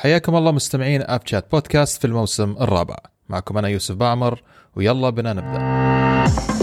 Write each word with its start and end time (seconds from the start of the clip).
حياكم 0.00 0.36
الله 0.36 0.52
مستمعين 0.52 1.02
اب 1.02 1.20
شات 1.24 1.50
بودكاست 1.52 2.00
في 2.00 2.06
الموسم 2.06 2.56
الرابع. 2.60 2.96
معكم 3.28 3.58
أنا 3.58 3.68
يوسف 3.68 3.94
بعمر 3.94 4.42
ويلا 4.76 5.10
بنا 5.10 5.32
نبدأ. 5.32 6.59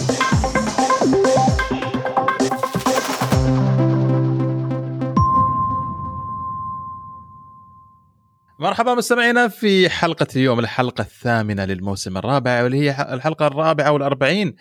مرحبا 8.67 8.93
مستمعينا 8.93 9.47
في 9.47 9.89
حلقة 9.89 10.27
اليوم 10.35 10.59
الحلقة 10.59 11.01
الثامنة 11.01 11.65
للموسم 11.65 12.17
الرابع 12.17 12.63
واللي 12.63 12.77
هي 12.79 13.13
الحلقة 13.13 13.47
الرابعة 13.47 13.91
والأربعين 13.91 14.55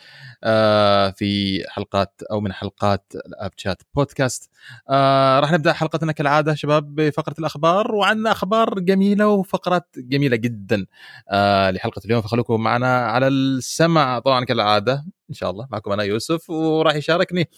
آه، 0.45 1.11
في 1.11 1.63
حلقات 1.69 2.23
أو 2.31 2.41
من 2.41 2.53
حلقات 2.53 3.13
الأب 3.27 3.51
شات 3.57 3.83
بودكاست. 3.95 4.51
آه، 4.91 5.41
راح 5.41 5.53
نبدأ 5.53 5.73
حلقتنا 5.73 6.13
كالعادة 6.13 6.55
شباب 6.55 6.95
بفقرة 6.95 7.35
الأخبار 7.39 7.95
وعندنا 7.95 8.33
أخبار 8.33 8.79
جميلة 8.79 9.27
وفقرات 9.29 9.89
جميلة 9.97 10.37
جدا 10.37 10.87
آه، 11.31 11.71
لحلقة 11.71 12.03
اليوم. 12.05 12.23
فخلوكم 12.23 12.61
معنا 12.61 13.07
على 13.07 13.29
السمع 13.29 14.19
طبعا 14.19 14.45
كالعادة 14.45 15.05
إن 15.31 15.35
شاء 15.35 15.51
الله. 15.51 15.67
معكم 15.71 15.93
أنا 15.93 16.03
يوسف 16.03 16.51
وراح 16.51 16.95
يشاركني. 16.95 17.49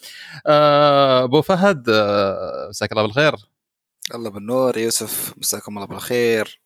أبو 0.45 1.41
فهد 1.41 1.89
مساك 2.69 2.91
الله 2.91 3.03
بالخير. 3.03 3.35
الله 4.15 4.29
بالنور 4.29 4.77
يوسف 4.77 5.33
مساكم 5.37 5.77
الله 5.77 5.87
بالخير. 5.87 6.61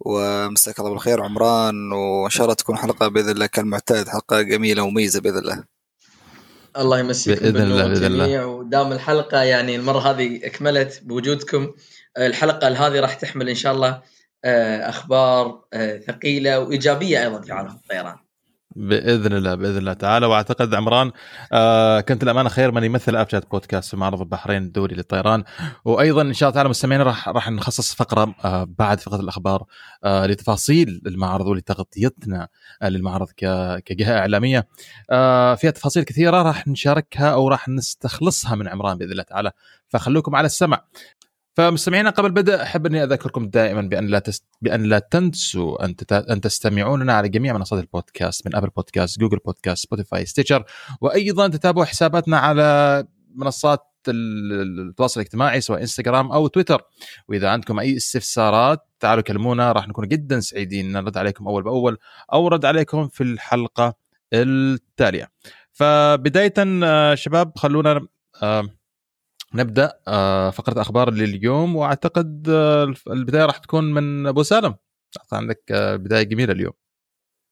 ومساك 0.00 0.78
الله 0.78 0.90
بالخير 0.90 1.22
عمران 1.22 1.92
وإن 1.92 2.30
شاء 2.30 2.44
الله 2.44 2.54
تكون 2.54 2.76
حلقة 2.76 3.08
بإذن 3.08 3.30
الله 3.30 3.46
كالمعتاد 3.46 4.08
حلقة 4.08 4.42
جميلة 4.42 4.82
ومميزة 4.82 5.20
بإذن 5.20 5.38
الله. 5.38 5.64
الله 6.76 6.98
يمسيكم 6.98 7.40
بإذن 7.40 7.62
الله 7.62 7.88
بإذن 7.88 8.04
الله. 8.04 8.46
ودام 8.46 8.92
الحلقة 8.92 9.42
يعني 9.42 9.76
المرة 9.76 9.98
هذه 10.10 10.46
أكملت 10.46 11.00
بوجودكم. 11.04 11.72
الحلقة 12.18 12.68
هذه 12.68 13.00
راح 13.00 13.14
تحمل 13.14 13.48
إن 13.48 13.54
شاء 13.54 13.72
الله 13.72 14.02
آه، 14.44 14.88
أخبار 14.88 15.64
آه، 15.72 15.98
ثقيلة 15.98 16.60
وإيجابية 16.60 17.22
أيضا 17.22 17.40
في 17.40 17.52
عالم 17.52 17.70
الطيران. 17.70 18.16
بإذن 18.76 19.32
الله 19.32 19.54
بإذن 19.54 19.76
الله 19.78 19.92
تعالى. 19.92 20.26
وأعتقد 20.26 20.74
عمران 20.74 21.12
آه 21.52 22.00
كنت 22.00 22.22
الامانه 22.22 22.48
خير 22.48 22.72
من 22.72 22.84
يمثل 22.84 23.16
أب 23.16 23.28
شات 23.28 23.50
بودكاست 23.50 23.90
في 23.90 23.96
معرض 23.96 24.20
البحرين 24.20 24.62
الدولي 24.62 24.94
للطيران 24.94 25.44
وأيضا 25.84 26.22
إن 26.22 26.32
شاء 26.32 26.48
الله 26.48 26.54
تعالى 26.54 26.68
مستمعين 26.68 27.00
راح 27.00 27.28
راح 27.28 27.50
نخصص 27.50 27.94
فقرة 27.94 28.34
آه 28.44 28.66
بعد 28.78 29.00
فقرة 29.00 29.20
الأخبار 29.20 29.64
آه 30.04 30.26
لتفاصيل 30.26 31.02
المعرض 31.06 31.46
ولتغطيتنا 31.46 32.48
آه 32.82 32.88
للمعرض 32.88 33.28
كجهة 33.84 34.18
إعلامية. 34.18 34.68
آه 35.10 35.54
فيها 35.54 35.70
تفاصيل 35.70 36.02
كثيرة 36.02 36.42
راح 36.42 36.68
نشاركها 36.68 37.30
أو 37.32 37.48
راح 37.48 37.68
نستخلصها 37.68 38.54
من 38.54 38.68
عمران 38.68 38.98
بإذن 38.98 39.12
الله 39.12 39.22
تعالى. 39.22 39.52
فخلوكم 39.88 40.36
على 40.36 40.46
السمع. 40.46 40.80
فمستمعينا 41.56 42.10
قبل 42.10 42.26
البدء 42.26 42.62
أحب 42.62 42.86
أني 42.86 43.04
أذكركم 43.04 43.48
دائما 43.48 43.80
بأن 43.80 44.06
لا 44.06 44.18
تست... 44.18 44.44
بأن 44.62 44.82
لا 44.82 44.98
تنسوا 44.98 45.84
أن 45.84 45.96
تت... 45.96 46.12
أن 46.12 46.40
تستمعوننا 46.40 47.12
على 47.12 47.28
جميع 47.28 47.52
منصات 47.52 47.82
البودكاست 47.82 48.46
من 48.46 48.56
Apple 48.56 48.68
Podcasts، 48.68 49.20
Google 49.20 49.38
Podcasts، 49.38 49.84
Spotify، 49.84 50.26
Stitcher 50.26 50.64
وأيضا 51.00 51.48
تتابعوا 51.48 51.84
حساباتنا 51.84 52.38
على 52.38 53.04
منصات 53.34 53.80
التواصل 54.08 55.20
الاجتماعي 55.20 55.60
سواء 55.60 55.80
انستغرام 55.80 56.32
أو 56.32 56.46
تويتر 56.46 56.82
وإذا 57.28 57.48
عندكم 57.48 57.78
أي 57.78 57.96
استفسارات 57.96 58.80
تعالوا 59.00 59.22
كلمونا 59.22 59.72
راح 59.72 59.88
نكون 59.88 60.08
جدا 60.08 60.40
سعيدين. 60.40 60.92
نرد 60.92 61.16
عليكم 61.16 61.48
أول 61.48 61.62
بأول 61.62 61.98
أو 62.32 62.48
رد 62.48 62.64
عليكم 62.64 63.08
في 63.08 63.22
الحلقة 63.22 63.94
التالية. 64.32 65.28
فبداية 65.72 66.54
آه، 66.58 67.14
شباب 67.14 67.58
خلونا 67.58 68.06
آه، 68.42 68.68
نبدأ 69.54 69.92
آه، 70.08 70.50
فقرة 70.50 70.80
أخبار 70.80 71.10
لليوم 71.10 71.76
وأعتقد 71.76 72.48
آه، 72.48 72.94
البداية 73.06 73.44
راح 73.44 73.58
تكون 73.58 73.94
من 73.94 74.26
أبو 74.26 74.42
سالم. 74.42 74.74
عندك 75.32 75.62
آه، 75.70 75.96
بداية 75.96 76.22
جميلة 76.22 76.52
اليوم. 76.52 76.72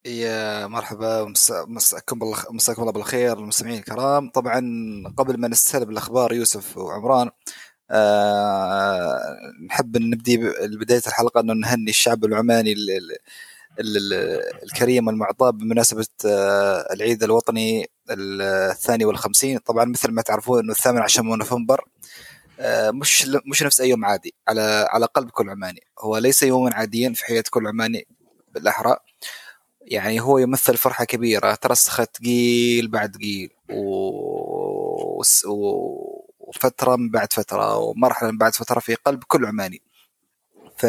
يا 0.06 0.67
مرحبا 0.67 1.33
مساكم 1.69 2.23
الله 2.23 2.39
مساكم 2.51 2.83
الله 2.83 2.92
بالخير 2.92 3.39
المستمعين 3.39 3.78
الكرام. 3.78 4.30
طبعا 4.30 4.61
قبل 5.17 5.41
ما 5.41 5.48
نستهل 5.48 5.86
بالأخبار 5.86 6.33
يوسف 6.33 6.79
وعمران 6.79 7.30
أه 7.91 9.20
نحب 9.67 9.96
نبدي 9.96 10.36
بداية 10.80 11.02
الحلقة 11.07 11.40
أنه 11.40 11.52
نهني 11.55 11.90
الشعب 11.90 12.24
العماني 12.24 12.74
الكريم 14.63 15.08
المعطاء 15.08 15.51
بمناسبة 15.51 16.07
العيد 16.92 17.23
الوطني. 17.23 17.86
الثاني 18.11 19.05
والخمسين. 19.05 19.59
طبعا 19.59 19.85
مثل 19.85 20.11
ما 20.11 20.23
تعرفون 20.23 20.59
إنه 20.61 20.73
الثامن 20.73 20.98
عشر 20.98 21.23
من 21.23 21.39
نوفمبر 21.39 21.85
آه، 22.61 22.91
مش 22.91 23.27
مش 23.47 23.63
نفس 23.63 23.81
أي 23.81 23.89
يوم 23.89 24.05
عادي. 24.05 24.35
على 24.48 24.87
على 24.91 25.07
قلب 25.07 25.31
كل 25.31 25.51
عماني. 25.51 25.81
هو 26.01 26.19
ليس 26.19 26.43
يوما 26.43 26.75
عاديا 26.75 27.13
في 27.13 27.25
حياة 27.25 27.45
كل 27.51 27.67
عماني 27.67 28.07
بالأحرى. 28.55 28.97
يعني 29.83 30.20
هو 30.20 30.39
يمثل 30.39 30.77
فرحة 30.77 31.05
كبيرة 31.05 31.55
ترسخت 31.55 32.17
ثقيل 32.17 32.89
بعد 32.89 33.17
ثقيل 33.17 33.51
و... 33.70 35.23
وفترة 36.41 36.97
من 36.97 37.11
بعد 37.11 37.33
فترة 37.33 37.77
ومرحلة 37.79 38.31
من 38.31 38.39
بعد 38.39 38.55
فترة 38.55 38.81
في 38.81 38.95
قلب 38.95 39.25
كل 39.25 39.47
عماني. 39.47 39.83
ف 40.79 40.87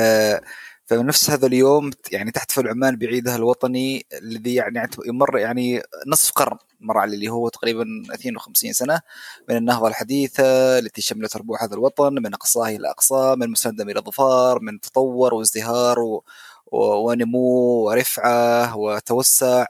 فنفس 0.85 1.29
هذا 1.29 1.47
اليوم 1.47 1.91
يعني 2.11 2.31
تحتفل 2.31 2.67
عمان 2.67 2.95
بعيدها 2.95 3.35
الوطني 3.35 4.05
الذي 4.13 4.55
يعني 4.55 4.89
يمر 5.07 5.37
يعني 5.37 5.81
نصف 6.07 6.31
قرن. 6.31 6.57
مر 6.85 6.97
على 6.97 7.15
اللي 7.15 7.29
هو 7.29 7.49
تقريبا 7.49 7.85
52 8.13 8.73
سنة 8.73 9.01
من 9.49 9.57
النهضة 9.57 9.87
الحديثة 9.87 10.43
التي 10.79 11.01
شملت 11.01 11.37
ربوع 11.37 11.63
هذا 11.63 11.73
الوطن 11.73 12.13
من 12.13 12.33
أقصاه 12.33 12.67
إلى 12.67 12.89
أقصاه 12.89 13.35
من 13.35 13.49
مسندم 13.49 13.89
إلى 13.89 13.99
ظفار 13.99 14.59
من 14.61 14.79
تطور 14.79 15.33
وازدهار 15.33 15.99
و... 15.99 16.23
و... 16.71 16.77
ونمو 17.09 17.39
ورفعة 17.87 18.77
وتوسع. 18.77 19.65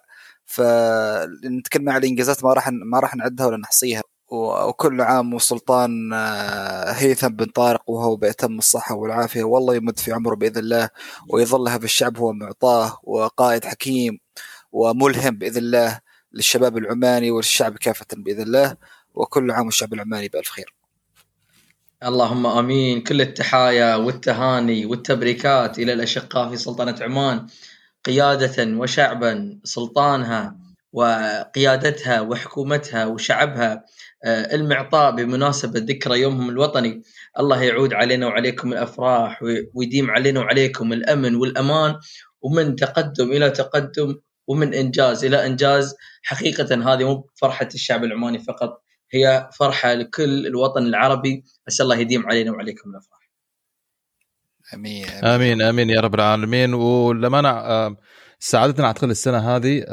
فنتكلم 0.46 1.90
على 1.90 1.98
الإنجازات 1.98 2.44
ما 2.44 2.54
راح 2.54 2.70
ما 2.70 3.00
راح 3.00 3.16
نعدها 3.16 3.48
ولا 3.48 3.58
نحصيها. 3.58 4.02
وكل 4.32 5.02
عام 5.02 5.34
والسلطان 5.34 6.14
آه، 6.14 6.92
هيثم 6.92 7.28
بن 7.30 7.46
طارق 7.46 7.90
وهو 7.90 8.16
بأتم 8.16 8.58
الصحة 8.58 8.96
والعافية 8.96 9.44
والله 9.44 9.76
يمد 9.76 10.00
في 10.00 10.12
عمره 10.14 10.36
بإذن 10.36 10.58
الله 10.58 10.90
ويظل 11.30 11.70
هذا 11.70 11.86
الشعب 11.86 12.18
هو 12.18 12.34
معطاه 12.34 13.00
وقائد 13.04 13.66
حكيم 13.66 14.20
وملهم 14.72 15.36
بإذن 15.38 15.58
الله. 15.58 16.00
للشباب 16.36 16.78
العماني 16.78 17.32
والشعب 17.32 17.78
كافة 17.78 18.06
بإذن 18.14 18.42
الله 18.42 18.76
وكل 19.14 19.52
عام 19.52 19.66
والشعب 19.66 19.94
العماني 19.94 20.28
بألف 20.28 20.50
خير. 20.50 20.74
اللهم 22.04 22.46
آمين. 22.46 23.02
كل 23.02 23.22
التحايا 23.22 23.96
والتهاني 23.96 24.86
والتبريكات 24.86 25.80
إلى 25.80 25.94
الأشقاء 25.94 26.50
في 26.50 26.58
سلطنة 26.58 26.96
عمان 27.02 27.48
قيادة 28.06 28.78
وشعبا 28.78 29.60
سلطانها 29.64 30.58
وقيادتها 30.94 32.22
وحكومتها 32.22 33.06
وشعبها 33.06 33.86
آه، 34.26 34.56
المعطاء 34.56 35.16
بمناسبة 35.16 35.80
ذكرى 35.80 36.22
يومهم 36.22 36.50
الوطني. 36.50 37.02
الله 37.40 37.64
يعود 37.64 37.94
علينا 37.94 38.28
وعليكم 38.28 38.74
الأفراح 38.74 39.44
ويديم 39.74 40.12
علينا 40.12 40.40
وعليكم 40.40 40.94
الأمن 40.94 41.36
والأمان 41.36 41.96
ومن 42.42 42.76
تقدم 42.76 43.32
إلى 43.32 43.50
تقدم 43.50 44.16
ومن 44.48 44.74
إنجاز 44.74 45.26
إلى 45.26 45.46
إنجاز 45.46 45.96
حقيقة 46.24 46.94
هذه 46.94 47.04
مو 47.04 47.30
فرحة 47.36 47.70
الشعب 47.74 48.04
العماني 48.04 48.40
فقط 48.40 48.82
هي 49.12 49.50
فرحة 49.60 49.94
لكل 49.94 50.48
الوطن 50.48 50.86
العربي. 50.86 51.44
أسأل 51.68 51.84
الله 51.84 51.98
يديم 51.98 52.26
علينا 52.26 52.52
وعليكم 52.52 52.90
الأفراح. 52.90 53.30
آمين 54.74 55.10
آمين. 55.10 55.62
آمين 55.62 55.90
يا 55.90 56.02
رب 56.02 56.16
العالمين. 56.16 56.74
ولما 56.74 57.40
انا 57.40 57.96
سعادتنا 58.40 58.88
اعتقد 58.88 59.10
السنة 59.10 59.56
هذه 59.56 59.84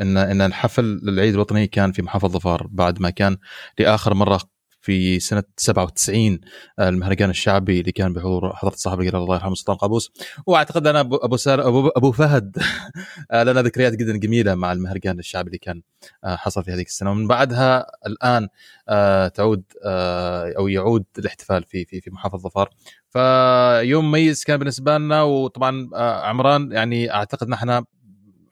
إن 0.00 0.16
إن 0.16 0.40
الحفل 0.40 1.00
العيد 1.08 1.34
الوطني 1.34 1.66
كان 1.66 1.92
في 1.92 2.02
محافظة 2.02 2.38
ظفار 2.38 2.66
بعد 2.70 3.00
ما 3.00 3.10
كان 3.10 3.36
لآخر 3.78 4.14
مرة 4.14 4.40
في 4.84 5.20
سنة 5.20 5.42
97 5.56 6.40
آه، 6.78 6.88
المهرجان 6.88 7.30
الشعبي 7.30 7.80
اللي 7.80 7.92
كان 7.92 8.12
بحضور 8.12 8.56
حضرة 8.56 8.74
صاحب 8.74 9.00
الجلاله 9.00 9.24
الله 9.24 9.34
يرحمه 9.34 9.54
سلطان 9.54 9.76
قابوس. 9.76 10.12
وأعتقد 10.46 10.86
أنا 10.86 11.00
ابو 11.00 11.16
أبو, 11.16 11.36
أبو, 11.48 11.88
أبو 11.88 12.12
فهد 12.12 12.56
آه، 13.30 13.42
لنا 13.42 13.62
ذكريات 13.62 13.92
جدا 13.92 14.16
جميلة 14.16 14.54
مع 14.54 14.72
المهرجان 14.72 15.18
الشعبي 15.18 15.46
اللي 15.46 15.58
كان 15.58 15.82
آه، 16.24 16.36
حصل 16.36 16.64
في 16.64 16.72
هذيك 16.72 16.86
السنة. 16.86 17.10
ومن 17.10 17.26
بعدها 17.26 17.86
الآن 18.06 18.48
تعود 19.30 19.64
أو 20.58 20.68
يعود 20.68 21.04
الاحتفال 21.18 21.64
في 21.64 21.84
في 21.84 22.00
في 22.00 22.10
محافظة 22.10 22.48
ظفار. 22.48 22.70
فيوم 23.10 24.04
مميز 24.04 24.44
كان 24.44 24.56
بالنسبة 24.56 24.98
لنا 24.98 25.22
وطبعا 25.22 25.88
عمران 26.26 26.72
يعني 26.72 27.14
أعتقد 27.14 27.48
نحن 27.48 27.84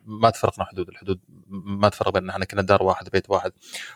ما 0.06 0.30
تفرقنا 0.30 0.64
حدود 0.64 0.88
الحدود 0.88 1.20
ما 1.52 1.88
تفرق 1.88 2.08
بيننا 2.08 2.32
إحنا 2.32 2.44
كنا 2.44 2.62
دار 2.62 2.82
واحد 2.82 3.08
بيت 3.08 3.30
واحد. 3.30 3.52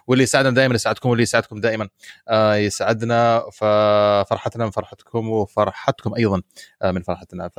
واللي 0.06 0.24
يسعدنا 0.24 0.50
دائما 0.50 0.74
يسعدكم 0.74 1.08
واللي 1.08 1.22
يسعدكم 1.22 1.60
دائما 1.60 1.88
آه 2.28 2.54
يسعدنا 2.54 3.44
ففرحتنا 3.52 4.64
من 4.64 4.70
فرحتكم 4.70 5.28
وفرحتكم 5.28 6.14
أيضا 6.14 6.42
آه 6.82 6.90
من 6.90 7.02
فرحتنا. 7.02 7.48
ف 7.48 7.58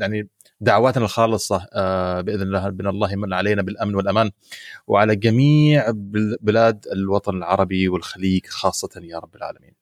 يعني 0.00 0.28
دعواتنا 0.60 1.04
الخالصة 1.04 1.66
آه 1.72 2.20
بإذن 2.20 2.42
الله 2.42 2.68
بان 2.68 2.86
الله 2.86 3.12
يمن 3.12 3.32
علينا 3.32 3.62
بالأمن 3.62 3.94
والأمان. 3.94 4.30
وعلى 4.86 5.16
جميع 5.16 5.84
بلاد 6.40 6.86
الوطن 6.92 7.36
العربي 7.36 7.88
والخليج 7.88 8.46
خاصة 8.46 8.90
يا 9.02 9.18
رب 9.18 9.36
العالمين. 9.36 9.74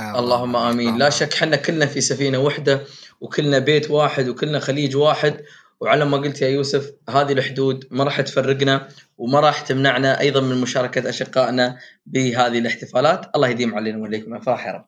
اللهم 0.00 0.56
آمين. 0.56 0.98
لا 0.98 1.10
شك 1.10 1.34
حنا 1.34 1.56
كلنا 1.56 1.86
في 1.86 2.00
سفينة 2.00 2.38
واحدة 2.38 2.84
وكلنا 3.20 3.58
بيت 3.58 3.90
واحد 3.90 4.28
وكلنا 4.28 4.58
خليج 4.58 4.96
واحد. 4.96 5.44
وعلى 5.80 6.04
ما 6.04 6.16
قلت 6.16 6.42
يا 6.42 6.48
يوسف 6.48 6.92
هذه 7.10 7.32
الحدود 7.32 7.84
ما 7.90 8.04
راح 8.04 8.20
تفرقنا 8.20 8.88
وما 9.18 9.40
راح 9.40 9.60
تمنعنا 9.60 10.20
أيضا 10.20 10.40
من 10.40 10.60
مشاركة 10.60 11.08
أشقائنا 11.08 11.78
بهذه 12.06 12.58
الاحتفالات. 12.58 13.26
الله 13.34 13.48
يديم 13.48 13.74
علينا 13.74 13.98
وعليكم 13.98 14.34
افراح 14.34 14.66
يا 14.66 14.72
رب. 14.72 14.84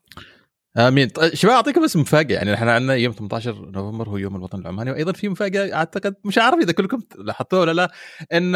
آمين. 0.78 1.08
طيب 1.08 1.34
شباب 1.34 1.54
أعطيكم 1.54 1.84
بس 1.84 1.96
مفاجأة. 1.96 2.36
يعني 2.36 2.54
إحنا 2.54 2.72
عندنا 2.72 2.94
يوم 2.94 3.12
18 3.12 3.70
نوفمبر 3.70 4.08
هو 4.08 4.16
يوم 4.16 4.36
الوطن 4.36 4.58
العماني. 4.58 4.90
وأيضا 4.90 5.12
في 5.12 5.28
مفاجأة 5.28 5.74
أعتقد 5.74 6.14
مش 6.24 6.38
عارف 6.38 6.58
إذا 6.58 6.72
كلكم 6.72 7.02
لاحظتوها 7.18 7.60
ولا 7.60 7.72
لا 7.72 7.90
إن 8.32 8.52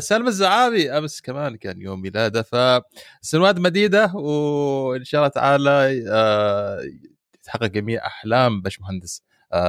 سالم 0.00 0.26
الزعابي 0.26 0.90
أمس 0.90 1.20
كمان 1.20 1.56
كان 1.56 1.80
يوم 1.80 2.02
ميلاده. 2.02 2.42
فسنوات 2.42 3.58
مديدة 3.58 4.14
وإن 4.14 5.04
شاء 5.04 5.20
الله 5.20 5.28
تعالى 5.28 6.04
آه، 6.08 6.80
يتحقق 7.34 7.66
جميع 7.66 8.06
أحلام 8.06 8.62
باشمهندس 8.62 9.22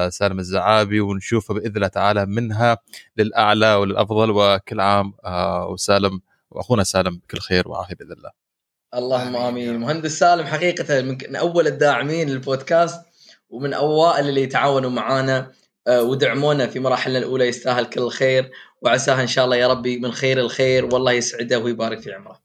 سالم 0.09 0.39
الزعابي 0.39 1.00
ونشوفه 1.00 1.53
بإذن 1.53 1.75
الله 1.75 1.88
تعالى 1.88 2.25
منها 2.25 2.77
للأعلى 3.18 3.74
وللأفضل. 3.75 4.31
وكل 4.31 4.80
عام 4.80 5.13
آه، 5.25 5.68
وسالم 5.68 6.21
وأخونا 6.51 6.83
سالم 6.83 7.18
بكل 7.18 7.39
خير 7.39 7.68
وعافية 7.68 7.95
بإذن 7.95 8.12
الله. 8.12 8.31
اللهم 8.95 9.35
آمين 9.35 9.80
مهندس 9.80 10.19
سالم 10.19 10.45
حقيقة 10.45 11.01
من 11.01 11.35
أول 11.35 11.68
الداعمين 11.68 12.30
للبودكاست 12.30 13.01
ومن 13.50 13.74
أوائل 13.74 14.30
اللي 14.30 14.41
يتعاونوا 14.44 14.89
معنا 14.89 15.51
آه، 15.88 16.03
ودعمونا 16.03 16.68
في 16.68 16.79
مراحلنا 16.79 17.18
الأولى. 17.18 17.47
يستاهل 17.47 17.86
كل 17.86 18.01
الخير 18.01 18.51
وعساها 18.81 19.21
إن 19.21 19.27
شاء 19.27 19.45
الله 19.45 19.56
يا 19.56 19.68
ربي 19.68 20.00
من 20.00 20.12
خير 20.12 20.39
الخير. 20.39 20.86
والله 20.86 21.12
يسعده 21.12 21.59
ويبارك 21.59 22.00
في 22.00 22.13
عمره. 22.13 22.39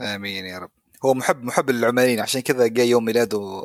آمين 0.00 0.46
يا 0.46 0.58
رب. 0.58 0.70
هو 1.04 1.14
محب 1.14 1.42
محب 1.42 1.70
للعمانيين 1.70 2.20
عشان 2.20 2.40
كذا 2.40 2.66
جاي 2.66 2.88
يوم 2.88 3.04
ميلاده 3.04 3.64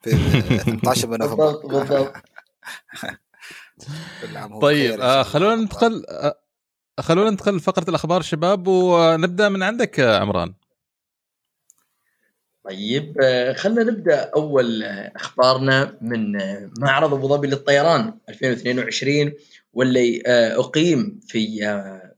في 0.00 0.10
18 0.10 1.08
من 1.08 1.18
نوفمبر. 1.18 1.44
بالضبط 1.44 1.66
بالضبط. 1.66 2.12
طيب 4.62 5.00
آه 5.00 5.22
خلونا 5.22 5.54
ندخل 5.54 6.04
آه 6.08 6.38
خلونا 7.00 7.30
ندخل 7.30 7.60
فقره 7.60 7.90
الأخبار 7.90 8.22
شباب 8.22 8.68
ونبدأ 8.68 9.48
من 9.48 9.62
عندك 9.62 10.00
عمران. 10.00 10.54
طيب 12.64 13.14
خلينا 13.56 13.82
نبدأ 13.82 14.30
أول 14.36 14.82
أخبارنا 15.16 15.98
من 16.00 16.32
معرض 16.78 17.14
أبو 17.14 17.28
ظبي 17.28 17.46
للطيران 17.46 18.18
2022 18.28 19.32
واللي 19.72 20.22
أقيم 20.58 21.20
في 21.28 21.60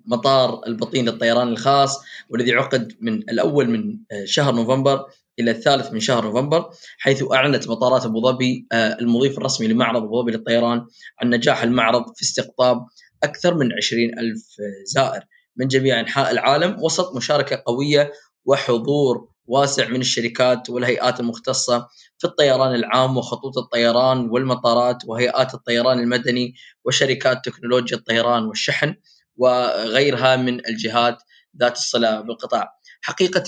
مطار 0.06 0.66
البطين 0.66 1.04
للطيران 1.04 1.48
الخاص 1.48 2.04
والذي 2.30 2.52
عقد 2.52 2.96
من 3.00 3.14
الأول 3.14 3.70
من 3.70 3.98
شهر 4.24 4.54
نوفمبر 4.54 5.06
إلى 5.38 5.50
الثالث 5.50 5.92
من 5.92 6.00
شهر 6.00 6.24
نوفمبر 6.24 6.70
حيث 6.98 7.24
أعلنت 7.32 7.68
مطارات 7.68 8.04
أبو 8.04 8.20
ظبي 8.20 8.66
المضيف 8.72 9.38
الرسمي 9.38 9.66
لمعرض 9.66 10.02
أبو 10.02 10.22
ظبي 10.22 10.32
للطيران 10.32 10.86
عن 11.22 11.30
نجاح 11.30 11.62
المعرض 11.62 12.04
في 12.16 12.22
استقطاب 12.22 12.86
أكثر 13.22 13.54
من 13.54 13.72
20 13.72 14.18
ألف 14.18 14.42
زائر 14.84 15.24
من 15.56 15.68
جميع 15.68 16.00
أنحاء 16.00 16.30
العالم 16.30 16.76
وسط 16.82 17.16
مشاركة 17.16 17.62
قوية 17.66 18.12
وحضور 18.44 19.28
واسع 19.46 19.88
من 19.88 20.00
الشركات 20.00 20.70
والهيئات 20.70 21.20
المختصة 21.20 21.88
في 22.18 22.26
الطيران 22.26 22.74
العام 22.74 23.16
وخطوط 23.16 23.58
الطيران 23.58 24.30
والمطارات 24.30 24.98
وهيئات 25.06 25.54
الطيران 25.54 25.98
المدني 25.98 26.54
وشركات 26.84 27.44
تكنولوجيا 27.44 27.96
الطيران 27.96 28.44
والشحن 28.44 28.94
وغيرها 29.36 30.36
من 30.36 30.66
الجهات 30.66 31.18
ذات 31.60 31.76
الصلة 31.76 32.20
بالقطاع. 32.20 32.75
حقيقة 33.02 33.44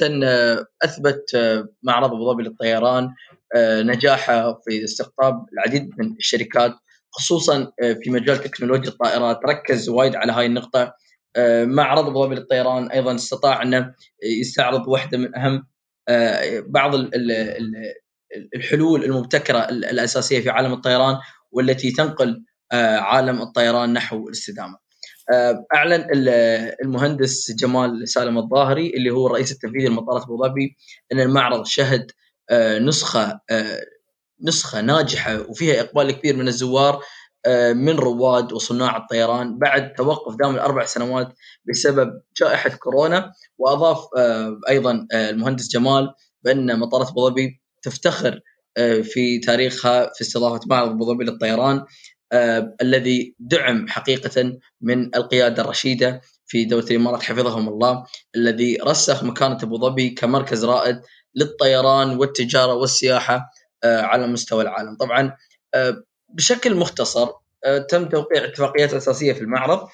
أثبت 0.85 1.25
معرض 1.83 2.13
أبو 2.13 2.33
ظبي 2.33 2.43
للطيران 2.43 3.09
نجاحه 3.57 4.61
في 4.65 4.85
استقطاب 4.85 5.47
العديد 5.53 5.91
من 5.99 6.17
الشركات 6.17 6.73
خصوصا 7.11 7.73
في 8.03 8.11
مجال 8.11 8.39
تكنولوجيا 8.39 8.91
الطائرات 8.91 9.41
ركز 9.45 9.89
وايد 9.89 10.17
على 10.17 10.33
هاي 10.33 10.47
النقطة 10.47 10.93
معرض 11.65 12.07
أبو 12.07 12.25
ظبي 12.25 12.35
للطيران 12.35 12.91
أيضا 12.91 13.15
استطاع 13.15 13.63
أنه 13.63 13.95
يستعرض 14.41 14.89
واحدة 14.89 15.19
من 15.19 15.37
أهم 15.37 15.67
بعض 16.67 16.95
الحلول 18.55 19.05
المبتكرة 19.05 19.59
الأساسية 19.69 20.41
في 20.41 20.51
عالم 20.51 20.73
الطيران 20.73 21.17
والتي 21.53 21.91
تنقل 21.91 22.45
عالم 22.73 23.43
الطيران 23.43 23.93
نحو 23.93 24.29
الاستدامة. 24.29 24.88
أعلن 25.75 26.07
المهندس 26.85 27.53
جمال 27.53 28.09
سالم 28.09 28.39
الظاهري 28.39 28.91
اللي 28.97 29.11
هو 29.11 29.27
الرئيس 29.27 29.53
التنفيذي 29.53 29.89
لمطارات 29.89 30.23
أبو 30.23 30.45
ظبي 30.45 30.77
أن 31.13 31.21
المعرض 31.21 31.67
شهد 31.67 32.11
نسخة 32.81 33.41
نسخة 34.43 34.81
ناجحة 34.81 35.41
وفيها 35.41 35.81
إقبال 35.81 36.11
كبير 36.11 36.37
من 36.37 36.49
الزوار 36.49 37.03
من 37.75 37.97
رواد 37.99 38.53
وصناع 38.53 38.97
الطيران 38.97 39.59
بعد 39.59 39.93
توقف 39.93 40.37
دام 40.37 40.55
الأربع 40.55 40.85
سنوات 40.85 41.29
بسبب 41.69 42.11
جائحة 42.41 42.71
كورونا. 42.71 43.33
وأضاف 43.59 44.05
أيضا 44.69 45.07
المهندس 45.13 45.69
جمال 45.69 46.15
بأن 46.43 46.79
مطارات 46.79 47.09
أبو 47.09 47.29
ظبي 47.29 47.61
تفتخر 47.83 48.41
في 49.03 49.39
تاريخها 49.39 50.11
في 50.15 50.21
استضافة 50.21 50.61
معرض 50.67 50.89
أبو 50.91 51.05
ظبي 51.05 51.25
للطيران. 51.25 51.85
الذي 52.83 53.35
دعم 53.39 53.89
حقيقة 53.89 54.59
من 54.81 55.15
القيادة 55.15 55.63
الرشيدة 55.63 56.21
في 56.47 56.65
دولة 56.65 56.87
الإمارات 56.91 57.23
حفظهم 57.23 57.69
الله 57.69 58.05
الذي 58.37 58.79
رسخ 58.83 59.25
مكانة 59.25 59.59
أبو 59.63 59.79
ظبي 59.79 60.11
كمركز 60.11 60.65
رائد 60.65 61.01
للطيران 61.35 62.17
والتجارة 62.19 62.75
والسياحة 62.75 63.51
على 63.85 64.27
مستوى 64.27 64.63
العالم. 64.63 64.97
طبعا 64.97 65.37
بشكل 66.29 66.75
مختصر 66.75 67.29
تم 67.89 68.09
توقيع 68.09 68.45
اتفاقيات 68.45 68.95
أساسية 68.95 69.33
في 69.33 69.41
المعرض 69.41 69.89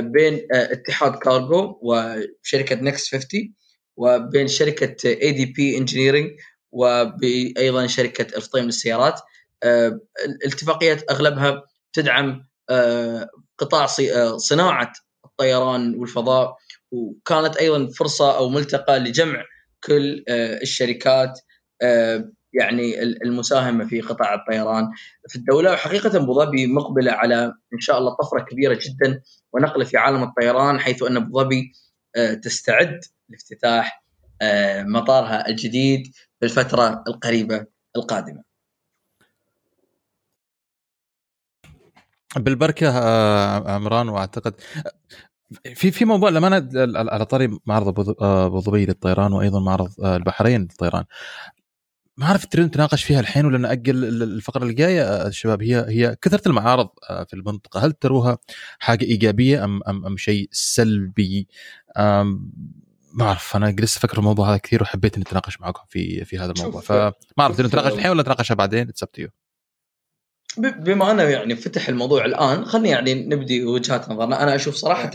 بين 0.00 0.46
اتحاد 0.52 1.14
كارغو 1.18 1.80
وشركة 1.82 2.76
Next 2.76 3.14
50 3.14 3.54
وبين 3.96 4.48
شركة 4.48 5.08
ADP 5.10 5.76
Engineering 5.78 6.30
وأيضا 6.72 7.86
شركة 7.86 8.36
الفطيم 8.36 8.64
للسيارات. 8.64 9.20
الاتفاقيات 9.64 11.10
أغلبها 11.10 11.62
تدعم 11.92 12.46
قطاع 13.58 13.86
صناعة 14.36 14.92
الطيران 15.24 15.94
والفضاء 15.94 16.56
وكانت 16.90 17.56
أيضا 17.56 17.86
فرصة 17.86 18.36
أو 18.36 18.48
ملتقى 18.48 18.98
لجمع 18.98 19.44
كل 19.84 20.24
الشركات 20.62 21.40
يعني 22.52 23.02
المساهمة 23.02 23.84
في 23.84 24.00
قطاع 24.00 24.34
الطيران 24.34 24.88
في 25.28 25.36
الدولة 25.36 25.72
وحقيقة 25.72 26.16
أبو 26.16 26.34
ظبي 26.44 26.66
مقبلة 26.66 27.12
على 27.12 27.44
إن 27.74 27.80
شاء 27.80 27.98
الله 27.98 28.14
طفرة 28.14 28.40
كبيرة 28.40 28.78
جدا 28.82 29.22
ونقلة 29.52 29.84
في 29.84 29.96
عالم 29.96 30.22
الطيران 30.22 30.80
حيث 30.80 31.02
أن 31.02 31.16
أبو 31.16 31.40
ظبي 31.40 31.72
تستعد 32.42 33.00
لافتتاح 33.28 34.04
مطارها 34.80 35.48
الجديد 35.48 36.06
في 36.40 36.46
الفترة 36.46 37.04
القريبة 37.08 37.66
القادمة. 37.96 38.45
بالبركة 42.36 42.88
عمران 43.70 44.08
وأعتقد 44.08 44.54
في 45.74 45.90
في 45.90 46.04
موضوع 46.04 46.30
للامانه 46.30 46.68
على 47.10 47.24
طاري 47.24 47.58
معرض 47.66 48.16
أبو 48.22 48.60
ظبي 48.60 48.86
للطيران 48.86 49.32
وأيضا 49.32 49.60
معرض 49.60 50.04
البحرين 50.04 50.60
للطيران. 50.60 51.04
ما 52.16 52.26
أعرف 52.26 52.46
تريدون 52.46 52.68
نتناقش 52.68 53.04
فيها 53.04 53.20
الحين 53.20 53.46
ولا 53.46 53.58
نأجل 53.58 54.22
الفقرة 54.22 54.64
الجاية؟ 54.64 55.26
الشباب 55.26 55.62
هي 55.62 55.84
هي 55.88 56.16
كثرة 56.22 56.48
المعارض 56.48 56.88
في 57.26 57.34
المنطقة 57.34 57.80
هل 57.80 57.92
تروها 57.92 58.38
حاجة 58.78 59.04
إيجابية 59.04 59.64
أم 59.64 59.80
أم, 59.88 60.06
أم 60.06 60.16
شيء 60.16 60.48
سلبي؟ 60.52 61.48
أم 61.96 62.52
ما 63.14 63.24
أعرف 63.24 63.56
أنا 63.56 63.70
جلست 63.70 63.96
أفكر 63.96 64.12
في 64.12 64.18
الموضوع 64.18 64.50
هذا 64.50 64.56
كثير 64.56 64.82
وحبيت 64.82 65.14
اني 65.14 65.24
أتناقش 65.24 65.60
معكم 65.60 65.82
في 65.88 66.24
في 66.24 66.38
هذا 66.38 66.52
الموضوع. 66.52 66.80
فما 66.80 67.12
أعرف 67.40 67.60
نتناقش 67.60 67.92
الحين 67.92 68.10
ولا 68.10 68.22
نتناقشها 68.22 68.54
بعدين؟ 68.54 68.88
اتس 68.88 69.04
بما 70.58 71.10
أنه 71.10 71.22
يعني 71.22 71.56
فتح 71.56 71.88
الموضوع 71.88 72.24
الآن 72.24 72.64
خليني 72.64 72.88
يعني 72.88 73.14
نبدي 73.14 73.64
وجهات 73.64 74.10
نظرنا. 74.10 74.42
أنا 74.42 74.54
أشوف 74.54 74.74
صراحة 74.74 75.10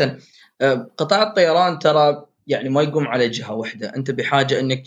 قطاع 0.98 1.24
الطيران 1.24 1.80
ترى 1.80 2.26
يعني 2.48 2.70
ما 2.70 2.82
يقوم 2.82 3.08
على 3.08 3.30
جهة 3.30 3.54
واحدة. 3.54 3.96
أنت 3.96 4.12
بحاجة 4.12 4.60
أنك 4.60 4.84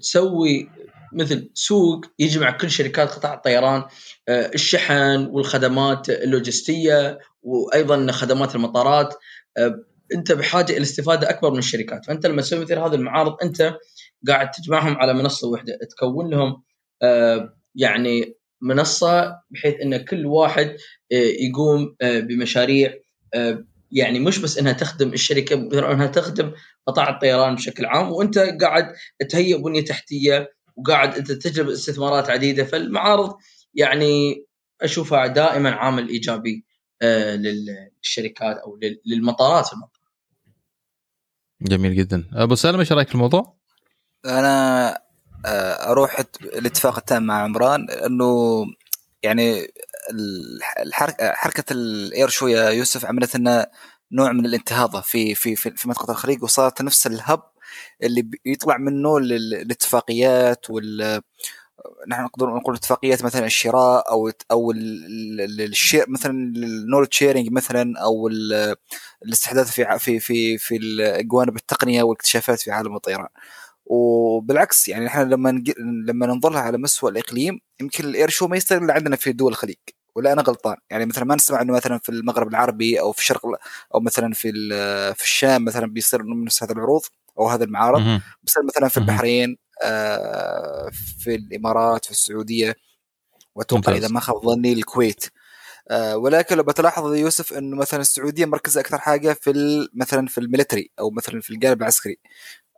تسوي 0.00 0.70
مثل 1.12 1.50
سوق 1.54 2.04
يجمع 2.18 2.50
كل 2.50 2.70
شركات 2.70 3.10
قطاع 3.10 3.34
الطيران 3.34 3.84
الشحن 4.28 5.26
والخدمات 5.30 6.10
اللوجستية 6.10 7.18
وأيضا 7.42 8.12
خدمات 8.12 8.54
المطارات. 8.54 9.14
أنت 10.14 10.32
بحاجة 10.32 10.72
إلى 10.72 10.82
استفادة 10.82 11.30
أكبر 11.30 11.50
من 11.50 11.58
الشركات. 11.58 12.04
فأنت 12.04 12.26
لما 12.26 12.42
تسوي 12.42 12.60
مثل 12.60 12.78
هذه 12.78 12.94
المعارض 12.94 13.36
أنت 13.42 13.74
قاعد 14.28 14.50
تجمعهم 14.50 14.96
على 14.96 15.14
منصة 15.14 15.48
واحدة 15.48 15.78
تكون 15.90 16.30
لهم 16.30 16.62
يعني 17.74 18.35
منصة 18.60 19.40
بحيث 19.50 19.74
إن 19.74 19.96
كل 19.96 20.26
واحد 20.26 20.76
يقوم 21.12 21.96
بمشاريع 22.02 22.94
يعني 23.92 24.20
مش 24.20 24.38
بس 24.38 24.58
إنها 24.58 24.72
تخدم 24.72 25.12
الشركة 25.12 25.54
إنها 25.92 26.06
تخدم 26.06 26.52
قطاع 26.86 27.10
الطيران 27.10 27.54
بشكل 27.54 27.86
عام 27.86 28.12
وأنت 28.12 28.38
قاعد 28.38 28.94
تهيئ 29.28 29.62
بنية 29.62 29.84
تحتية 29.84 30.50
وقاعد 30.76 31.16
أنت 31.16 31.32
تجلب 31.32 31.68
استثمارات 31.68 32.30
عديدة 32.30 32.64
فالمعارض 32.64 33.36
يعني 33.74 34.44
أشوفها 34.82 35.26
دائما 35.26 35.70
عامل 35.70 36.08
إيجابي 36.08 36.64
آه، 37.02 37.36
للشركات 37.36 38.56
أو 38.56 38.78
للمطارات 39.06 39.72
المطار. 39.72 40.02
جميل 41.62 41.94
جدا 41.94 42.24
أبو 42.32 42.54
سالم 42.54 42.78
إيش 42.78 42.92
رأيك 42.92 43.08
في 43.08 43.14
الموضوع؟ 43.14 43.56
أنا 44.24 44.88
آه، 44.94 45.05
أروح 45.90 46.20
الاتفاق 46.42 46.96
التام 46.98 47.22
مع 47.22 47.42
عمران 47.42 47.90
إنه 47.90 48.64
يعني 49.22 49.68
حركة 51.20 51.72
ال 51.72 51.86
air 51.86 52.28
show 52.28 52.46
يا 52.46 52.70
يوسف 52.70 53.04
عملت 53.06 53.36
لنا 53.36 53.70
نوع 54.12 54.32
من 54.32 54.46
الانتهاضة 54.46 55.00
في 55.00 55.34
في 55.34 55.56
في, 55.56 55.88
منطقة 55.88 56.10
الخليج 56.10 56.42
وصارت 56.42 56.82
نفس 56.82 57.06
ال 57.06 57.15
hub 57.15 57.42
اللي 58.02 58.30
يطلع 58.44 58.76
منه 58.78 59.16
الاتفاقيات 59.16 60.70
وال 60.70 61.22
نحن 62.08 62.22
نقدر 62.24 62.46
نقول 62.54 62.74
اتفاقيات 62.74 63.24
مثلا 63.24 63.46
الشراء 63.46 64.10
أو 64.12 64.30
أو 64.50 64.72
ال 65.60 65.67
share 65.67 66.04
مثلا 66.08 66.32
ال 66.32 66.40
knowledge 66.40 67.12
sharing 67.12 67.52
مثلا 67.52 67.94
أو 68.02 68.28
الاستحداث 69.24 69.70
في 69.70 69.98
في 69.98 70.20
في 70.20 70.58
في 70.58 70.78
جوانب 71.22 71.56
التقنية 71.56 72.02
والإكتشافات 72.02 72.60
في 72.60 72.70
عالم 72.70 72.96
الطيران. 72.96 73.28
وبالعكس 73.86 74.88
يعني 74.88 75.06
إحنا 75.06 75.22
لما 75.22 75.62
لما 76.06 76.26
ننظرها 76.26 76.60
على 76.60 76.78
مستوى 76.78 77.10
الإقليم 77.10 77.60
يمكن 77.80 78.04
ال 78.04 78.10
air 78.10 78.28
show 78.28 78.46
ما 78.46 78.56
يصير 78.56 78.84
الا 78.84 78.94
عندنا 78.94 79.16
في 79.16 79.32
دول 79.32 79.52
الخليج 79.52 79.76
ولا 80.14 80.32
أنا 80.32 80.42
غلطان. 80.42 80.76
يعني 80.90 81.06
مثلا 81.06 81.24
ما 81.24 81.34
نسمع 81.34 81.62
إنه 81.62 81.72
مثلا 81.72 81.98
في 81.98 82.08
المغرب 82.08 82.48
العربي 82.48 83.00
أو 83.00 83.12
في 83.12 83.18
الشرق 83.18 83.46
أو 83.94 84.00
مثلا 84.00 84.32
في 84.34 84.52
في 85.14 85.24
الشام 85.24 85.64
مثلا 85.64 85.86
بيصير 85.86 86.22
نفس 86.44 86.62
هذه 86.62 86.72
العروض 86.72 87.02
أو 87.38 87.48
هذه 87.48 87.62
المعارض. 87.64 88.00
بيصير 88.42 88.62
مثلا 88.64 88.88
في 88.88 88.96
البحرين 88.98 89.56
آه، 89.82 90.90
في 91.18 91.34
الإمارات 91.34 92.04
في 92.04 92.10
السعودية 92.10 92.74
وأتوقع 93.54 93.92
إذا 93.92 94.08
ما 94.08 94.20
خاب 94.20 94.36
ظني 94.44 94.72
الكويت. 94.72 95.24
آه، 95.90 96.16
ولكن 96.16 96.56
لو 96.56 96.62
بتلاحظ 96.62 97.14
يوسف 97.14 97.52
إنه 97.52 97.76
مثلا 97.76 98.00
السعودية 98.00 98.44
مركزة 98.46 98.80
أكثر 98.80 98.98
حاجة 98.98 99.32
في 99.32 99.88
مثلا 99.94 100.26
في 100.26 100.38
الميلتري 100.38 100.90
أو 101.00 101.10
مثلا 101.10 101.40
في 101.40 101.50
الجانب 101.50 101.82
العسكري. 101.82 102.18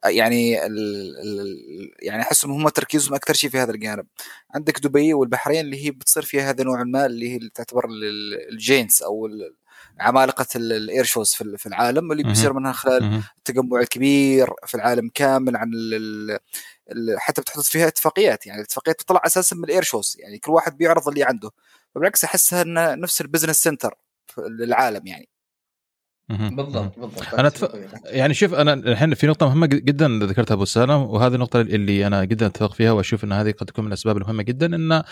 يعني 0.05 0.67
ال 0.67 0.79
ال 1.19 1.93
يعني 2.03 2.23
أحس 2.23 2.45
إنهم 2.45 2.61
هم 2.61 2.69
تركيزهم 2.69 3.15
أكثر 3.15 3.35
شيء 3.35 3.51
في 3.51 3.59
هذا 3.59 3.71
الجانب. 3.71 4.07
عندك 4.55 4.81
دبي 4.81 5.15
والبحرين 5.15 5.61
اللي 5.61 5.85
هي 5.87 5.91
بتصير 5.91 6.23
فيها 6.23 6.51
هذا 6.51 6.65
نوع 6.65 6.85
ما 6.85 7.07
اللي 7.07 7.35
هي 7.35 7.39
تعتبر 7.55 7.89
ال 8.53 8.60
giants 8.60 9.03
أو 9.03 9.29
عمالقة 10.01 10.47
ال 10.57 10.69
air 10.69 11.05
shows 11.05 11.35
في 11.35 11.67
العالم 11.67 12.13
اللي 12.13 12.23
بيصير 12.23 12.53
منها 12.53 12.73
خلال 12.73 13.23
التجمع 13.39 13.81
الكبير 13.81 14.51
في 14.67 14.75
العالم 14.75 15.11
كامل 15.15 15.57
عن 15.57 15.71
حتى 17.19 17.41
بتحط 17.41 17.63
فيها 17.63 17.89
اتفاقيات. 17.89 18.47
يعني 18.47 18.61
الاتفاقيات 18.61 19.01
تطلع 19.01 19.21
أساسا 19.27 19.57
من 19.57 19.65
ال 19.65 19.69
air 19.69 19.83
shows 19.83 20.17
يعني 20.21 20.39
كل 20.39 20.53
واحد 20.53 20.77
بيعرض 20.77 21.09
اللي 21.09 21.25
عنده. 21.25 21.51
فبالعكس 21.95 22.25
أحسها 22.25 22.63
انها 22.63 22.95
نفس 22.95 23.21
ال 23.21 23.26
business 23.26 23.63
center 23.63 23.95
للعالم 24.39 25.07
يعني. 25.07 25.29
بالضبط 26.29 26.99
بالضبط. 26.99 27.35
أنا 27.39 27.49
أتف... 27.49 27.69
يعني 28.05 28.35
شوف 28.35 28.55
أنا 28.55 28.73
الحين 28.73 29.15
في 29.15 29.27
نقطة 29.27 29.47
مهمة 29.47 29.67
جدا 29.67 30.09
ذكرتها 30.09 30.55
أبو 30.55 30.65
سالم 30.65 30.91
وهذه 30.91 31.35
النقطة 31.35 31.61
اللي 31.61 32.07
أنا 32.07 32.25
جدا 32.25 32.47
أتفق 32.47 32.75
فيها 32.75 32.93
وأشوف 32.93 33.25
إن 33.25 33.33
هذه 33.33 33.51
قد 33.51 33.67
تكون 33.67 33.85
من 33.85 33.89
الأسباب 33.89 34.17
المهمة 34.17 34.43
جدا 34.43 34.77
إن 34.77 35.03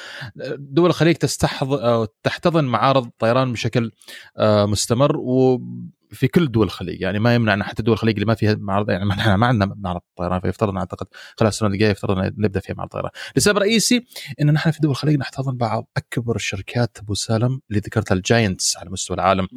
دول 0.59 0.91
الخليج 0.91 1.17
تستحضر 1.17 1.95
أو 1.95 2.05
تحتضن 2.23 2.65
معارض 2.65 3.11
طيران 3.19 3.53
بشكل 3.53 3.91
آه، 4.37 4.67
مستمر 4.67 5.17
و 5.17 5.61
في 6.11 6.29
كل 6.29 6.51
دول 6.51 6.67
الخليج 6.67 7.01
يعني 7.01 7.19
ما 7.19 7.35
يمنع 7.35 7.55
ان 7.55 7.63
حتى 7.63 7.83
دول 7.83 7.93
الخليج 7.95 8.15
اللي 8.15 8.27
ما 8.27 8.35
فيها 8.35 8.55
معرض 8.55 8.91
يعني 8.91 9.11
إحنا 9.13 9.37
ما 9.37 9.47
عندنا 9.47 9.75
معرض 9.79 10.01
طيران 10.17 10.41
فيفترض 10.41 10.71
ان 10.71 10.77
أعتقد. 10.77 11.07
خلال 11.37 11.49
السنة 11.49 11.69
الجاية 11.69 11.91
يفترض 11.91 12.19
ان 12.19 12.35
نبدأ 12.39 12.61
فيها 12.61 12.75
معرض 12.75 12.91
طيران 12.91 13.11
لسبب 13.37 13.59
رئيسي 13.59 14.07
ان 14.41 14.53
نحن 14.53 14.71
في 14.71 14.81
دول 14.81 14.91
الخليج 14.91 15.17
نحتضن 15.19 15.57
بعض 15.57 15.89
أكبر 15.97 16.37
الشركات 16.37 16.99
أبو 17.03 17.15
سالم 17.15 17.61
اللي 17.71 17.81
ذكرتها 17.81 18.15
الجاينتس 18.15 18.77
على 18.77 18.91
مستوى 18.91 19.15
العالم. 19.15 19.49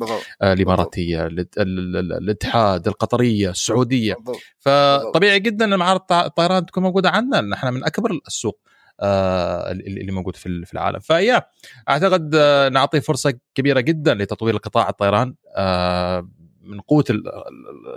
آه 0.42 0.54
الإماراتية 0.54 1.28
الاتحاد 1.58 2.88
القطرية 2.88 3.50
السعودية. 3.50 4.16
فطبيعي 4.60 5.40
جدا 5.40 5.66
إن 5.66 5.76
معارض 5.76 6.02
الطيران 6.12 6.66
تكون 6.66 6.84
موجودة 6.84 7.10
عندنا 7.10 7.42
نحن 7.42 7.74
من 7.74 7.84
أكبر 7.84 8.20
السوق 8.28 8.60
آه، 9.02 9.72
اللي 9.72 10.12
موجود 10.12 10.36
في 10.36 10.74
العالم. 10.74 11.00
فيا 11.00 11.46
أعتقد 11.90 12.32
آه، 12.36 12.70
نعطيه 12.70 13.00
فرصة 13.00 13.34
كبيرة 13.56 13.80
جدا 13.80 14.14
لتطوير 14.14 14.56
القطاع 14.56 14.90
الطيران. 14.90 15.36
آه، 15.56 16.30
من 16.70 16.82
قوة 16.82 17.04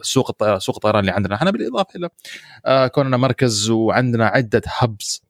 السوق 0.00 0.58
سوق 0.58 0.76
الطيران 0.76 1.00
اللي 1.00 1.12
عندنا 1.12 1.34
إحنا 1.34 1.50
بالإضافة 1.50 1.90
إلى 1.96 2.88
كوننا 2.88 3.16
مركز 3.16 3.70
وعندنا 3.70 4.26
عدة 4.26 4.62
hubs 4.66 5.22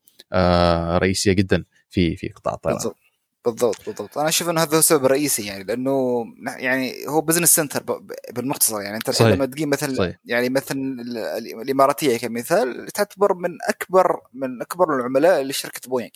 رئيسية 0.99 1.33
جدا 1.33 1.65
في 1.91 2.17
في 2.17 2.29
قطاع 2.29 2.55
الطيران 2.55 2.77
بالضبط. 2.77 2.97
بالضبط 3.45 3.87
بالضبط 3.87 4.19
أنا 4.19 4.29
أشوف 4.29 4.49
إنه 4.49 4.63
هذا 4.63 4.75
هو 4.75 4.79
السبب 4.79 5.05
الرئيسي 5.05 5.47
يعني 5.47 5.65
لأنه 5.65 6.25
يعني 6.57 6.93
هو 7.09 7.21
business 7.21 7.55
center 7.55 8.01
بالمختصر 8.33 8.81
يعني 8.81 8.97
أنت 8.97 9.11
صحيح. 9.11 9.35
لما 9.35 9.47
تجي 9.47 9.67
مثلا 9.67 9.95
صحيح. 9.95 10.17
يعني 10.25 10.49
مثلا 10.49 11.03
الإماراتية 11.63 12.17
كمثال 12.17 12.87
تعتبر 12.87 13.35
من 13.35 13.59
أكبر 13.69 14.21
من 14.33 14.63
أكبر 14.63 14.97
العملاء 14.97 15.43
لشركه 15.43 15.89
بوينغ 15.89 16.11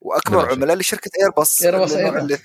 وأكبر 0.00 0.52
عملاء 0.52 0.76
لشركة 0.76 1.10
ايرباص 1.22 1.62
ايرباص 1.62 1.92
ال 1.92 2.38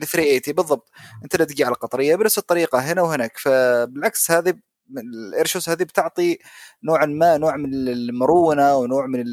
380 0.00 0.54
بالضبط. 0.54 0.90
أنت 1.24 1.36
لا 1.36 1.44
تجي 1.44 1.64
على 1.64 1.72
القطريه 1.72 2.16
بنفس 2.16 2.38
الطريقة 2.38 2.78
هنا 2.78 3.02
وهناك. 3.02 3.38
فبالعكس 3.38 4.30
هذه 4.30 4.54
الإيرشوس 4.98 5.68
هذه 5.68 5.82
بتعطي 5.82 6.38
نوعا 6.84 7.06
ما 7.06 7.36
نوع 7.36 7.56
من 7.56 7.74
المرونة 7.88 8.76
ونوع 8.76 9.06
من 9.06 9.24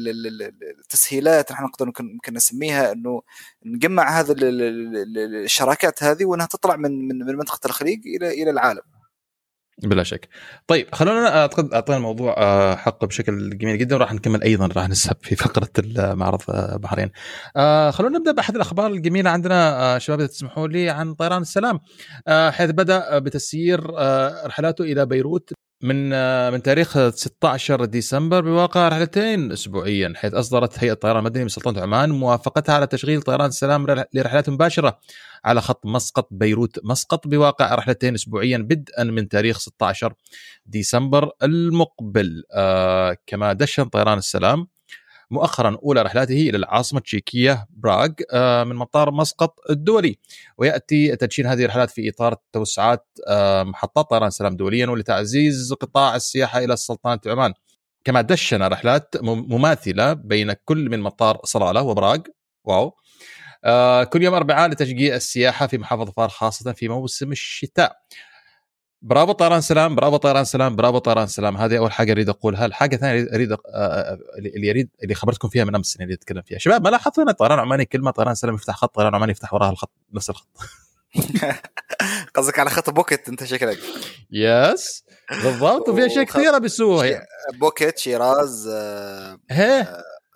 التسهيلات 0.80 1.52
نحن 1.52 1.64
نقدر 1.64 1.86
ممكن 2.00 2.34
نسميها 2.34 2.92
إنه 2.92 3.22
نجمع 3.66 4.20
هذه 4.20 4.34
الشراكات 4.38 6.02
هذه 6.02 6.24
وإنها 6.24 6.46
تطلع 6.46 6.76
من 6.76 7.08
من 7.08 7.36
منطقة 7.36 7.66
الخليج 7.66 8.06
إلى 8.06 8.42
إلى 8.42 8.50
العالم. 8.50 8.82
بلا 9.82 10.02
شك. 10.02 10.28
طيب 10.66 10.94
خلونا 10.94 11.40
أعتقد 11.40 11.74
أعطينا 11.74 11.96
الموضوع 11.98 12.34
آه، 12.38 12.74
حقه 12.74 13.06
بشكل 13.06 13.58
جميل 13.58 13.78
جدا 13.78 13.96
وراح 13.96 14.12
نكمل 14.12 14.42
أيضا 14.42 14.66
راح 14.66 14.88
نسحب 14.88 15.16
في 15.22 15.36
فقرة 15.36 15.68
معرض 16.14 16.42
آه، 16.50 16.76
بحرين. 16.76 17.10
آه، 17.56 17.90
خلونا 17.90 18.18
نبدأ 18.18 18.32
بأحد 18.32 18.54
الأخبار 18.54 18.90
الجميلة 18.90 19.30
عندنا 19.30 19.98
شباب 19.98 20.20
إذا 20.20 20.28
تسمحوا 20.28 20.68
لي 20.68 20.90
عن 20.90 21.14
طيران 21.14 21.42
السلام 21.42 21.80
حيث 22.28 22.70
بدأ 22.70 23.18
بتسيير 23.18 23.90
رحلاته 24.46 24.82
إلى 24.84 25.06
بيروت 25.06 25.52
من 25.82 26.10
من 26.52 26.62
تاريخ 26.62 26.98
16 27.08 27.84
ديسمبر 27.84 28.40
بواقع 28.40 28.88
رحلتين 28.88 29.52
اسبوعيا 29.52 30.12
حيث 30.16 30.34
أصدرت 30.34 30.78
هيئة 30.78 30.92
الطيران 30.92 31.18
المدني 31.18 31.44
بسلطنه 31.44 31.82
عمان 31.82 32.10
موافقتها 32.10 32.74
على 32.74 32.86
تشغيل 32.86 33.22
طيران 33.22 33.48
السلام 33.48 33.86
لرحلات 34.14 34.50
مباشرة 34.50 34.98
على 35.44 35.60
خط 35.60 35.86
مسقط 35.86 36.28
بيروت 36.30 36.78
مسقط 36.84 37.28
بواقع 37.28 37.74
رحلتين 37.74 38.14
اسبوعيا 38.14 38.58
بدءا 38.58 39.04
من 39.04 39.28
تاريخ 39.28 39.58
16 39.58 40.14
ديسمبر 40.66 41.30
المقبل. 41.42 42.44
آه 42.52 43.16
كما 43.26 43.52
دشن 43.52 43.84
طيران 43.84 44.18
السلام 44.18 44.68
مؤخرا 45.30 45.78
أولى 45.84 46.02
رحلاته 46.02 46.34
إلى 46.34 46.56
العاصمة 46.56 46.98
التشيكيه 46.98 47.66
براغ 47.70 48.08
آه، 48.32 48.64
من 48.64 48.76
مطار 48.76 49.10
مسقط 49.10 49.54
الدولي. 49.70 50.18
ويأتي 50.58 51.16
تدشين 51.16 51.46
هذه 51.46 51.64
الرحلات 51.64 51.90
في 51.90 52.08
إطار 52.10 52.36
توسعات 52.52 53.06
آه، 53.28 53.62
محطات 53.62 54.10
طيران 54.10 54.28
السلام 54.28 54.56
دوليا 54.56 54.86
ولتعزيز 54.86 55.72
قطاع 55.72 56.16
السياحة 56.16 56.58
إلى 56.64 56.76
سلطنه 56.76 57.20
عمان. 57.26 57.52
كما 58.04 58.20
دشن 58.20 58.62
رحلات 58.62 59.14
مماثلة 59.22 60.12
بين 60.12 60.52
كل 60.52 60.90
من 60.90 61.00
مطار 61.00 61.40
صلالة 61.44 61.82
وبراغ. 61.82 62.18
Wow! 62.64 62.92
آه 63.64 64.04
كل 64.04 64.22
يوم 64.22 64.34
أربعاء 64.34 64.68
لتشجيع 64.70 65.14
السياحة 65.16 65.66
في 65.66 65.78
محافظة 65.78 66.12
ظفار 66.12 66.28
خاصة 66.28 66.72
في 66.72 66.88
موسم 66.88 67.32
الشتاء. 67.32 67.96
برافو 69.06 69.32
طيران 69.32 69.60
سلام 69.60 69.94
برافو 69.94 70.16
طيران 70.16 70.44
سلام 70.44 70.76
برافو 70.76 70.98
طيران 70.98 71.26
سلام. 71.26 71.56
هذه 71.56 71.78
أول 71.78 71.92
حاجة 71.92 72.12
أريد 72.12 72.28
أقولها. 72.28 72.66
الحاجة 72.66 72.94
الثانية 72.94 73.28
اريد 73.34 73.52
آه، 73.52 73.58
آه، 73.74 74.18
اللي 74.38 74.70
اريد 74.70 74.88
اللي 75.02 75.14
خبرتكم 75.14 75.48
فيها 75.48 75.64
من 75.64 75.74
أمس 75.74 75.96
اللي 76.00 76.14
أتكلم 76.14 76.42
فيها. 76.42 76.58
شباب 76.58 76.84
ما 76.84 76.88
لاحظتوا 76.88 77.22
أن 77.22 77.30
طيران 77.30 77.58
العماني 77.58 77.84
كل 77.84 78.00
ما 78.00 78.10
طيران 78.10 78.34
سلام 78.34 78.54
يفتح 78.54 78.74
خط؟ 78.74 78.94
طيران 78.94 79.14
العماني 79.14 79.32
يفتح 79.32 79.54
وراها 79.54 79.70
الخط 79.70 79.90
نفس 80.12 80.30
الخط. 80.30 80.48
قصدك 82.34 82.58
على 82.58 82.70
خط 82.70 82.90
بوكيت 82.90 83.28
أنت 83.28 83.44
شكلك. 83.44 83.78
yes 84.30 85.04
بالضبط 85.30 85.88
وفي 85.88 86.06
اشياء 86.06 86.24
كثيرة 86.24 86.58
بيسووها. 86.58 87.26
بوكيت 87.54 87.98
شيراز 87.98 88.68
آه 88.72 89.38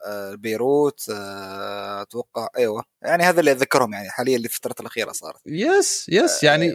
آه، 0.07 0.35
بيروت 0.35 1.05
أتوقع. 1.11 2.49
أيوه. 2.59 2.85
يعني 3.03 3.23
هذا 3.23 3.41
اللي 3.41 3.53
اتذكرهم 3.53 3.93
يعني 3.93 4.11
حاليا 4.11 4.37
اللي 4.37 4.49
في 4.49 4.57
الفترة 4.57 4.81
الأخيرة 4.81 5.13
صارت. 5.13 5.41
يس 5.47 6.07
يس 6.09 6.43
يعني 6.43 6.67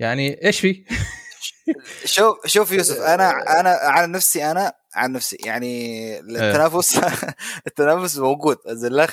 يعني 0.00 0.44
إيش 0.44 0.60
في؟ 0.60 0.84
شوف 2.04 2.46
شوف 2.46 2.72
يوسف 2.72 2.98
أنا 3.14 3.60
أنا 3.60 3.78
عن 3.82 4.12
نفسي 4.12 4.50
أنا 4.50 4.72
عن 4.94 5.12
نفسي 5.12 5.36
يعني 5.44 6.20
التنافس 6.20 7.00
التنافس 7.66 8.18
موجود 8.18 8.56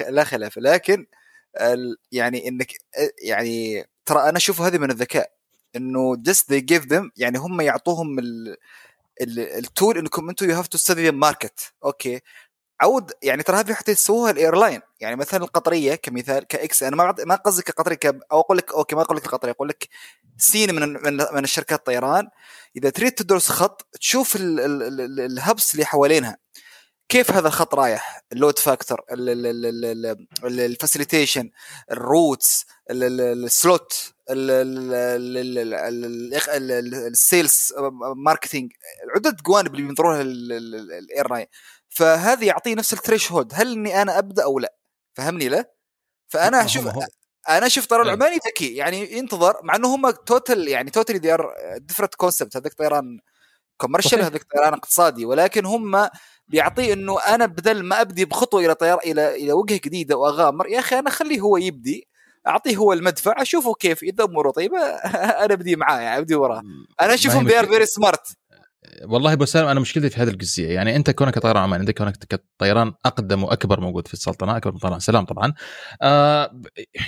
لا 0.10 0.24
خلاف 0.24 0.58
لكن 0.58 1.06
يعني 2.12 2.48
إنك 2.48 2.72
يعني 3.24 3.86
ترى 4.06 4.30
أنا 4.30 4.38
أشوف 4.38 4.62
هذه 4.62 4.78
من 4.78 4.92
الذكاء 4.92 5.32
إنه 5.76 6.16
just 6.16 6.54
they 6.54 6.62
give 6.72 6.86
them 6.90 7.10
يعني 7.18 7.38
هم 7.38 7.62
يعطوهم 7.62 8.20
at 9.22 9.52
all 9.52 9.98
إنكم 9.98 10.30
أنتم 10.30 10.50
you 10.50 10.56
have 10.56 10.68
to 10.68 10.78
study 10.78 11.12
market 11.12 11.74
okay 11.86 12.22
عود 12.82 13.12
يعني 13.22 13.44
ترى 13.44 13.58
هذه 13.58 13.74
حتى 13.74 13.92
يسووها 13.92 14.32
ال 14.32 14.38
airline 14.38 14.82
يعني 15.00 15.16
مثلا 15.16 15.44
القطريه 15.44 15.96
كمثال 15.96 16.48
كاكس 16.48 16.84
أنا 16.84 16.96
ما 16.96 17.16
ما 17.26 17.36
قصدي 17.36 17.62
كقطري 17.62 17.96
ك... 17.96 18.06
أو 18.06 18.40
أقول 18.40 18.58
لك 18.58 18.74
okay 18.74 18.96
ما 18.96 19.02
أقول 19.02 19.18
لك 19.18 19.26
القطريه 19.26 19.52
أقول 19.52 19.70
لك 19.70 19.90
سين 20.38 20.76
من 20.76 20.94
من, 20.94 21.18
من 21.34 21.44
الشركات 21.44 21.80
الطيران 21.80 22.28
اذا 22.76 22.90
تريد 22.90 23.12
تدرس 23.12 23.50
خط 23.50 23.88
تشوف 24.00 24.36
ال... 24.36 24.60
ال... 24.60 24.84
ال... 25.02 25.20
ال 25.20 25.30
hubs 25.30 25.74
اللي 25.74 25.86
حوالينها 25.86 26.38
كيف 27.10 27.32
هذا 27.32 27.48
الخط 27.48 27.76
رايح 27.76 28.22
اللود 28.32 28.60
فاكتور 28.60 29.02
الفاسيليتيشن 30.44 31.52
الروتس 31.92 32.66
السلوت 32.92 34.14
ال 37.12 37.22
sales 37.22 37.74
marketing 38.16 38.72
عده 39.16 39.38
جوانب 39.46 39.76
اللي 39.76 39.88
بينظرونها 39.88 40.22
ال 40.22 40.37
airline 40.37 41.46
فهذا 41.90 42.46
يعطيه 42.46 42.76
نفس 42.76 42.94
ال 42.94 43.32
threshold 43.32 43.52
هل 43.56 43.72
إني 43.72 44.02
أنا 44.02 44.18
أبدأ 44.20 44.44
أو 44.44 44.60
لا؟ 44.60 44.76
فهمني 45.14 45.50
له 45.50 45.66
فأنا 46.28 46.66
أشوف 46.66 46.88
أنا 47.50 47.66
أشوف 47.66 47.86
طيران 47.86 48.08
إيه. 48.08 48.14
العماني 48.14 48.40
ذكي 48.48 48.76
يعني 48.76 49.18
ينتظر 49.18 49.60
مع 49.64 49.76
إنه 49.76 49.96
هم 49.96 50.10
total 50.10 50.68
يعني 50.68 50.92
totally 50.92 51.20
they 51.20 51.34
are 51.34 51.54
different 51.78 52.16
concept 52.16 52.58
هذاك 52.58 52.74
طيران 52.74 53.20
commercial 53.78 54.22
هذاك 54.22 54.44
طيران 54.56 54.74
اقتصادي 54.74 55.26
ولكن 55.26 55.66
هم 55.66 56.10
بيعطيه 56.48 56.94
إنه 56.94 57.20
أنا 57.20 57.46
بدل 57.46 57.84
ما 57.84 58.02
أبدي 58.02 58.26
بخطوة 58.26 58.66
إلى 58.66 58.76
طيار 58.76 59.00
إلى 59.06 59.36
إلى 59.36 59.54
وجهه 59.54 59.80
جديده 59.86 60.18
واغامر 60.18 60.68
يا 60.68 60.80
أخي 60.80 61.00
أنا 61.00 61.10
خليه 61.10 61.40
هو 61.40 61.58
يبدي 61.58 62.08
أعطيه 62.48 62.78
هو 62.78 62.94
المدفع 62.94 63.42
أشوفه 63.42 63.74
كيف 63.74 64.04
إذا 64.04 64.24
أموره 64.24 64.52
طيبة 64.52 64.80
أنا 65.44 65.54
أبدي 65.54 65.76
معاه 65.76 66.00
يعني 66.00 66.18
أبدي 66.18 66.36
وراه. 66.36 66.64
أنا 67.02 67.14
أشوفهم 67.14 67.48
they 67.48 67.60
are 67.60 67.66
very 67.68 67.86
smart 67.86 68.28
والله 69.04 69.34
أبو 69.34 69.46
سالم 69.46 69.68
أنا 69.68 69.80
مشكلتي 69.80 70.10
في 70.10 70.22
هذه 70.22 70.30
الجزئية. 70.30 70.76
يعني 70.76 70.96
أنت 70.96 71.10
كونك 71.10 71.40
طيران 71.40 71.64
عمان 71.64 71.80
أنت 71.80 71.92
كونك 71.92 72.18
كطيران 72.18 72.94
أقدم 73.06 73.44
وأكبر 73.44 73.80
موجود 73.82 74.08
في 74.08 74.14
السلطنة 74.14 74.58
أكبر 74.58 74.72
من 74.72 74.80
طيران 74.80 75.00
سلام 75.00 75.26
طبعا 75.26 75.54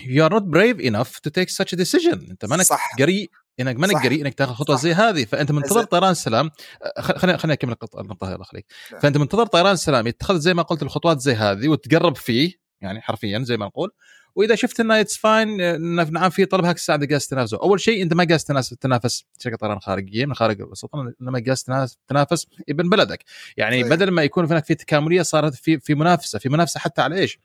you 0.05 0.25
are 0.25 0.33
not 0.33 0.43
brave 0.43 0.79
enough 0.79 1.19
to 1.19 1.29
take 1.29 1.49
such 1.49 1.75
decision 1.75 2.27
أنت 2.31 2.45
مانك 2.45 2.65
جريء 2.97 3.31
إنك 3.59 3.75
مانك 3.75 4.03
جريء 4.03 4.21
إنك 4.21 4.33
تاخذ 4.33 4.53
خطوة 4.53 4.75
زي 4.75 4.93
هذه. 4.93 5.25
فأنت 5.25 5.51
منتظر 5.51 5.83
طيران 5.83 6.11
السلام 6.11 6.49
آه، 6.97 7.01
خليني 7.01 7.37
خليني 7.37 7.53
أكمل 7.53 7.75
النقطة 7.99 8.27
الله 8.27 8.41
يخليك 8.41 8.65
فأنت 9.01 9.17
منتظر 9.17 9.45
طيران 9.45 9.73
السلام 9.73 10.07
يتخذ 10.07 10.39
زي 10.39 10.53
ما 10.53 10.61
قلت 10.61 10.83
الخطوات 10.83 11.19
زي 11.19 11.33
هذه 11.33 11.67
وتقرب 11.67 12.15
فيه 12.15 12.53
يعني 12.81 13.01
حرفيا 13.01 13.39
زي 13.39 13.57
ما 13.57 13.65
نقول 13.65 13.91
وإذا 14.35 14.55
شفت 14.55 14.79
إنه 14.79 14.99
it's 14.99 15.17
fine 15.17 15.81
نعم 16.11 16.29
في 16.29 16.45
طلب 16.45 16.65
هاك 16.65 16.75
الساعة 16.75 16.97
جالس 16.97 17.27
تنافسه. 17.27 17.57
أول 17.57 17.79
شيء 17.79 18.03
أنت 18.03 18.13
ما 18.13 18.23
جالس 18.23 18.45
تنافس 18.81 19.25
شركه 19.39 19.57
طيران 19.57 19.79
خارجيه 19.79 20.25
من 20.25 20.33
خارج 20.33 20.61
السلطنه 20.61 21.13
انما 21.21 21.39
جالس 21.39 21.63
تنافس 22.07 22.47
ابن 22.69 22.89
بلدك. 22.89 23.23
يعني 23.57 23.81
صحيح. 23.81 23.95
بدل 23.95 24.11
ما 24.11 24.23
يكون 24.23 24.45
هناك 24.45 24.65
في 24.65 24.75
تكاملية 24.75 25.21
صارت 25.21 25.55
في 25.55 25.79
في 25.79 25.95
منافسة 25.95 26.39
في 26.39 26.49
منافسة 26.49 26.79
حتى 26.79 27.01
على 27.01 27.15
إيش؟ 27.15 27.39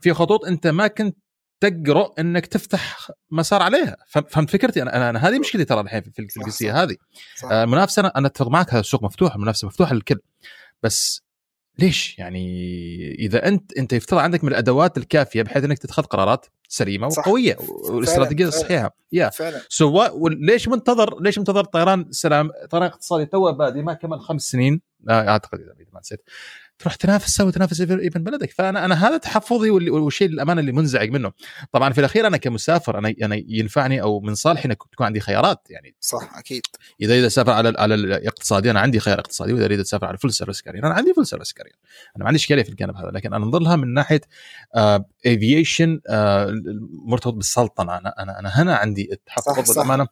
في 0.00 0.12
خطوط 0.12 0.44
أنت 0.44 0.66
ما 0.66 0.86
كنت 0.86 1.16
تقرأ 1.60 2.14
إنك 2.18 2.46
تفتح 2.46 3.10
مسار 3.30 3.62
عليها. 3.62 3.96
فهمت 4.06 4.50
فكرتي؟ 4.50 4.82
أنا 4.82 4.96
أنا, 4.96 5.10
أنا 5.10 5.28
هذه 5.28 5.38
مشكلتي 5.38 5.64
ترى 5.64 5.80
الحين 5.80 6.02
في 6.02 6.28
القضية 6.36 6.82
هذه. 6.82 6.96
المنافسه 7.44 8.02
آه 8.02 8.12
أنا 8.16 8.26
أتفق 8.26 8.48
معك 8.48 8.70
هذا 8.70 8.80
السوق 8.80 9.02
مفتوح 9.02 9.34
المنافسه 9.34 9.66
مفتوحة 9.66 9.94
للكل. 9.94 10.18
بس 10.82 11.23
ليش؟ 11.78 12.18
يعني 12.18 13.14
إذا 13.18 13.48
انت 13.48 13.72
أنت 13.78 13.92
يفترض 13.92 14.18
عندك 14.18 14.44
من 14.44 14.50
الأدوات 14.50 14.98
الكافية 14.98 15.42
بحيث 15.42 15.64
إنك 15.64 15.78
تتخذ 15.78 16.02
قرارات 16.02 16.46
سليمة 16.68 17.08
صح. 17.08 17.28
وقوية 17.28 17.56
والاستراتيجية 17.90 18.46
الصحيحة. 18.46 18.96
Yeah. 19.12 19.28
فعلا. 19.30 19.60
So 19.68 20.06
ليش 20.28 20.68
منتظر 20.68 21.22
ليش 21.22 21.38
منتظر 21.38 21.64
طيران 21.64 22.06
سلام 22.10 22.50
طيران 22.70 22.86
اقتصادي 22.86 23.26
تو 23.26 23.52
بادي 23.52 23.82
ما 23.82 23.94
كمل 23.94 24.20
خمس 24.20 24.42
سنين؟ 24.42 24.80
أعتقد 25.10 25.60
إذا 25.60 25.74
ما 25.92 26.00
نسيت. 26.00 26.20
تروح 26.78 26.94
تنافس 26.94 27.36
سوي 27.36 27.52
تنافس 27.52 27.80
ابن 27.80 28.24
بلدك. 28.24 28.50
فأنا 28.50 28.84
أنا 28.84 29.08
هذا 29.08 29.16
تحفظي 29.16 29.70
والشيء 29.70 30.28
الأمانة 30.28 30.60
اللي 30.60 30.72
منزعج 30.72 31.10
منه. 31.10 31.32
طبعا 31.72 31.92
في 31.92 31.98
الأخير 31.98 32.26
أنا 32.26 32.36
كمسافر 32.36 32.98
أنا 32.98 33.14
أنا 33.22 33.42
ينفعني 33.48 34.02
أو 34.02 34.20
من 34.20 34.34
صالحي 34.34 34.64
إنك 34.68 34.78
تكون 34.92 35.06
عندي 35.06 35.20
خيارات 35.20 35.66
يعني. 35.70 35.94
صح 36.00 36.38
أكيد. 36.38 36.62
إذا 37.00 37.14
إذا 37.14 37.28
سافر 37.28 37.52
على 37.52 37.74
على 37.78 37.94
الاقتصادي 37.94 38.70
أنا 38.70 38.80
عندي 38.80 39.00
خيار 39.00 39.18
اقتصادي 39.18 39.52
وإذا 39.52 39.64
اريد 39.64 39.80
اسافر 39.80 40.06
على 40.06 40.18
full 40.18 40.32
service 40.32 40.62
carrier 40.62 40.86
أنا 40.86 40.94
عندي 40.94 41.14
full 41.14 41.26
service 41.26 41.52
carrier 41.52 41.74
أنا 42.16 42.24
ما 42.24 42.28
عندي 42.28 42.38
إشكالية 42.38 42.62
في 42.62 42.68
الجانب 42.68 42.96
هذا 42.96 43.10
لكن 43.10 43.34
أنا 43.34 43.44
أنظر 43.44 43.58
لها 43.58 43.76
من 43.76 43.94
ناحية 43.94 44.20
آه, 44.76 45.04
آه 46.08 46.54
مرتبط 47.06 47.34
بالسلطنة. 47.34 47.98
أنا 47.98 48.14
أنا 48.18 48.38
أنا 48.38 48.48
هنا 48.48 48.76
عندي 48.76 49.12
التحفظ 49.12 49.72
بالامانه 49.72 50.06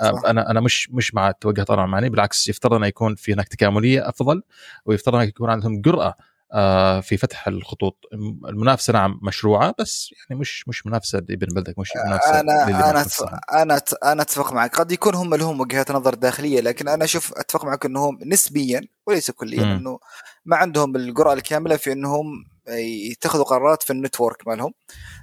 آه 0.00 0.22
أنا 0.26 0.50
أنا 0.50 0.60
مش 0.60 0.90
مش 0.90 1.14
مع 1.14 1.30
توجه 1.30 1.62
طيران 1.62 1.82
عماني 1.82 2.08
بالعكس 2.08 2.48
يفترض 2.48 2.72
انه 2.72 2.86
يكون 2.86 3.14
في 3.14 3.32
هناك 3.32 3.48
تكاملية 3.48 4.08
أفضل 4.08 4.42
ويفترض 4.86 5.14
انه 5.14 5.24
يكون 5.24 5.50
عندهم 5.50 5.80
جرأة 5.80 6.14
آه، 6.54 7.00
في 7.00 7.16
فتح 7.16 7.48
الخطوط. 7.48 8.04
المنافسة 8.48 8.92
نعم 8.92 9.20
مشروعة 9.22 9.74
بس 9.78 10.10
يعني 10.12 10.40
مش 10.40 10.68
مش 10.68 10.86
منافسة 10.86 11.18
ابن 11.18 11.46
بلدك 11.54 11.78
مش 11.78 11.90
منافسة 12.06 12.40
أنا 12.40 12.40
أنا 12.40 13.62
أنا 13.62 13.82
أنا 14.04 14.22
أتفق 14.22 14.52
معك. 14.52 14.76
قد 14.76 14.92
يكون 14.92 15.14
هم 15.14 15.34
لهم 15.34 15.60
وجهات 15.60 15.90
نظر 15.90 16.14
داخلية 16.14 16.60
لكن 16.60 16.88
أنا 16.88 17.04
أشوف 17.04 17.32
أتفق 17.36 17.64
معك 17.64 17.86
إنهم 17.86 18.18
نسبيا 18.26 18.80
وليس 19.06 19.30
كليا 19.30 19.62
إنه 19.62 19.98
ما 20.44 20.56
عندهم 20.56 20.96
الجرأة 20.96 21.32
الكاملة 21.32 21.76
في 21.76 21.92
إنهم 21.92 22.44
يتخذوا 22.68 23.44
قرارات 23.44 23.82
في 23.82 23.90
النتورك 23.90 24.46
مالهم. 24.46 24.74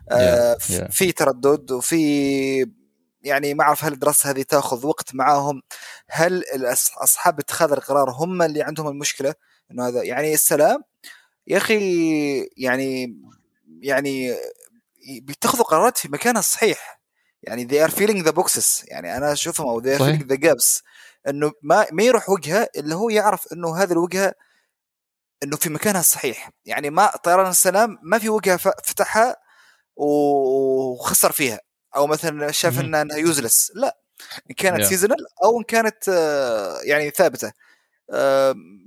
آه 0.10 0.56
yeah, 0.56 0.58
yeah. 0.58 0.92
في 0.92 1.12
تردد 1.12 1.72
وفي 1.72 2.72
يعني 3.22 3.54
ما 3.54 3.64
أعرف 3.64 3.86
هل 3.86 3.94
الدراسة 3.94 4.30
هذه 4.30 4.42
تأخذ 4.42 4.86
وقت 4.86 5.16
معاهم. 5.16 5.62
هل 6.10 6.44
أصحاب 6.98 7.40
اتخاذ 7.40 7.72
القرار 7.72 8.10
هم 8.10 8.42
اللي 8.42 8.62
عندهم 8.62 8.88
المشكلة؟ 8.88 9.36
إنه 9.72 9.88
هذا 9.88 10.04
يعني 10.04 10.34
السلام 10.34 10.84
يا 11.48 11.58
أخي 11.58 11.80
يعني 12.58 13.20
يعني 13.82 14.36
بيتخذوا 15.22 15.64
قرارات 15.64 15.98
في 15.98 16.10
مكانها 16.10 16.40
الصحيح. 16.40 17.02
يعني 17.44 17.68
they 17.68 17.90
are 17.90 17.94
feeling 17.94 18.26
the 18.28 18.32
boxes. 18.32 18.84
يعني 18.88 19.18
أنا 19.18 19.34
أشوفهم 19.34 19.68
أو 19.68 19.82
they 19.82 19.98
are 19.98 20.02
feeling 20.02 20.26
the 20.26 20.38
gaps. 20.38 20.82
إنه 21.28 21.52
ما 21.62 21.86
ما 21.92 22.04
يروح 22.04 22.30
وجهة 22.30 22.70
إلا 22.76 22.96
هو 22.96 23.10
يعرف 23.10 23.54
إنه 23.54 23.78
هذه 23.78 23.92
الوجهة 23.92 24.34
إنه 25.44 25.58
في 25.58 25.70
مكانها 25.70 26.00
الصحيح 26.00 26.50
يعني 26.66 26.90
ما 26.90 27.08
طيران 27.24 27.50
السلام 27.50 27.98
ما 28.04 28.20
في 28.20 28.30
وجهة 28.30 28.58
فتحها 28.58 29.36
وخسر 29.96 31.32
فيها. 31.32 31.60
أو 31.96 32.08
مثلا 32.08 32.52
شاف 32.52 32.80
إنها 32.80 33.06
يوزلس 33.18 33.72
لا. 33.76 33.98
إن 34.50 34.56
كانت 34.56 34.82
yeah. 34.82 34.90
سيزونال 34.90 35.26
أو 35.44 35.60
إن 35.60 35.64
كانت 35.64 36.10
آه، 36.10 36.78
يعني 36.84 37.10
ثابتة. 37.10 37.52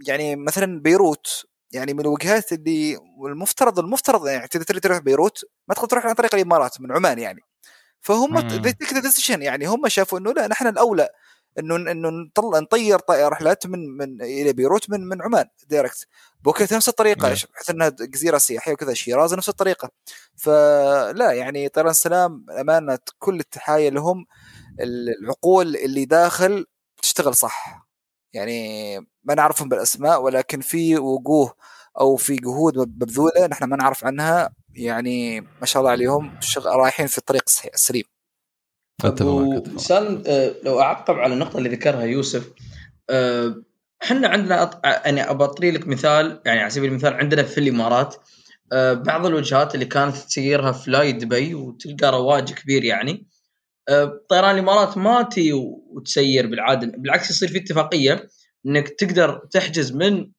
يعني 0.06 0.36
مثلا 0.36 0.80
بيروت. 0.80 1.46
يعني 1.72 1.94
من 1.94 2.00
الوجهات 2.00 2.52
اللي 2.52 2.98
المفترض 3.26 3.78
المفترض 3.78 4.26
يعني 4.26 4.48
تريد 4.48 4.80
تروح 4.80 4.98
بيروت. 4.98 5.44
ما 5.68 5.74
تقدر 5.74 5.88
تروح 5.88 6.06
عن 6.06 6.14
طريق 6.14 6.34
الإمارات 6.34 6.80
من 6.80 6.92
عمان 6.92 7.18
يعني. 7.18 7.40
فهم 8.00 8.40
decision 9.00 9.42
يعني 9.42 9.66
هم 9.66 9.88
شافوا 9.88 10.18
إنه 10.18 10.32
لا 10.32 10.46
نحن 10.46 10.66
الأولى. 10.66 11.08
إنه 11.58 11.76
إنه 11.76 12.08
نطلع 12.10 12.58
نطير 12.58 13.00
رحلات 13.10 13.66
من 13.66 13.96
من 13.96 14.22
إلى 14.22 14.52
بيروت 14.52 14.90
من 14.90 15.00
من 15.08 15.22
عمان 15.22 15.44
direct، 15.68 16.06
فوكيت 16.44 16.74
نفس 16.74 16.88
الطريقة 16.88 17.28
بحيث 17.28 17.70
إنها 17.70 17.88
جزيرة 17.88 18.38
سياحية 18.38 18.72
وكذا 18.72 18.94
شيراز 18.94 19.34
نفس 19.34 19.48
الطريقة. 19.48 19.90
فلا 20.36 21.32
يعني 21.32 21.68
طيران 21.68 21.90
السلام 21.90 22.46
أمانة 22.60 22.98
كل 23.18 23.40
التحايا 23.40 23.90
لهم 23.90 24.26
العقول 24.80 25.76
اللي 25.76 26.04
داخل 26.04 26.66
تشتغل 27.02 27.34
صح. 27.34 27.86
يعني 28.32 28.98
ما 29.24 29.34
نعرفهم 29.34 29.68
بالأسماء 29.68 30.22
ولكن 30.22 30.60
في 30.60 30.98
وجوه 30.98 31.54
أو 32.00 32.16
في 32.16 32.36
جهود 32.36 32.78
مبذولة 32.78 33.46
نحن 33.46 33.64
ما 33.64 33.76
نعرف 33.76 34.04
عنها. 34.04 34.54
يعني 34.74 35.40
ما 35.40 35.66
شاء 35.66 35.80
الله 35.80 35.92
عليهم 35.92 36.38
رايحين 36.66 37.06
في 37.06 37.18
الطريق 37.18 37.42
السليم 37.74 38.13
سان 39.76 40.22
آه، 40.26 40.54
لو 40.64 40.80
اعقب 40.80 41.14
على 41.14 41.34
النقطة 41.34 41.58
اللي 41.58 41.68
ذكرها 41.68 42.02
يوسف 42.02 42.50
آه، 43.10 43.62
إحنا 44.02 44.28
عندنا 44.28 44.62
أط... 44.62 44.80
يعني 44.84 45.30
أبى 45.30 45.70
لك 45.70 45.88
مثال 45.88 46.42
يعني 46.46 46.60
على 46.60 46.70
سبيل 46.70 46.90
المثال 46.90 47.14
عندنا 47.14 47.42
في 47.42 47.58
الإمارات 47.58 48.16
آه، 48.72 48.92
بعض 48.92 49.26
الوجهات 49.26 49.74
اللي 49.74 49.86
كانت 49.86 50.16
تسيرها 50.16 50.72
فلاي 50.72 51.12
دبي 51.12 51.54
وتلقى 51.54 52.12
رواج 52.12 52.52
كبير 52.52 52.84
يعني 52.84 53.26
طيران 54.28 54.54
الإمارات 54.54 54.98
ما 54.98 55.22
تي 55.22 55.52
وتسير 55.52 56.46
بالعادة 56.46 56.92
بالعكس 56.98 57.30
يصير 57.30 57.48
في 57.48 57.58
اتفاقية 57.58 58.28
إنك 58.66 58.88
تقدر 58.88 59.40
تحجز 59.50 59.92
من 59.92 60.30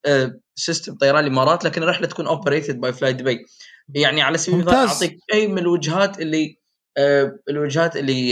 system 0.55 0.95
طيران 0.95 1.23
الإمارات 1.23 1.65
لكن 1.65 1.83
الرحلة 1.83 2.07
تكون 2.07 2.27
operated 2.27 2.81
by 2.81 2.93
فلاي 2.93 3.13
دبي 3.13 3.45
يعني 3.89 4.21
على 4.21 4.37
سبيل 4.37 4.59
المثال 4.59 4.75
أعطيك 4.75 5.17
اي 5.33 5.47
من 5.47 5.57
الوجهات 5.57 6.19
اللي 6.19 6.64
الوجهات 7.49 7.97
اللي 7.97 8.31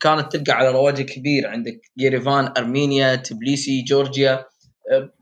كانت 0.00 0.36
تلقى 0.36 0.52
على 0.52 0.70
رواج 0.70 1.02
كبير. 1.02 1.46
عندك 1.46 1.80
يريفان 1.96 2.52
أرمينيا 2.58 3.14
تبليسي 3.14 3.82
جورجيا. 3.82 4.44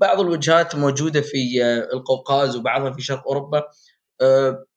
بعض 0.00 0.20
الوجهات 0.20 0.76
موجودة 0.76 1.20
في 1.20 1.62
القوقاز 1.92 2.56
وبعضها 2.56 2.92
في 2.92 3.02
شرق 3.02 3.28
أوروبا. 3.28 3.62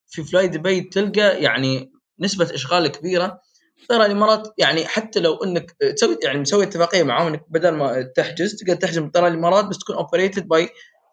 في 0.07 0.23
فلاي 0.23 0.47
دبي 0.47 0.81
تلقى 0.81 1.43
يعني 1.43 1.91
نسبة 2.19 2.53
إشغال 2.53 2.87
كبيرة. 2.87 3.41
ترى 3.89 4.05
الإمارات 4.05 4.53
يعني 4.57 4.85
حتى 4.85 5.19
لو 5.19 5.35
إنك 5.35 5.71
تسوي 5.71 6.17
يعني 6.23 6.39
مسوي 6.39 6.63
اتفاقية 6.63 7.03
معاهم 7.03 7.27
إنك 7.27 7.45
بدل 7.49 7.69
ما 7.69 8.01
تحجز 8.01 8.55
تقدر 8.55 8.75
تحجز. 8.75 8.99
من 8.99 9.11
ترى 9.11 9.27
الإمارات 9.27 9.65
بس 9.65 9.77
تكون 9.77 9.95
operated 9.95 10.47
by 10.47 10.69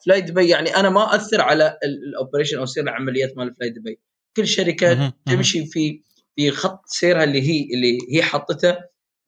فلاي 0.07 0.21
دبي. 0.21 0.49
يعني 0.49 0.77
أنا 0.77 0.91
ما 0.91 1.15
أثر 1.15 1.41
على 1.41 1.79
ال 1.85 1.92
operation 1.92 2.59
أو 2.59 2.67
سير 2.67 2.85
العمليات 2.85 3.37
مال 3.37 3.55
فلاي 3.55 3.71
دبي. 3.71 4.01
كل 4.37 4.47
شركة 4.47 5.13
تمشي 5.27 5.67
في 5.67 6.01
في 6.37 6.51
خط 6.51 6.83
سيرها 6.87 7.25
اللي 7.25 7.43
هي 7.43 7.75
اللي 7.75 7.99
هي 8.11 8.23
حطته 8.23 8.77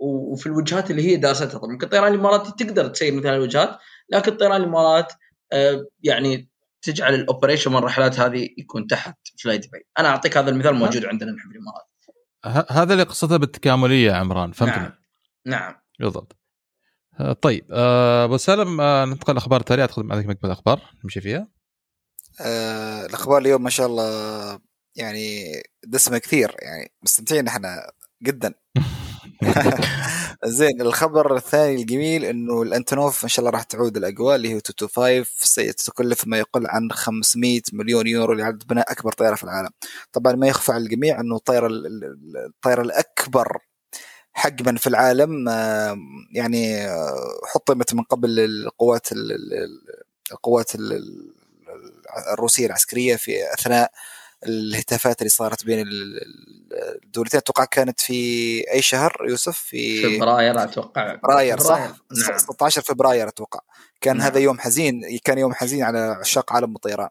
وفي 0.00 0.46
الوجهات 0.46 0.90
اللي 0.90 1.02
هي 1.02 1.16
دارستها 1.16 1.46
طبعا 1.46 1.72
ممكن 1.72 1.88
طيران 1.88 2.14
الامارات 2.14 2.62
تقدر 2.62 2.88
تسير 2.88 3.14
مثل 3.14 3.28
الوجهات 3.28 3.78
لكن 4.10 4.36
طيران 4.36 4.60
الإمارات 4.60 5.12
آه، 5.52 5.86
يعني 6.02 6.50
تجعل 6.82 7.14
ال 7.14 7.20
operation 7.20 7.70
من 7.70 7.76
الرحلات 7.76 8.20
هذه 8.20 8.48
يكون 8.58 8.86
تحت 8.86 9.16
فلاي 9.42 9.58
دبي 9.58 9.86
أنا 9.98 10.08
أعطيك 10.08 10.36
هذا 10.36 10.50
المثال 10.50 10.74
موجود 10.74 11.04
عندنا 11.04 11.32
نحن 11.32 11.48
في 11.48 11.58
الإمارات. 11.58 11.88
هذا 12.70 12.92
اللي 12.92 13.04
قصدته 13.04 13.36
بالتكاملية 13.36 14.12
عمران. 14.12 14.52
فهمتني؟ 14.52 14.82
نعم. 14.82 14.92
نعم. 15.46 15.74
بالضبط. 16.00 16.36
آه، 17.20 17.32
طيب 17.32 17.66
آه، 17.70 18.24
أبو 18.24 18.36
سالم 18.36 18.80
ننتقل 18.82 19.32
الاخبار 19.32 19.60
التاليه 19.60 19.84
ادخل 19.84 20.12
عليك 20.12 20.26
مكتبه 20.26 20.48
الاخبار 20.48 20.80
نمشي 21.04 21.20
فيها. 21.20 21.48
آه 22.40 23.06
الأخبار 23.06 23.38
اليوم 23.38 23.62
ما 23.62 23.70
شاء 23.70 23.86
الله 23.86 24.67
يعني 24.98 25.62
دسمة 25.84 26.18
كثير 26.18 26.56
يعني 26.58 26.92
مستمتعين 27.02 27.46
إحنا 27.48 27.92
جدا. 28.22 28.54
زين 30.44 30.80
الخبر 30.80 31.36
الثاني 31.36 31.74
الجميل 31.74 32.24
إنه 32.24 32.62
الأنتونوف 32.62 33.24
إن 33.24 33.28
شاء 33.28 33.40
الله 33.40 33.50
راح 33.50 33.62
تعود 33.62 33.96
الأجواء 33.96 34.36
اللي 34.36 34.48
هي 34.48 34.54
225 34.54 35.72
ستكلف 35.72 36.26
ما 36.26 36.38
يقل 36.38 36.66
عن 36.66 36.90
500 36.92 37.60
مليون 37.72 38.06
يورو 38.06 38.32
لاعاده 38.32 38.66
بناء 38.66 38.92
أكبر 38.92 39.12
طيارة 39.12 39.34
في 39.34 39.44
العالم. 39.44 39.70
طبعا 40.12 40.32
ما 40.32 40.46
يخفى 40.46 40.72
على 40.72 40.84
الجميع 40.84 41.20
إنه 41.20 41.36
الطيارة 41.36 41.68
الطيارة 42.46 42.82
الأكبر 42.82 43.58
حجما 44.32 44.76
في 44.78 44.86
العالم 44.86 45.48
يعني 46.32 46.88
حطمت 47.54 47.94
من 47.94 48.02
قبل 48.02 48.40
القوات 48.40 49.08
القوات 50.32 50.72
الروسية 52.32 52.66
العسكرية 52.66 53.16
في 53.16 53.54
أثناء 53.54 53.92
الهتافات 54.46 55.20
اللي 55.20 55.30
صارت 55.30 55.64
بين 55.64 55.84
الدولتين. 57.04 57.38
أتوقع 57.38 57.64
كانت 57.64 58.00
في 58.00 58.64
أي 58.72 58.82
شهر 58.82 59.26
يوسف؟ 59.28 59.58
في 59.58 60.16
فبراير 60.18 60.62
أتوقع. 60.62 61.16
فبراير 61.16 61.60
صح؟ 61.60 61.78
نعم. 61.78 62.38
16 62.38 62.82
فبراير 62.82 63.28
أتوقع. 63.28 63.60
كان 64.00 64.16
نعم. 64.16 64.26
هذا 64.26 64.38
يوم 64.38 64.58
حزين 64.58 65.18
كان 65.24 65.38
يوم 65.38 65.54
حزين 65.54 65.82
على 65.82 65.98
عشاق 65.98 66.52
عالم 66.52 66.76
الطيران. 66.76 67.08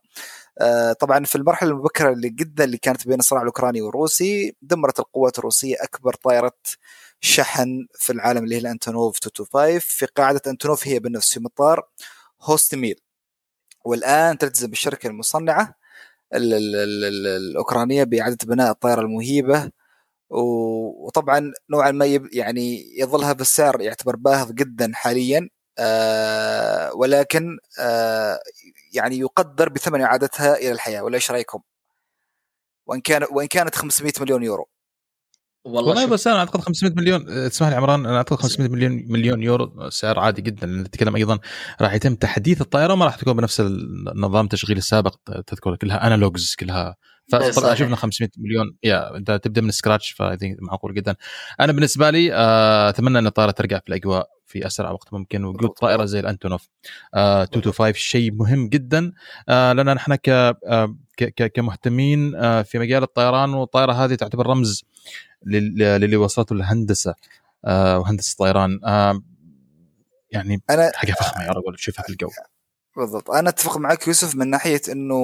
آه 0.62 0.94
طبعا 0.94 1.26
في 1.26 1.36
المرحلة 1.36 1.70
المبكرة 1.72 2.10
اللي 2.14 2.30
جدا 2.30 2.64
اللي 2.64 2.78
كانت 2.78 3.08
بين 3.08 3.20
الصراع 3.20 3.42
الاوكراني 3.42 3.82
والروسي 3.82 4.56
دمرت 4.62 5.00
القوات 5.00 5.40
الروسية 5.40 5.76
أكبر 5.80 6.14
طائرة 6.14 6.54
شحن 7.22 7.88
في 7.94 8.14
العالم 8.14 8.44
اللي 8.44 8.56
هي 8.56 8.60
الأنتونوف 8.60 9.16
225 9.16 9.80
في 9.80 10.06
قاعدة 10.06 10.42
أنتونوف 10.48 10.88
هي 10.88 11.00
بالنفس 11.00 11.34
في 11.34 11.40
مطار 11.40 11.88
هوستميل 12.42 13.00
والآن 13.86 14.38
تلتزم 14.38 14.72
الشركة 14.72 15.08
المصنعة. 15.08 15.77
الأوكرانية 16.34 18.04
بإعادة 18.04 18.38
بناء 18.48 18.72
الطائرة 18.72 19.02
المهيبة 19.02 19.72
وطبعا 20.30 21.54
نوعا 21.70 21.92
ما 21.92 22.06
يعني 22.34 22.86
يظل 23.00 23.24
هذا 23.24 23.42
السعر 23.42 23.82
يعتبر 23.82 24.16
باهظ 24.16 24.52
جدا 24.52 24.92
حاليا 24.96 25.50
آه 25.80 26.94
ولكن 26.96 27.58
آه 27.80 28.40
يعني 28.94 29.20
يقدر 29.20 29.70
بثمن 29.70 30.02
إعادتها 30.02 30.56
إلى 30.56 30.72
الحياة 30.72 31.02
ولا 31.04 31.16
إيش 31.16 31.32
رأيكم؟ 31.32 31.62
وإن 32.88 33.02
كان 33.02 33.26
وإن 33.32 33.48
كانت 33.48 33.76
500 33.76 34.14
مليون 34.22 34.44
يورو 34.44 34.68
والله, 35.68 35.90
والله 35.90 36.06
بس 36.06 36.28
أنا 36.28 36.40
أعتقد 36.40 36.62
500 36.62 36.94
مليون 36.96 37.30
اسمح 37.30 37.70
لي 37.70 37.76
عمران 37.76 38.06
أنا 38.06 38.18
أعتقد 38.18 38.38
500 38.38 38.70
مليون 38.70 39.06
مليون 39.08 39.44
يورو 39.44 39.90
سعر 39.90 40.20
عادي 40.20 40.42
جدا. 40.42 40.68
لأن 40.68 40.82
نتكلم 40.82 41.16
أيضا 41.16 41.40
راح 41.82 41.94
يتم 41.94 42.16
تحديث 42.16 42.62
الطائرة 42.62 42.94
وما 42.94 43.06
راح 43.06 43.16
تكون 43.16 43.34
بنفس 43.34 43.60
النظام 43.60 44.46
التشغيل 44.46 44.78
السابق 44.78 45.16
تذكر 45.48 45.76
كلها 45.76 46.08
analogues 46.08 46.56
كلها. 46.60 46.96
فطبعا 47.32 47.76
شفنا 47.76 47.96
500 47.96 48.30
مليون 48.38 48.76
يا 48.84 49.16
أنت 49.18 49.32
تبدأ 49.32 49.62
من 49.62 49.72
scratch 49.72 50.16
معقول 50.62 50.94
جدا. 50.94 51.16
أنا 51.60 51.72
بالنسبة 51.72 52.10
لي 52.10 52.34
آه، 52.34 52.90
أتمنى 52.90 53.20
إن 53.20 53.28
الطائرة 53.28 53.52
ترجع 53.52 53.80
في 53.80 53.90
الأجواء 53.90 54.28
في 54.46 54.68
أسرع 54.68 54.92
وقت 54.92 55.14
ممكن 55.14 55.44
وجود 55.44 55.70
طائرة 55.70 56.06
زي 56.06 56.20
الأنتونوف. 56.20 56.70
آه 57.16 57.42
225 57.42 57.94
شيء 57.94 58.32
مهم 58.32 58.70
جدا. 58.70 59.12
آه 59.50 59.74
لأن 59.74 59.94
نحن 59.94 60.16
ك 60.16 60.30
آه 60.30 60.96
كمهتمين 61.24 62.36
آه 62.36 62.62
في 62.62 62.80
مجال 62.80 63.04
الطيران 63.04 63.54
والطائرة 63.54 63.92
هذه 63.92 64.16
تعتبر 64.16 64.48
رمز 64.48 64.84
للي 65.46 66.18
وصلته 66.18 66.54
الهندسة 66.54 67.16
آه 67.66 68.00
وهندسة 68.00 68.32
الطيران. 68.32 68.80
يعني 70.32 70.62
أنا 70.70 70.92
حاجة 70.96 71.12
فخمة 71.12 71.44
يا 71.44 71.52
رجل 71.52 71.76
تشوفها 71.78 72.04
في 72.04 72.10
الجو 72.10 72.30
بالضبط. 72.98 73.32
أنا 73.32 73.50
أتفق 73.50 73.78
معك 73.78 74.08
يوسف 74.08 74.36
من 74.36 74.50
ناحية 74.50 74.82
إنه 74.92 75.18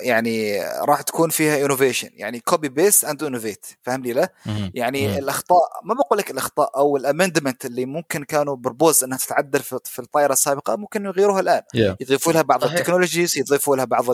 يعني 0.00 0.60
راح 0.62 1.02
تكون 1.02 1.30
فيها 1.30 1.64
innovation 1.64 2.10
يعني 2.12 2.40
copy 2.40 2.68
paste 2.68 3.04
and 3.04 3.22
innovate 3.22 3.66
فاهم 3.82 4.02
لي 4.02 4.12
لا؟ 4.12 4.32
يعني 4.74 5.08
مم. 5.08 5.18
الأخطاء 5.18 5.68
ما 5.84 5.94
بقول 5.94 6.18
لك 6.18 6.30
الأخطاء 6.30 6.70
أو 6.76 6.96
ال 6.96 7.03
amendment 7.03 7.64
اللي 7.64 7.86
ممكن 7.86 8.24
كانوا 8.24 8.56
propose 8.56 9.04
إنها 9.04 9.18
تتعدل 9.18 9.60
في, 9.60 9.78
في 9.84 9.98
الطائرة 9.98 10.32
السابقة 10.32 10.76
ممكن 10.76 11.04
يغيروها 11.04 11.40
الآن. 11.40 11.62
Yeah. 11.76 11.96
يضيفوا 12.00 12.32
لها 12.32 12.42
بعض 12.42 12.64
ال 12.64 12.70
technologies 12.70 13.38
يضيفوا 13.38 13.76
لها 13.76 13.84
بعض 13.84 14.04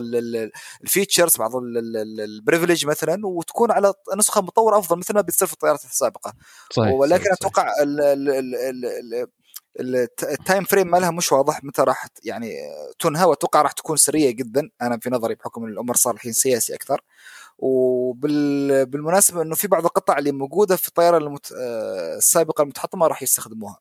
ال 0.83 0.89
features 0.89 1.37
بعض 1.37 1.51
ال 1.55 1.68
privilege 1.68 2.85
مثلا 2.85 3.27
وتكون 3.27 3.71
على 3.71 3.93
نسخة 4.17 4.41
مطورة 4.41 4.79
أفضل 4.79 4.97
مثل 4.97 5.13
ما 5.13 5.21
بتصير 5.21 5.47
في 5.47 5.53
الطائرات 5.53 5.83
السابقة. 5.85 6.33
صحيح 6.71 6.93
ولكن 6.93 7.23
صحيح. 7.23 7.33
أتوقع 7.33 7.71
ال 9.79 9.96
time 9.96 10.63
frame 10.63 10.87
مالها 10.87 11.11
مش 11.11 11.31
واضح 11.31 11.63
متى 11.63 11.81
راح 11.81 12.07
يعني 12.23 12.53
تنهى 12.99 13.25
وأتوقع 13.25 13.61
راح 13.61 13.71
تكون 13.71 13.97
سريه 13.97 14.31
جدا. 14.31 14.69
أنا 14.81 14.99
في 14.99 15.09
نظري 15.09 15.35
بحكم 15.35 15.65
الأمر 15.65 15.95
صار 15.95 16.13
الحين 16.13 16.33
سياسي 16.33 16.75
أكثر. 16.75 17.01
وبالمناسبه 17.57 19.41
إنه 19.41 19.55
في 19.55 19.67
بعض 19.67 19.85
القطع 19.85 20.17
اللي 20.17 20.31
موجودة 20.31 20.75
في 20.75 20.87
الطياره 20.87 21.17
المت... 21.17 21.51
السابقة 22.17 22.61
المتحطمة 22.61 23.07
راح 23.07 23.23
يستخدموها. 23.23 23.79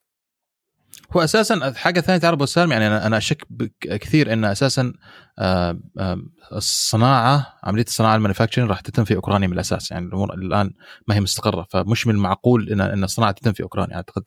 هو 1.16 1.20
أساسا 1.24 1.72
حاجة 1.76 2.00
ثانية 2.00 2.18
تعرف 2.18 2.34
ابو 2.34 2.46
سالم 2.46 2.72
يعني 2.72 2.86
أنا 2.86 3.06
أنا 3.06 3.16
أشك 3.16 3.46
كثير 3.80 4.32
إن 4.32 4.44
أساسا 4.44 4.92
آه، 5.38 5.78
آه، 5.98 6.22
الصناعة 6.52 7.58
عملية 7.64 7.84
الصناعة 7.84 8.16
المانيفاكتشرنج 8.16 8.70
راح 8.70 8.80
تتم 8.80 9.04
في 9.04 9.14
أوكرانيا 9.16 9.46
من 9.46 9.54
الأساس 9.54 9.90
يعني 9.90 10.06
الأمور 10.06 10.34
الآن 10.34 10.70
ما 11.08 11.14
هي 11.14 11.20
مستقرة 11.20 11.66
فمش 11.70 12.06
من 12.06 12.14
المعقول 12.14 12.68
ان 12.68 12.80
إن 12.80 13.04
الصناعة 13.04 13.32
تتم 13.32 13.52
في 13.52 13.62
أوكرانيا 13.62 13.96
أعتقد. 13.96 14.22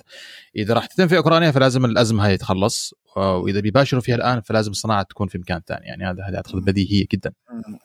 إذا 0.56 0.74
راح 0.74 0.86
تتم 0.86 1.08
في 1.08 1.18
أوكرانيا 1.18 1.52
فلازم 1.52 1.86
الأزمة 1.86 2.28
هذه 2.28 2.36
تخلص 2.36 2.94
وإذا 3.16 3.60
بيباشروا 3.60 4.02
فيها 4.02 4.16
الآن 4.16 4.42
فلازم 4.42 4.72
الصناعة 4.72 5.04
تكون 5.04 5.28
في 5.28 5.38
مكان 5.38 5.62
ثاني 5.68 5.86
يعني 5.86 6.06
هذا 6.06 6.24
هذا 6.24 6.36
أعتقد 6.36 6.66
بديهية 6.66 7.06
جدا. 7.14 7.32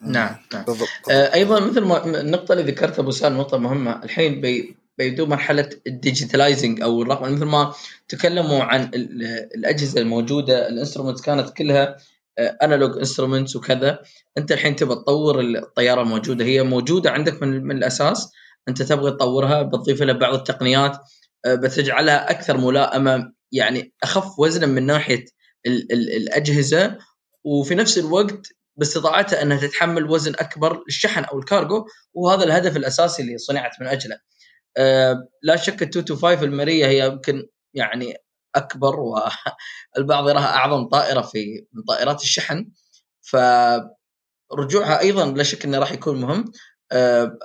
نعم 0.01 0.35
نعم. 0.53 0.63
بالضبط. 0.65 0.89
آه 1.11 1.33
أيضا 1.33 1.59
مثل 1.59 1.81
ما 1.81 2.21
النقطة 2.21 2.51
اللي 2.53 2.63
ذكرتها 2.63 3.01
أبو 3.01 3.11
سالم 3.11 3.37
نقطة 3.37 3.57
مهمة. 3.57 4.03
الحين 4.03 4.41
بي 4.41 4.75
بيبدو 4.97 5.25
مرحلة 5.25 5.69
ال 5.87 5.94
digitalizing 5.94 6.81
أو 6.81 7.01
الرقم 7.01 7.33
مثل 7.33 7.45
ما 7.45 7.73
تكلموا 8.07 8.63
عن 8.63 8.91
الأجهزة 9.55 10.01
الموجودة 10.01 10.67
ال 10.69 10.73
instruments 10.73 11.21
كانت 11.21 11.49
كلها 11.49 11.97
analogue 12.39 12.97
instruments 12.97 13.55
وكذا. 13.55 13.99
أنت 14.37 14.51
الحين 14.51 14.75
تبغى 14.75 14.95
تطور 14.95 15.39
الطيارة 15.39 16.01
الموجوده 16.01 16.45
هي 16.45 16.63
موجودة 16.63 17.11
عندك 17.11 17.43
من, 17.43 17.63
من 17.63 17.77
الأساس. 17.77 18.31
أنت 18.67 18.81
تبغى 18.81 19.11
تطورها 19.11 19.61
بتضيف 19.61 20.01
لها 20.01 20.15
بعض 20.15 20.33
التقنيات 20.33 20.97
آه، 21.45 21.55
بتجعلها 21.55 22.31
أكثر 22.31 22.57
ملائمة 22.57 23.33
يعني 23.51 23.93
أخف 24.03 24.39
وزنا 24.39 24.65
من 24.65 24.85
ناحية 24.85 25.25
ال 25.65 25.93
ال 25.93 26.15
الأجهزة. 26.15 26.97
وفي 27.43 27.75
نفس 27.75 27.97
الوقت 27.97 28.47
باستطاعتها 28.75 29.41
أنها 29.41 29.57
تتحمل 29.57 30.09
وزن 30.09 30.33
أكبر 30.39 30.83
للشحن 30.87 31.23
أو 31.23 31.39
الكارغو. 31.39 31.85
وهذا 32.13 32.43
الهدف 32.43 32.77
الأساسي 32.77 33.21
اللي 33.23 33.37
صنعت 33.37 33.71
من 33.81 33.87
أجله. 33.87 34.30
آه، 34.77 35.27
لا 35.43 35.55
شك 35.55 35.83
ال 35.83 35.87
225 35.87 36.43
الماريه 36.53 36.85
هي 36.87 37.05
يمكن 37.07 37.47
يعني 37.73 38.15
أكبر 38.55 38.99
والبعض 38.99 40.29
يراها 40.29 40.55
أعظم 40.55 40.87
طائرة 40.87 41.21
في 41.21 41.65
من 41.73 41.83
طائرات 41.83 42.21
الشحن. 42.21 42.71
فرجوعها 43.21 44.99
أيضا 44.99 45.25
لا 45.31 45.43
شك 45.43 45.65
إنه 45.65 45.79
راح 45.79 45.91
يكون 45.91 46.21
مهم. 46.21 46.45
آه، 46.91 47.37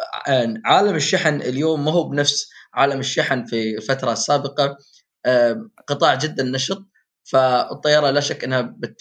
عالم 0.65 0.95
الشحن 0.97 1.41
اليوم 1.43 1.85
ما 1.85 1.93
هو 1.93 2.09
بنفس 2.09 2.51
عالم 2.75 3.01
الشحن 3.01 3.45
في 3.45 3.77
الفترة 3.77 4.13
السابقة. 4.13 4.77
آه، 5.27 5.71
قطاع 5.89 6.15
جدا 6.15 6.45
نشط. 6.45 6.87
فالطيارة 7.25 8.11
لا 8.11 8.21
شك 8.21 8.45
إنها 8.45 8.61
بت... 8.61 8.97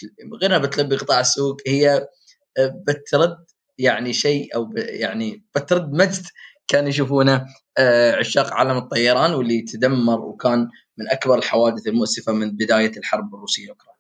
بتلبي 0.62 0.96
قطاع 0.98 1.20
السوق. 1.20 1.58
هي 1.68 2.08
بترد 2.60 3.38
يعني 3.78 4.14
شيء 4.14 4.56
أو 4.56 4.66
ب... 4.66 4.78
يعني 4.78 5.46
بترد 5.56 5.92
مجد 5.94 6.24
كانوا 6.68 6.90
يشوفونه. 6.90 7.34
آه، 7.36 7.46
عشاق 8.20 8.54
عالم 8.54 8.78
الطيران 8.78 9.34
واللي 9.34 9.62
تدمر 9.62 10.20
وكان 10.20 10.60
من 10.98 11.10
أكبر 11.12 11.38
الحوادث 11.38 11.88
المؤسفة 11.88 12.34
من 12.34 12.52
بداية 12.52 12.92
الحرب 12.98 13.36
الروسية 13.36 13.64
الاوكرانيه. 13.64 13.96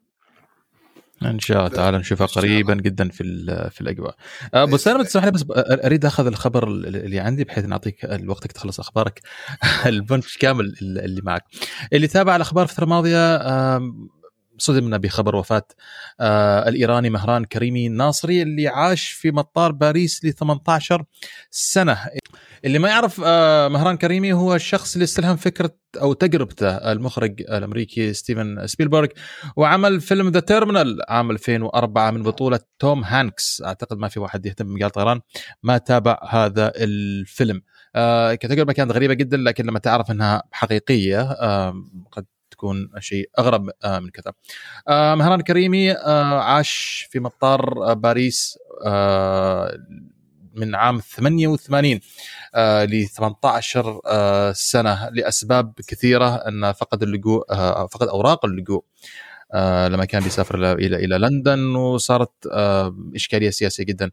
إن 1.24 1.40
شاء 1.40 1.58
الله 1.58 1.70
تعالى 1.70 1.98
نشوفها 1.98 2.28
قريبا 2.28 2.74
جدا 2.74 3.10
في 3.10 3.24
في 3.72 3.82
الأجواء. 3.82 4.16
آه، 4.54 4.64
أبو 4.64 4.78
سالم 4.78 5.02
تسمح 5.02 5.26
لي 5.26 5.32
بس 5.32 5.46
أريد 5.56 6.06
أخذ 6.06 6.26
الخبر 6.26 6.68
اللي 6.68 7.20
عندي 7.20 7.44
بحيث 7.44 7.66
نعطيك 7.66 8.20
وقتك 8.28 8.52
تخلص 8.52 8.80
أخبارك 8.80 9.22
ال 9.86 9.94
bunch 9.94 10.38
كامل 10.38 10.76
اللي 10.82 11.22
معك. 11.22 11.44
اللي 11.94 12.08
تابع 12.08 12.36
الأخبار 12.36 12.64
الفترة 12.64 12.84
الماضية 12.84 13.38
صدمنا 14.58 14.98
بخبر 14.98 15.36
وفاة 15.36 15.68
آه 16.20 16.70
الإيراني 16.70 17.10
مهران 17.10 17.46
كريمي 17.46 17.88
الناصري 17.88 18.42
اللي 18.42 18.68
عاش 18.68 19.08
في 19.08 19.32
مطار 19.32 19.72
باريس 19.72 20.26
ل 20.26 20.34
18 20.34 21.06
سنة 21.52 21.98
اللي 22.66 22.80
ما 22.80 22.90
يعرف 22.90 23.22
آه 23.26 23.68
مهران 23.68 23.98
كريمي 23.98 24.34
هو 24.34 24.56
الشخص 24.56 24.94
اللي 24.94 25.04
استلهم 25.04 25.36
فكرة 25.36 25.72
أو 26.02 26.14
تجربته 26.14 26.68
المخرج 26.70 27.42
الأمريكي 27.42 28.14
ستيفن 28.14 28.68
سبيلبرغ 28.68 29.08
وعمل 29.56 30.02
فيلم 30.02 30.30
The 30.30 30.40
Terminal 30.40 31.02
عام 31.10 31.32
2004 31.32 32.12
من 32.12 32.24
بطولة 32.24 32.60
توم 32.80 33.04
هانكس 33.04 33.62
أعتقد 33.66 33.98
ما 33.98 34.08
في 34.08 34.20
واحد 34.20 34.46
يهتم 34.46 34.66
بمجال 34.66 34.90
طيران 34.90 35.22
ما 35.64 35.78
تابع 35.78 36.20
هذا 36.30 36.72
الفيلم 36.76 37.62
آه 37.96 38.34
كتجربة 38.36 38.74
كانت 38.74 38.92
غريبة 38.92 39.14
جدا 39.14 39.38
لكن 39.38 39.66
لما 39.66 39.80
تعرف 39.80 40.12
إنها 40.12 40.44
حقيقية 40.52 41.32
قد 42.12 42.26
تكون 42.52 42.90
شيء 43.00 43.30
أغرب 43.40 43.70
آه 43.84 44.00
من 44.00 44.10
كذا. 44.10 44.34
مهران 45.16 45.42
كريمي 45.42 45.92
عاش 45.92 47.08
في 47.12 47.20
مطار 47.20 47.94
باريس 47.94 48.58
من 50.56 50.76
عام 50.76 51.00
88 51.00 52.00
آه 52.56 52.86
ل 52.86 53.06
18 53.08 54.02
آه 54.06 54.52
سنة 54.52 55.10
لأسباب 55.10 55.74
كثيرة 55.88 56.36
انه 56.36 56.72
فقد 56.72 57.04
اللجوء 57.04 57.52
آه 57.54 57.88
فقد 57.88 58.08
أوراق 58.08 58.46
اللجوء 58.46 58.84
آه 59.54 59.88
لما 59.88 60.06
كان 60.06 60.24
بيسافر 60.24 60.56
إلى 60.74 60.96
إلى 61.06 61.18
لندن 61.18 61.76
وصارت 61.76 62.32
آه 62.52 62.96
إشكالية 63.16 63.50
سياسية 63.50 63.84
جدا 63.84 64.12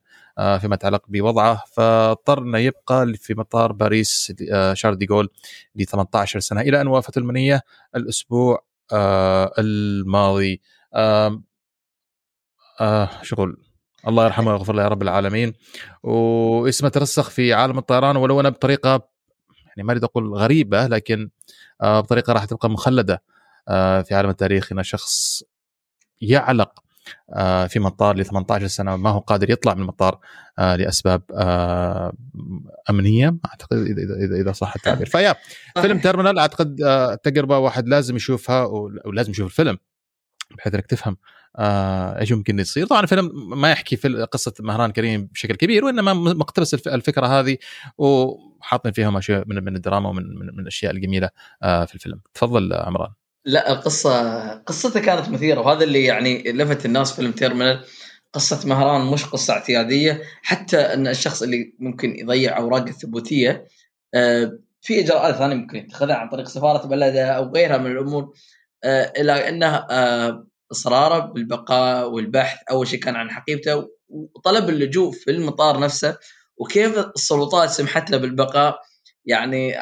فيما 0.60 0.74
يتعلق 0.74 1.02
بوضعه 1.08 1.62
فاضطر 1.72 2.38
إنه 2.38 2.58
يبقى 2.58 3.12
في 3.16 3.34
مطار 3.34 3.72
باريس 3.72 4.32
شارل 4.72 4.98
دي 4.98 5.06
جول 5.06 5.28
ل 5.76 5.84
18 5.84 6.40
سنة 6.40 6.60
إلى 6.60 6.80
أن 6.80 6.86
وافته 6.86 7.18
المنية 7.18 7.60
الأسبوع 7.96 8.64
الماضي. 9.58 10.60
شغل 13.22 13.56
الله 14.08 14.24
يرحمه 14.24 14.50
ويغفر 14.52 14.74
له 14.74 14.82
يا 14.82 14.88
رب 14.88 15.02
العالمين. 15.02 15.52
واسمه 16.02 16.88
ترسخ 16.88 17.30
في 17.30 17.52
عالم 17.54 17.78
الطيران 17.78 18.16
ولو 18.16 18.40
أنا 18.40 18.48
بطريقة 18.48 19.08
يعني 19.66 19.82
ما 19.82 19.92
أريد 19.92 20.04
أقول 20.04 20.34
غريبة 20.34 20.86
لكن 20.86 21.30
آه 21.82 22.00
بطريقة 22.00 22.32
راح 22.32 22.44
تبقى 22.44 22.70
مخلدة 22.70 23.22
آه 23.68 24.02
في 24.02 24.14
عالم 24.14 24.30
التاريخ 24.30 24.72
انه 24.72 24.82
شخص 24.82 25.42
يعلق 26.20 26.82
آه 27.34 27.66
في 27.66 27.78
مطار 27.78 28.16
ل 28.16 28.24
18 28.24 28.66
سنة 28.66 28.96
ما 28.96 29.10
هو 29.10 29.18
قادر 29.18 29.50
يطلع 29.50 29.74
من 29.74 29.80
المطار 29.82 30.18
لأسباب 30.58 31.22
أمنية 32.90 33.36
أعتقد 33.46 33.76
إذا 33.76 34.14
إذا 34.24 34.36
إذا 34.40 34.52
صح 34.52 34.74
التعبير. 34.76 35.06
فيا 35.06 35.36
فيلم 35.82 35.98
تيرمينال 35.98 36.38
أعتقد 36.38 36.76
تجربة 37.22 37.58
واحد 37.58 37.88
لازم 37.88 38.16
يشوفها 38.16 38.64
ولازم 39.04 39.30
يشوف 39.30 39.46
الفيلم 39.46 39.78
بحيث 40.58 40.74
إنك 40.74 40.86
تفهم 40.86 41.16
آه 41.56 42.20
أيش 42.20 42.32
ممكن 42.32 42.58
يصير؟ 42.58 42.86
طبعا 42.86 43.02
الفيلم 43.02 43.50
ما 43.60 43.70
يحكي 43.70 43.96
في 43.96 44.08
قصة 44.32 44.52
مهران 44.60 44.90
كريم 44.90 45.26
بشكل 45.26 45.54
كبير 45.54 45.84
وإنما 45.84 46.14
مقتبس 46.14 46.74
الفكرة 46.86 47.26
هذه 47.26 47.56
وحاطين 47.98 48.92
فيها 48.92 49.18
اشياء 49.18 49.44
من 49.46 49.64
من 49.64 49.76
الدراما 49.76 50.08
ومن 50.08 50.22
من, 50.22 50.46
من 50.46 50.60
الأشياء 50.60 50.92
الجميلة 50.92 51.30
آه 51.62 51.84
في 51.84 51.94
الفيلم. 51.94 52.20
تفضل 52.34 52.72
عمران. 52.72 53.10
لا 53.44 53.72
القصة 53.72 54.48
قصته 54.54 55.00
كانت 55.00 55.28
مثيرة 55.28 55.60
وهذا 55.60 55.84
اللي 55.84 56.04
يعني 56.04 56.42
لفت 56.42 56.86
الناس 56.86 57.12
فيلم 57.12 57.32
تيرمينال 57.32 57.84
قصة 58.32 58.68
مهران 58.68 59.06
مش 59.06 59.24
قصة 59.24 59.54
اعتيادية 59.54 60.22
حتى 60.42 60.80
أن 60.80 61.06
الشخص 61.06 61.42
اللي 61.42 61.72
ممكن 61.78 62.16
يضيع 62.18 62.58
أوراق 62.58 62.86
الثبوتية 62.86 63.66
في 64.80 65.00
إجراءات 65.00 65.34
ثانية 65.34 65.54
ممكن 65.54 65.76
يتخذها 65.76 66.14
عن 66.14 66.28
طريق 66.28 66.48
سفارة 66.48 66.86
بلده 66.86 67.26
أو 67.26 67.52
غيرها 67.52 67.78
من 67.78 67.90
الأمور 67.90 68.34
إلى 69.18 69.48
أنه 69.48 69.86
إصراره 70.72 71.18
بالبقاء 71.18 72.10
والبحث 72.10 72.58
أول 72.70 72.88
شيء 72.88 73.00
كان 73.00 73.16
عن 73.16 73.30
حقيبته 73.30 73.88
وطلب 74.08 74.68
اللجوء 74.68 75.12
في 75.12 75.30
المطار 75.30 75.80
نفسه 75.80 76.18
وكيف 76.56 76.98
السلطات 76.98 77.70
سمحت 77.70 78.10
له 78.10 78.16
بالبقاء؟ 78.16 78.78
يعني 79.24 79.74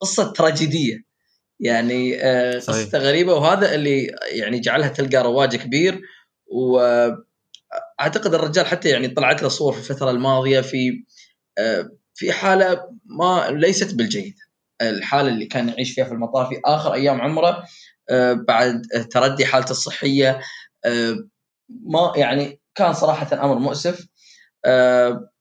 قصة 0.00 0.32
تراجيدية. 0.32 1.12
يعني 1.60 2.20
قصته 2.56 2.98
غريبة 2.98 3.34
وهذا 3.34 3.74
اللي 3.74 4.10
يعني 4.32 4.60
جعلها 4.60 4.88
تلقى 4.88 5.22
رواج 5.24 5.56
كبير. 5.56 6.00
واعتقد 6.46 8.34
الرجال 8.34 8.66
حتى 8.66 8.88
يعني 8.88 9.08
طلعت 9.08 9.42
له 9.42 9.48
صور 9.48 9.72
في 9.72 9.78
الفترة 9.78 10.10
الماضية 10.10 10.60
في 10.60 11.04
في 12.14 12.32
حالة 12.32 12.80
ما 13.04 13.48
ليست 13.50 13.94
بالجيده 13.94 14.36
الحالة 14.82 15.28
اللي 15.28 15.46
كان 15.46 15.68
يعيش 15.68 15.94
فيها 15.94 16.04
في 16.04 16.12
المطار 16.12 16.46
في 16.46 16.60
آخر 16.64 16.94
أيام 16.94 17.20
عمره 17.20 17.64
بعد 18.48 18.82
تردي 19.10 19.46
حالته 19.46 19.70
الصحية 19.70 20.40
ما 21.68 22.12
يعني 22.16 22.60
كان 22.74 22.92
صراحة 22.92 23.44
أمر 23.44 23.58
مؤسف 23.58 24.06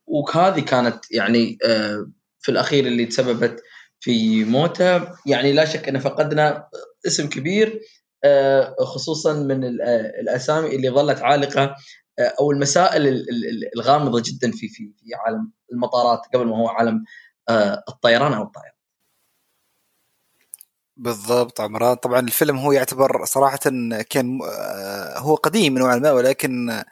وهذه 0.07 0.59
كانت 0.59 1.11
يعني 1.11 1.57
في 2.39 2.49
الأخير 2.49 2.85
اللي 2.87 3.05
تسببت 3.05 3.63
في 3.99 4.43
موته 4.43 5.01
يعني 5.25 5.53
لا 5.53 5.65
شك 5.65 5.89
إن 5.89 5.99
فقدنا 5.99 6.67
اسم 7.07 7.29
كبير 7.29 7.81
خصوصا 8.79 9.33
من 9.33 9.63
الأسامي 10.21 10.75
اللي 10.75 10.89
ظلت 10.89 11.21
عالقة 11.21 11.75
أو 12.39 12.51
المسائل 12.51 13.25
الغامضة 13.75 14.21
جدا 14.25 14.51
في 14.51 14.67
في 14.67 14.93
في 14.97 15.05
عالم 15.25 15.51
المطارات 15.73 16.19
قبل 16.33 16.45
ما 16.45 16.57
هو 16.57 16.67
عالم 16.67 17.03
الطيران 17.89 18.33
أو 18.33 18.43
الطائرة. 18.43 18.80
بالضبط 20.97 21.61
عمران. 21.61 21.95
طبعا 21.95 22.19
الفيلم 22.19 22.57
هو 22.57 22.71
يعتبر 22.71 23.25
صراحة 23.25 23.59
كان 24.09 24.39
هو 25.17 25.35
قديم 25.35 25.77
نوعا 25.77 25.95
ما 25.95 26.11
ولكن 26.11 26.83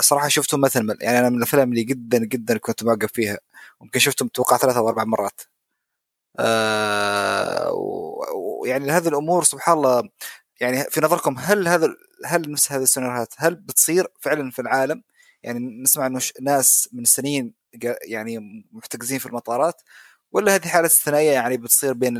صراحة 0.00 0.28
شفته 0.28 0.58
مثلا 0.58 0.96
يعني 1.00 1.18
أنا 1.18 1.30
من 1.30 1.36
الأفلام 1.38 1.70
اللي 1.70 1.84
جدا 1.84 2.18
جدا 2.18 2.58
كنت 2.58 2.84
معجب 2.84 3.08
فيها 3.14 3.38
ممكن 3.80 4.00
شفته 4.00 4.24
متوقع 4.24 4.56
ثلاثة 4.56 4.78
أو 4.78 4.88
أربع 4.88 5.04
مرات. 5.04 5.40
ويعني 8.62 8.90
هذه 8.90 9.08
الأمور 9.08 9.44
سبحان 9.44 9.76
الله 9.78 10.02
يعني 10.60 10.84
في 10.84 11.00
نظركم 11.00 11.36
هل 11.38 11.68
هذا 11.68 11.88
هل 12.26 12.52
مثل 12.52 12.74
هذه 12.74 12.82
السيناريوهات 12.82 13.34
هل 13.38 13.54
بتصير 13.54 14.06
فعلا 14.20 14.50
في 14.50 14.58
العالم؟ 14.62 15.02
يعني 15.42 15.82
نسمع 15.82 16.06
إنه 16.06 16.20
ناس 16.42 16.88
من 16.92 17.04
سنين 17.04 17.54
يعني 18.08 18.64
محتجزين 18.72 19.18
في 19.18 19.26
المطارات. 19.26 19.82
ولا 20.32 20.54
هذه 20.54 20.68
حالة 20.68 20.86
استثنائية 20.86 21.30
يعني 21.30 21.56
بتصير 21.56 21.92
بين 21.92 22.16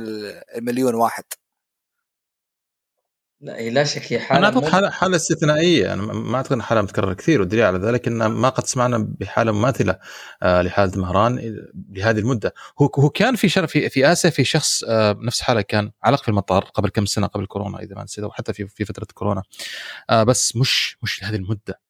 المليون 0.57 0.95
واحد؟ 0.95 1.25
لا 3.43 3.71
لا 3.71 3.85
شك 3.85 4.13
هي 4.13 4.21
حالة 4.21 4.39
أنا 4.39 4.47
أعتقد 4.47 4.73
حالة, 4.73 4.91
حالة 4.91 5.17
استثنائية. 5.17 5.93
أنا 5.93 6.03
ما 6.03 6.37
أعتقد 6.37 6.53
إن 6.53 6.63
حالة 6.63 6.83
متكررة 6.83 7.15
كثير 7.15 7.41
والدليل 7.41 7.65
على 7.65 7.79
ذلك 7.79 8.09
إن 8.09 8.27
ما 8.27 8.49
قد 8.49 8.67
سمعنا 8.67 8.99
بحالة 9.21 9.53
مماثلة 9.53 9.99
آه 10.43 10.63
لحالة 10.63 11.01
مهران 11.01 11.57
بهذه 11.75 12.19
المدة. 12.19 12.55
هو 12.83 12.91
هو 12.99 13.11
كان 13.11 13.37
في 13.37 13.49
شر 13.49 13.67
في 13.67 13.89
في 13.89 14.13
آسيا 14.13 14.31
في 14.31 14.45
شخص 14.45 14.85
آه 14.85 15.17
نفس 15.21 15.41
حالة 15.41 15.61
كان 15.61 15.93
علق 16.03 16.23
في 16.23 16.29
المطار 16.29 16.65
قبل 16.65 16.89
كم 16.89 17.07
سنة 17.07 17.27
قبل 17.27 17.47
كورونا 17.47 17.79
إذا 17.83 17.95
ما 17.95 18.05
نسيت 18.05 18.25
وحتى 18.25 18.53
في 18.53 18.69
في 18.69 18.85
فترة 18.85 19.07
كورونا. 19.15 19.43
آه 20.11 20.23
بس 20.23 20.57
مش 20.57 20.97
مش 21.03 21.23
لهذه 21.23 21.37
المدة. 21.37 21.61
آه 21.69 21.82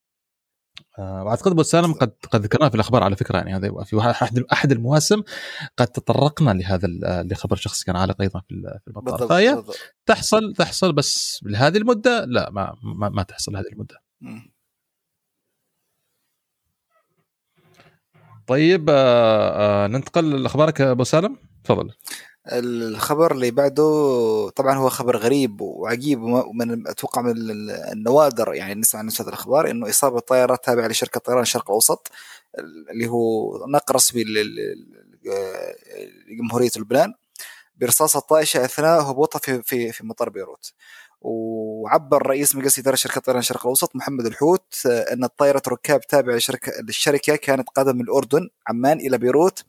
وأعتقد 0.98 1.50
أبو 1.52 1.62
سالم 1.62 1.92
قد 1.92 2.12
قد 2.30 2.42
ذكرناه 2.42 2.68
في 2.68 2.74
الأخبار 2.74 3.02
على 3.02 3.16
فكرة 3.16 3.36
يعني 3.36 3.56
هذا 3.56 3.84
في 3.84 4.10
أحد 4.10 4.44
أحد 4.52 4.72
المواسم 4.72 5.22
قد 5.76 5.86
تطرقنا 5.86 6.50
لهذا 6.50 6.88
لخبر 7.22 7.56
شخص 7.56 7.84
كان 7.84 7.96
عالق 7.96 8.20
أيضا 8.20 8.40
في 8.40 8.80
المطار. 8.88 9.28
فهي 9.28 9.64
تحصل 10.06 10.54
تحصل 10.58 10.92
بس 10.92 11.40
لهذه 11.42 11.76
المدة 11.76 12.24
لا 12.24 12.50
ما 12.50 12.76
ما, 12.82 13.08
ما 13.08 13.22
تحصل 13.22 13.56
هذه 13.56 13.68
المدة. 13.72 14.02
طيب 18.46 18.90
آه 18.90 19.84
آه 19.84 19.86
ننتقل 19.86 20.42
لأخبارك 20.42 20.80
أبو 20.80 21.04
سالم؟ 21.04 21.36
تفضل. 21.64 21.90
الخبر 22.46 23.32
اللي 23.32 23.50
بعده 23.50 23.82
طبعا 24.56 24.74
هو 24.78 24.88
خبر 24.88 25.16
غريب 25.16 25.60
وعجيب 25.60 26.22
ومن 26.22 26.88
أتوقع 26.88 27.22
من 27.22 27.34
النوادر 27.92 28.54
يعني 28.54 28.74
نسمع 28.80 29.00
عن 29.00 29.10
هذا 29.20 29.28
الأخبار 29.28 29.70
إنه 29.70 29.88
إصابة 29.90 30.20
طائرة 30.20 30.56
تابعة 30.56 30.88
لشركة 30.88 31.20
طيران 31.20 31.42
الشرق 31.42 31.70
الأوسط 31.70 32.10
اللي 32.90 33.08
هو 33.08 33.56
نقل 33.66 33.94
رسمي 33.94 34.24
لجمهوريه 36.28 36.70
لبنان 36.76 37.14
برصاصة 37.76 38.20
طائشة 38.20 38.64
أثناء 38.64 39.02
هبوطها 39.10 39.38
في 39.38 39.62
في 39.62 39.92
في 39.92 40.06
مطار 40.06 40.28
بيروت. 40.30 40.72
وعبر 41.24 42.26
رئيس 42.26 42.56
مجلس 42.56 42.78
إدارة 42.78 42.94
شركة 42.96 43.20
طيران 43.20 43.38
الشرق 43.40 43.60
الأوسط 43.60 43.96
محمد 43.96 44.26
الحوت 44.26 44.74
أن 44.86 45.24
الطائرة 45.24 45.62
ركاب 45.68 46.00
تابعة 46.00 46.34
لشركة 46.36 46.72
للشركة 46.82 47.36
كانت 47.36 47.68
قادمة 47.68 47.92
من 47.92 48.00
الأردن 48.00 48.48
عمان 48.68 49.00
إلى 49.00 49.18
بيروت 49.18 49.64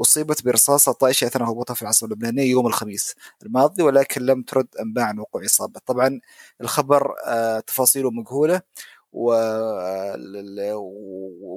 أصيبت 0.00 0.44
برصاصة 0.44 0.92
طائشة 0.92 1.26
أثناء 1.26 1.50
هبوطها 1.50 1.74
في 1.74 1.82
العاصمة 1.82 2.08
اللبنانية 2.08 2.50
يوم 2.50 2.66
الخميس 2.66 3.14
الماضي 3.42 3.82
ولكن 3.82 4.22
لم 4.22 4.42
ترد 4.42 4.66
أنباء 4.80 5.04
عن 5.04 5.18
وقوع 5.18 5.44
إصابة. 5.44 5.80
طبعا 5.86 6.20
الخبر 6.60 7.14
تفاصيله 7.66 8.10
مجهولة. 8.10 8.60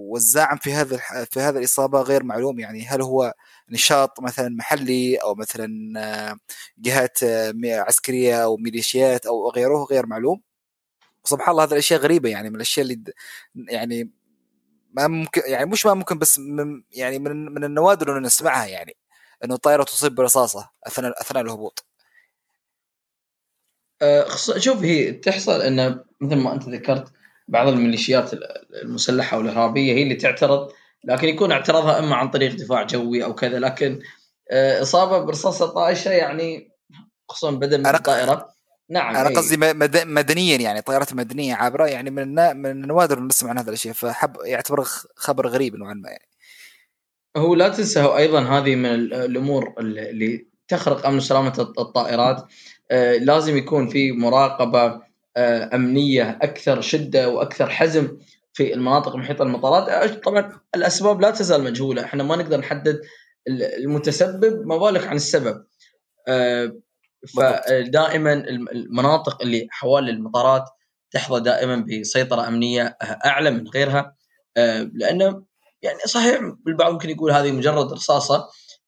والزاعم 0.09 0.57
في 0.57 0.73
هذا 0.73 0.97
في 1.31 1.39
هذه 1.39 1.57
الإصابة 1.57 2.01
غير 2.01 2.23
معلوم. 2.23 2.59
يعني 2.59 2.85
هل 2.85 3.01
هو 3.01 3.33
نشاط 3.69 4.19
مثلا 4.19 4.49
محلي 4.49 5.15
أو 5.15 5.35
مثلا 5.35 5.67
جهات 6.77 7.19
عسكرية 7.65 8.43
أو 8.43 8.57
ميليشيات 8.57 9.25
أو 9.25 9.49
غيره 9.49 9.83
غير 9.83 10.05
معلوم؟ 10.05 10.41
سبحان 11.23 11.51
الله 11.51 11.63
هذه 11.63 11.71
الأشياء 11.71 11.99
غريبة. 11.99 12.29
يعني 12.29 12.49
من 12.49 12.55
الأشياء 12.55 12.85
اللي 12.85 13.03
يعني 13.55 14.11
ما 14.93 15.07
ممكن 15.07 15.41
يعني 15.45 15.65
مش 15.65 15.85
ما 15.85 15.93
ممكن 15.93 16.17
بس 16.19 16.39
من 16.39 16.83
يعني 16.91 17.19
من 17.19 17.45
من 17.45 17.63
النوادر 17.63 18.11
إنه 18.11 18.19
نسمعها. 18.27 18.65
يعني 18.65 18.97
إنه 19.43 19.55
الطائره 19.55 19.83
تصيب 19.83 20.15
برصاصة 20.15 20.69
أثناء 20.87 21.21
أثناء 21.21 21.43
الهبوط. 21.43 21.85
أه 24.01 24.25
شوف 24.57 24.83
هي 24.83 25.11
تحصل 25.11 25.61
إنه 25.61 26.03
مثل 26.21 26.35
ما 26.35 26.53
أنت 26.53 26.69
ذكرت 26.69 27.11
بعض 27.47 27.67
الميليشيات 27.67 28.31
المسلحة 28.83 29.37
والإرهابية 29.37 29.93
هي 29.93 30.03
اللي 30.03 30.15
تعترض 30.15 30.71
لكن 31.03 31.27
يكون 31.27 31.51
اعتراضها 31.51 31.99
إما 31.99 32.15
عن 32.15 32.29
طريق 32.29 32.55
دفاع 32.55 32.83
جوي 32.83 33.23
أو 33.23 33.35
كذا 33.35 33.59
لكن 33.59 33.99
أه 34.51 34.81
إصابة 34.81 35.17
برصاصة 35.17 35.65
طائشة 35.65 36.11
يعني 36.11 36.71
خصوصا 37.29 37.51
بدا 37.51 37.77
من 37.77 37.87
الطائره 37.87 38.57
نعم 38.89 39.15
أنا 39.15 39.29
قصدي 39.29 39.57
مدنيا 40.05 40.57
يعني 40.57 40.81
طائرات 40.81 41.13
مدنية 41.13 41.55
عابرة 41.55 41.85
يعني 41.85 42.09
من 42.09 42.35
من 42.57 42.71
النوادر 42.71 43.19
نسمع 43.19 43.49
عن 43.49 43.57
هذا 43.57 43.71
الشيء 43.71 43.93
فحب 43.93 44.37
يعتبر 44.45 44.83
خبر 45.15 45.47
غريب 45.47 45.75
نوعا 45.75 45.93
ما 45.93 46.09
يعني. 46.09 46.27
هو 47.37 47.55
لا 47.55 47.69
تنسى 47.69 48.01
هو 48.01 48.17
أيضا 48.17 48.41
هذه 48.41 48.75
من 48.75 48.85
الأمور 49.13 49.73
اللي 49.79 50.47
تخرق 50.67 51.05
أمن 51.05 51.17
وسلامه 51.17 51.73
الطائرات. 51.79 52.45
آه 52.91 53.17
لازم 53.17 53.57
يكون 53.57 53.87
في 53.87 54.11
مراقبة 54.11 54.85
آه 54.85 55.06
أمنية 55.73 56.39
أكثر 56.41 56.81
شدة 56.81 57.29
وأكثر 57.29 57.69
حزم 57.69 58.17
في 58.53 58.73
المناطق 58.73 59.15
المحيطة 59.15 59.43
المطارات 59.43 60.23
طبعا 60.23 60.59
الأسباب 60.75 61.21
لا 61.21 61.31
تزال 61.31 61.63
مجهولة. 61.63 62.03
إحنا 62.03 62.23
ما 62.23 62.35
نقدر 62.35 62.57
نحدد 62.57 63.01
المتسبب 63.77 64.65
ما 64.65 64.77
بالك 64.77 65.07
عن 65.07 65.15
السبب. 65.15 65.65
آه 66.27 66.71
فدائما 67.37 68.33
المناطق 68.73 69.41
اللي 69.41 69.67
حوالي 69.71 70.11
المطارات 70.11 70.63
تحظى 71.11 71.39
دائما 71.39 71.85
بسيطرة 72.01 72.47
أمنية 72.47 72.97
أعلى 73.25 73.51
من 73.51 73.67
غيرها. 73.67 74.15
آه، 74.57 74.89
لأنه 74.93 75.43
يعني 75.81 75.99
صحيح 76.05 76.39
البعض 76.67 76.91
ممكن 76.93 77.09
يقول 77.09 77.31
هذه 77.31 77.51
مجرد 77.51 77.93
رصاصة. 77.93 78.47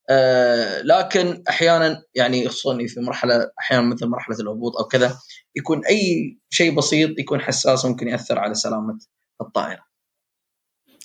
آه، 0.10 0.82
لكن 0.82 1.44
أحيانا 1.50 2.04
يعني 2.16 2.50
خصوصا 2.50 2.78
في 2.88 3.00
مرحله 3.00 3.52
أحيانا 3.60 3.88
مثل 3.88 4.08
مرحلة 4.08 4.38
الهبوط 4.40 4.78
أو 4.78 4.84
كذا 4.84 5.18
يكون 5.60 5.86
أي 5.86 6.38
شيء 6.50 6.76
بسيط 6.76 7.20
يكون 7.20 7.42
حساس 7.42 7.86
ممكن 7.86 8.08
يأثر 8.08 8.40
على 8.40 8.54
سلامة 8.54 9.00
الطائرة. 9.42 9.90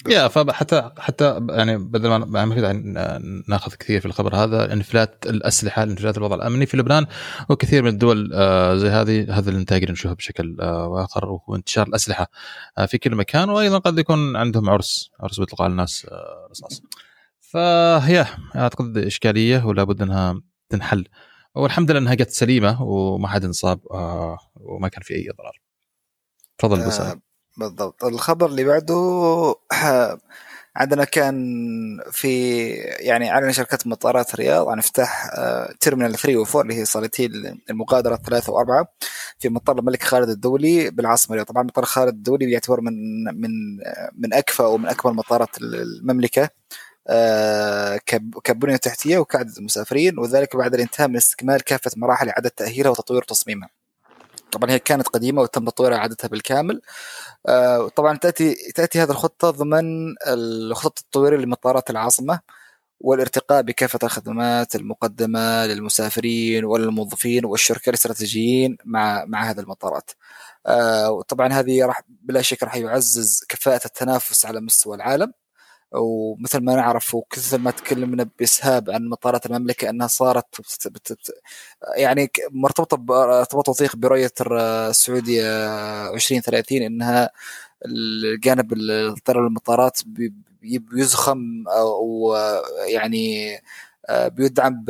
يا 0.09 0.29
فحتى 0.29 0.91
حتى 0.99 1.47
يعني 1.51 1.79
بدل 1.79 2.09
ما 2.09 2.49
ناخذ 3.49 3.75
كثير 3.75 4.01
في 4.01 4.07
الخبر 4.07 4.37
هذا 4.37 4.73
انفلات 4.73 5.25
الأسلحة 5.27 5.83
انفلات 5.83 6.19
الوضع 6.19 6.37
الأمني 6.37 6.67
في 6.67 6.77
لبنان 6.77 7.07
وكثير 7.49 7.83
من 7.83 7.89
الدول 7.89 8.31
آه، 8.35 8.77
زي 8.77 8.89
هذه 8.89 9.39
هذا 9.39 9.51
الانتاج 9.51 9.81
اللي 9.83 9.93
نشوفه 9.93 10.15
بشكل 10.15 10.57
آه، 10.61 11.05
اخر 11.05 11.39
وانتشار 11.49 11.87
الأسلحة 11.87 12.31
آه، 12.79 12.87
في 12.87 12.99
كل 12.99 13.15
مكان 13.15 13.51
وأيضا 13.51 13.79
قد 13.79 13.99
يكون 13.99 14.37
عندهم 14.37 14.71
عرس 14.71 15.11
عرس 15.21 15.41
بيطلقوا 15.41 15.65
على 15.65 15.73
الناس 15.73 16.07
رصاص 16.51 16.83
فهي 17.41 18.27
أعتقد 18.57 18.99
إشكالية 18.99 19.67
ولا 19.67 19.85
بد 19.85 20.03
أنها 20.03 20.41
تنحل 20.69 21.05
والحمد 21.55 21.91
لله 21.91 22.01
انها 22.01 22.15
جت 22.15 22.31
سليمة 22.31 22.83
وما 22.83 23.29
حد 23.29 23.45
انصاب 23.45 23.81
وما 24.57 24.89
كان 24.89 25.03
في 25.03 25.15
أي 25.15 25.31
إضرار. 25.31 25.61
تفضل 26.59 26.87
بس 26.87 27.01
بالضبط. 27.59 28.05
الخبر 28.05 28.47
اللي 28.47 28.65
بعده 28.65 28.95
عندنا 30.77 31.05
كان 31.05 31.35
في 32.13 32.67
يعني 33.01 33.31
أعلن 33.31 33.53
شركة 33.53 33.79
مطارات 33.87 34.35
الرياض 34.35 34.69
عن 34.69 34.79
افتتاح 34.79 35.31
تيرمينال 35.81 36.15
3 36.15 36.37
و 36.39 36.43
4 36.45 36.63
اللي 36.63 36.75
هي 36.75 36.85
صالتي 36.85 37.27
المغادره 37.71 38.15
الثلاثه 38.15 38.53
وأربعة 38.53 38.87
في 39.39 39.49
مطار 39.49 39.79
الملك 39.79 40.03
خالد 40.03 40.29
الدولي 40.29 40.91
بالعاصمة 40.91 41.31
الرياض. 41.31 41.47
طبعا 41.47 41.63
مطار 41.63 41.85
خالد 41.85 42.15
الدولي 42.15 42.51
يعتبر 42.51 42.81
من 42.81 43.25
من 43.25 43.51
من 44.19 44.35
اكفى 44.35 44.63
ومن 44.63 44.87
اكبر 44.87 45.13
مطارات 45.13 45.59
المملكة. 45.63 46.49
آه، 47.09 47.97
كبنية 48.45 48.77
تحتية 48.77 49.19
وكعدد 49.19 49.57
المسافرين 49.59 50.19
وذلك 50.19 50.57
بعد 50.57 50.75
الانتهاء 50.75 51.09
من 51.09 51.17
استكمال 51.17 51.65
كافة 51.65 51.91
مراحل 51.97 52.29
إعادة 52.29 52.49
تأهيلها 52.49 52.91
وتطوير 52.91 53.23
تصميمها. 53.23 53.71
طبعا 54.53 54.71
هي 54.71 54.79
كانت 54.79 55.09
قديمة 55.09 55.43
وتم 55.43 55.65
تطويرها 55.65 55.97
إعادتها 55.99 56.29
بالكامل 56.29 56.81
آه، 57.49 57.89
طبعا 57.89 58.17
تاتي 58.19 58.55
تأتي 58.75 59.03
هذه 59.03 59.11
الخطة 59.11 59.51
ضمن 59.51 60.15
الخطط 60.29 60.99
التطويريه 60.99 61.39
لمطارات 61.39 61.91
العاصمة 61.91 62.41
والارتقاء 63.01 63.63
بكافة 63.63 63.99
الخدمات 64.05 64.77
المقدمة 64.77 65.67
للمسافرين 65.67 66.65
والموظفين 66.65 67.45
والشركاء 67.45 67.89
الاستراتيجيين 67.91 68.79
مع 68.85 69.25
مع 69.27 69.51
هذه 69.51 69.61
المطارات. 69.61 70.11
آه، 70.67 71.11
وطبعا 71.13 71.53
هذه 71.53 71.87
راح 71.87 72.03
بلا 72.09 72.43
شك 72.43 72.63
راح 72.63 72.77
يعزز 72.77 73.45
كفاءة 73.49 73.87
التنافس 73.87 74.47
على 74.47 74.61
مستوى 74.61 74.97
العالم 74.97 75.33
ومثل 75.95 76.59
ما 76.59 76.75
نعرف 76.77 77.15
وكثر 77.15 77.59
ما 77.59 77.71
تكلمنا 77.71 78.29
بإسهاب 78.39 78.91
عن 78.91 79.09
مطارات 79.09 79.47
المملكة 79.47 79.91
أنها 79.91 80.07
صارت 80.07 80.47
يعني 81.97 82.31
مرتبطة 82.51 82.97
ارتباط 83.41 83.69
وثيق 83.69 83.97
برؤية 83.97 84.33
السعودية 84.91 85.45
2030 86.15 86.83
إنها 86.83 87.31
الجانب 87.87 88.73
الطيران 88.73 89.47
المطارات 89.47 90.01
بيزخم 90.63 91.65
أو 91.69 92.35
يعني 92.89 93.57
بيدعم 94.11 94.85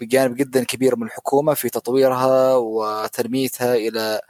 بجانب 0.00 0.36
جدا 0.36 0.64
كبير 0.64 0.96
من 0.96 1.06
الحكومة 1.06 1.54
في 1.54 1.68
تطويرها 1.70 2.54
وتنميتها 2.56 3.74
إلى 3.74 4.20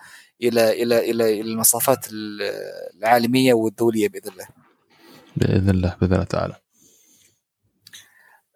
إلى 0.43 0.83
إلى 0.83 1.11
إلى 1.11 1.41
المسافات 1.41 2.07
العالمية 2.11 3.55
والدولية 3.55 4.09
بإذن 4.09 4.33
الله. 4.33 4.60
بإذن 5.41 5.71
الله 5.71 5.97
بإذن 6.01 6.13
الله 6.13 6.25
تعالى. 6.25 6.55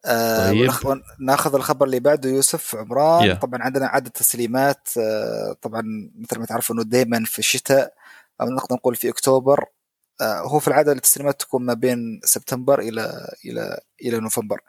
آه 0.07 0.51
طيب. 0.51 1.03
ناخذ 1.21 1.55
الخبر 1.55 1.87
اللي 1.87 2.01
بعده 2.01 2.31
يوسف 2.31 2.77
عمران. 2.77 3.37
Yeah. 3.37 3.39
طبعا 3.39 3.63
عندنا 3.63 3.87
عدد 3.87 4.11
تسليمات 4.11 4.89
آه 4.99 5.57
طبعا 5.63 5.83
مثل 6.19 6.39
ما 6.39 6.47
تعرفوا 6.47 6.75
إنه 6.75 6.85
دائما 6.85 7.25
في 7.25 7.39
الشتاء 7.39 7.95
أو 8.41 8.47
نقدر 8.47 8.75
نقول 8.75 8.97
في 8.97 9.09
أكتوبر. 9.09 9.65
آه 10.21 10.41
هو 10.41 10.59
في 10.59 10.69
العادة 10.69 10.93
التسليمات 10.93 11.41
تكون 11.41 11.65
ما 11.65 11.75
بين 11.75 12.21
سبتمبر 12.25 12.81
إلى 12.81 13.35
إلى 13.45 13.81
إلى 14.03 14.21
نوفمبر. 14.21 14.61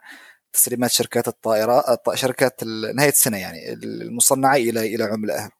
تسليمات 0.52 0.90
شركات 0.90 1.28
الطائرات 1.28 2.00
شركات 2.14 2.64
نهاية 2.94 3.08
السنة 3.08 3.38
يعني 3.38 3.72
المصنعة 3.72 4.56
إلى 4.56 4.94
إلى 4.94 5.04
عملائها 5.04 5.50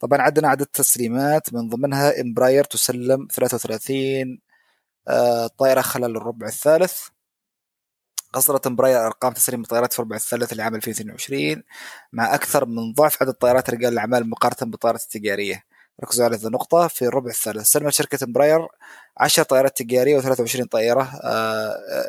طبعا 0.00 0.22
عندنا 0.22 0.48
عدد 0.48 0.66
تسليمات 0.66 1.54
من 1.54 1.68
ضمنها 1.68 2.20
امبراير 2.20 2.64
تسلم 2.64 3.28
33 3.32 4.38
الطائرة 5.08 5.80
خلال 5.80 6.16
الربع 6.16 6.46
الثالث. 6.46 7.02
قصرت 8.32 8.66
امبراير 8.66 9.06
أرقام 9.06 9.32
تسليم 9.32 9.60
الطائرات 9.60 9.92
في 9.92 9.98
الربع 9.98 10.16
الثالث 10.16 10.52
لعام 10.52 10.74
2022 10.74 11.62
مع 12.12 12.34
أكثر 12.34 12.66
من 12.66 12.92
ضعف 12.92 13.22
عدد 13.22 13.32
طائرات 13.32 13.70
رجال 13.70 13.92
الأعمال 13.92 14.30
مقارنة 14.30 14.70
بالطائرات 14.70 15.02
التجارية. 15.02 15.64
ركزوا 16.04 16.24
على 16.24 16.36
هذه 16.36 16.46
النقطة 16.46 16.88
في 16.88 17.04
الربع 17.04 17.30
الثالث. 17.30 17.66
سلمت 17.66 17.92
شركة 17.92 18.24
امبراير 18.24 18.66
10 19.16 19.42
طائرات 19.42 19.78
تجارية 19.78 20.20
و23 20.20 20.64
طائرة 20.64 21.10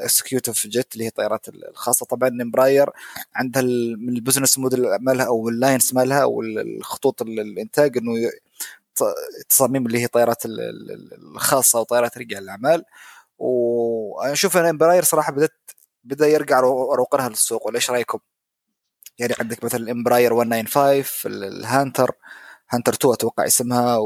executive 0.04 0.67
jet 0.67 0.94
اللي 0.93 1.04
هي 1.04 1.08
الطائرات 1.08 1.49
الخاصة. 1.49 2.06
طبعا 2.06 2.30
امبراير 2.30 2.89
عندها 3.36 3.62
من 3.97 4.10
ال 4.10 4.15
business 4.15 4.58
model 4.58 4.96
مالها 4.99 5.25
أو 5.25 5.49
ال 5.50 5.57
lines 5.57 5.94
مالها 5.93 6.23
أو 6.23 6.41
الخطوط 6.41 7.21
الإنتاج 7.21 7.97
إنه 7.97 8.12
التصاميم 9.42 9.86
اللي 9.88 10.00
هي 10.02 10.08
طائرات 10.08 10.44
الخاصة 10.46 11.80
وطائرات 11.80 12.18
رجال 12.18 12.44
الأعمال. 12.44 12.84
وأنا 13.40 14.34
أشوف 14.34 14.58
أن 14.58 14.66
امبراير 14.66 15.04
صراحة 15.04 15.32
بدات 15.32 15.54
بدأ 16.04 16.28
يرجع 16.28 16.60
رونقها 16.60 17.30
للسوق 17.30 17.68
ولا 17.68 17.76
إيش 17.76 17.92
رأيكم؟ 17.92 18.20
يعني 19.20 19.34
عندك 19.40 19.64
مثلا 19.64 19.82
الامبراير 19.82 20.34
195 20.34 21.34
ال 21.44 21.53
Hunter 21.53 22.12
Hunter 22.72 22.94
2 22.94 23.14
أتوقع 23.14 23.46
اسمها 23.48 23.98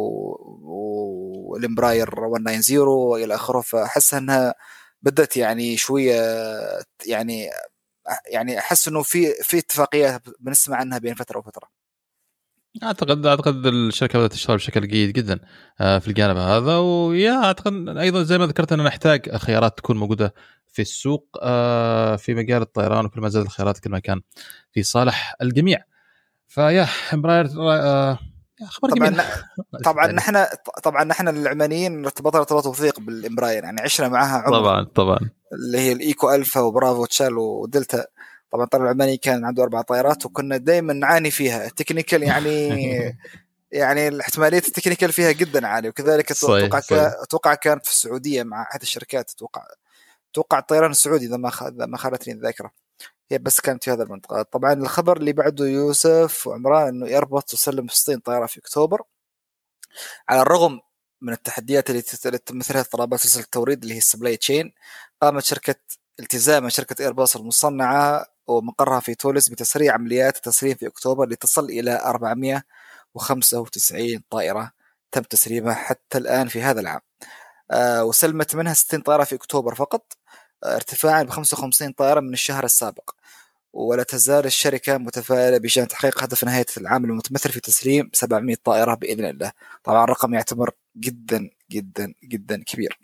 والامبراير 1.44 2.28
190 2.30 2.88
وإلى 2.88 3.36
آخره. 3.36 3.62
فأحس 3.62 4.14
أنها 4.14 4.56
بدأت 5.04 5.38
يعني 5.38 5.78
شوية 5.78 6.16
يعني 7.08 7.50
يعني 8.28 8.60
أحس 8.60 8.88
إنه 8.88 9.04
في 9.04 9.34
في 9.44 9.58
اتفاقيات 9.60 10.22
بنسمع 10.40 10.78
عنها 10.78 10.98
بين 11.00 11.16
فترة 11.16 11.40
وفترة. 11.40 11.70
اعتقد 12.84 13.26
أعتقد 13.26 13.66
الشركة 13.66 14.20
بدأت 14.20 14.32
تشتغل 14.32 14.58
بشكل 14.58 14.88
جيد 14.88 15.14
جدا 15.14 15.40
آه، 15.82 16.00
في 16.00 16.08
الجانب 16.08 16.38
هذا 16.38 16.78
ويا 16.78 17.44
أعتقد 17.44 17.98
أيضا 17.98 18.24
زي 18.24 18.38
ما 18.38 18.46
ذكرت 18.46 18.72
اننا 18.72 18.84
نحتاج 18.84 19.36
خيارات 19.36 19.78
تكون 19.78 19.98
موجودة 19.98 20.34
في 20.68 20.82
السوق 20.82 21.38
آه، 21.42 22.16
في 22.16 22.34
مجال 22.34 22.62
الطيران 22.62 23.06
وكل 23.06 23.22
ما 23.22 23.30
زادت 23.30 23.46
الخيارات 23.46 23.80
كل 23.80 23.90
ما 23.90 24.00
كان 24.00 24.22
في 24.72 24.84
صالح 24.84 25.36
الجميع. 25.42 25.84
فيا 26.48 26.88
إمبراير 27.14 27.46
آه، 27.60 28.20
خبر 28.68 28.90
طبعا 28.90 29.16
طبعا 29.86 30.08
نحن 30.08 30.46
طبعا 30.84 31.04
نحن 31.04 31.28
العمانيين 31.28 32.06
ارتبطنا 32.06 32.40
ارتباط 32.40 32.66
وثيق 32.66 33.00
بالإمبراير 33.00 33.64
يعني 33.64 33.82
عشنا 33.82 34.08
معها 34.08 34.38
عمر. 34.38 34.60
طبعا 34.60 34.84
طبعا. 34.84 35.20
اللي 35.54 35.78
هي 35.78 35.92
ال 35.92 36.00
Echo 36.00 36.32
Alpha 36.36 36.62
و 36.62 36.69
Bravo 36.69 37.06
Charlie 37.06 37.38
و 37.38 37.47
Delta. 37.47 38.06
طبعا 38.56 38.66
الطيران 38.66 38.86
العماني 38.86 39.18
كان 39.18 39.46
عنده 39.46 39.64
أربع 39.64 39.82
طائرات 39.82 40.26
وكنا 40.26 40.58
دائما 40.58 40.94
نعاني 40.94 41.32
فيها. 41.32 41.66
ال 41.66 41.72
technical 41.72 42.24
يعني 42.24 42.70
يعني 43.72 44.22
احتماليه 44.22 44.58
ال 44.58 44.63
technical 44.63 45.12
فيها 45.12 45.32
جدا 45.32 45.68
عالية. 45.68 45.90
وكذلك 45.90 46.32
أتوقع 46.32 46.82
أتوقع 47.24 47.54
كانت 47.54 47.86
في 47.86 47.92
السعودية 47.92 48.44
مع 48.44 48.62
أحد 48.62 48.82
الشركات. 48.82 49.32
أتوقع 49.32 49.62
أتوقع 50.32 50.60
الطيران 50.60 50.92
السعودي 50.92 51.26
إذا 51.26 51.38
ما 51.38 51.52
ما 51.72 51.98
خانتني 51.98 52.34
الذاكرة. 52.34 52.72
هي 53.32 53.38
بس 53.38 53.62
كانت 53.62 53.84
في 53.84 53.92
هذا 53.92 54.04
المنطقة. 54.04 54.42
طبعا 54.42 54.74
الخبر 54.74 55.18
اللي 55.18 55.34
بعده 55.34 55.66
يوسف 55.66 56.48
وعمران 56.48 56.88
إنه 56.88 57.06
ايربوس 57.06 57.46
تسلم 57.46 57.88
ستين 57.88 58.20
طائره 58.20 58.46
في 58.46 58.60
أكتوبر. 58.60 59.02
على 60.30 60.42
الرغم 60.42 60.80
من 61.22 61.34
التحديات 61.34 61.90
اللي 61.90 62.02
تمثلها 62.38 62.82
اضطرابات 62.82 63.20
سلسله 63.20 63.44
التوريد 63.44 63.82
اللي 63.82 63.94
هي 63.94 63.98
ال 63.98 64.03
supply 64.03 64.38
chain 64.38 64.74
قامت 65.22 65.44
شركه 65.44 65.76
التزام 66.20 66.70
شركة 66.70 67.02
ايرباص 67.04 67.36
المصنعة 67.36 68.26
ومقرها 68.48 69.00
في 69.00 69.16
تولوز 69.16 69.50
بتسريع 69.50 69.94
عمليات 69.94 70.36
التسليم 70.38 70.76
في 70.76 70.88
أكتوبر 70.88 71.30
لتصل 71.30 71.66
إلى 71.66 72.00
495 72.06 74.24
طائرة 74.30 74.72
تم 75.12 75.22
تسليمها 75.22 75.74
حتى 75.74 76.18
الآن 76.18 76.48
في 76.48 76.62
هذا 76.62 76.82
العام. 76.82 77.00
آه 77.72 78.04
وسلمت 78.06 78.56
منها 78.56 78.74
60 78.74 79.02
طائرة 79.02 79.24
في 79.24 79.36
أكتوبر 79.36 79.76
فقط 79.76 80.14
آه 80.64 80.76
ارتفاعا 80.76 81.24
ب 81.24 81.30
55 81.30 81.92
طائرة 81.94 82.20
من 82.20 82.34
الشهر 82.34 82.64
السابق. 82.66 83.10
ولا 83.74 84.04
تزال 84.04 84.46
الشركة 84.46 84.98
متفائلة 84.98 85.58
بشان 85.58 85.88
تحقيق 85.88 86.24
هدف 86.24 86.44
نهاية 86.44 86.66
العام 86.78 87.06
المتمثل 87.06 87.52
في 87.52 87.60
تسليم 87.60 88.10
700 88.14 88.56
طائرة 88.64 88.94
بإذن 88.96 89.26
الله. 89.26 89.52
طبعا 89.84 90.04
الرقم 90.04 90.34
يعتبر 90.34 90.72
جدا 90.98 91.50
جدا 91.72 92.14
جدا 92.24 92.64
كبير. 92.64 93.00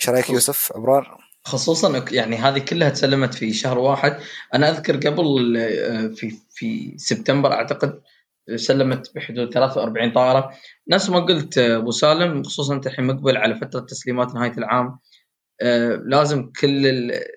إيش 0.00 0.08
رأيك 0.08 0.30
يوسف 0.30 0.72
عمران؟ 0.76 1.04
خصوصا 1.44 2.04
يعني 2.12 2.36
هذه 2.36 2.58
كلها 2.58 2.88
تسلمت 2.88 3.34
في 3.34 3.52
شهر 3.52 3.78
واحد. 3.78 4.18
أنا 4.54 4.70
أذكر 4.70 4.96
قبل 4.96 5.56
آه، 5.56 6.08
في 6.08 6.32
في 6.50 6.94
سبتمبر 6.96 7.52
أعتقد 7.52 8.00
سلمت 8.56 9.14
بحدود 9.14 9.52
43 9.52 10.12
طائرة. 10.12 10.50
نفس 10.88 11.10
ما 11.10 11.20
قلت 11.20 11.58
آه، 11.58 11.76
أبو 11.76 11.90
سالم 11.90 12.42
خصوصا 12.42 12.74
أنت 12.74 12.86
الحين 12.86 13.06
مقبل 13.06 13.36
على 13.36 13.54
فترة 13.54 13.80
تسليمات 13.80 14.34
نهاية 14.34 14.52
العام. 14.58 14.98
آه، 15.62 16.02
لازم 16.06 16.50
كل 16.60 16.86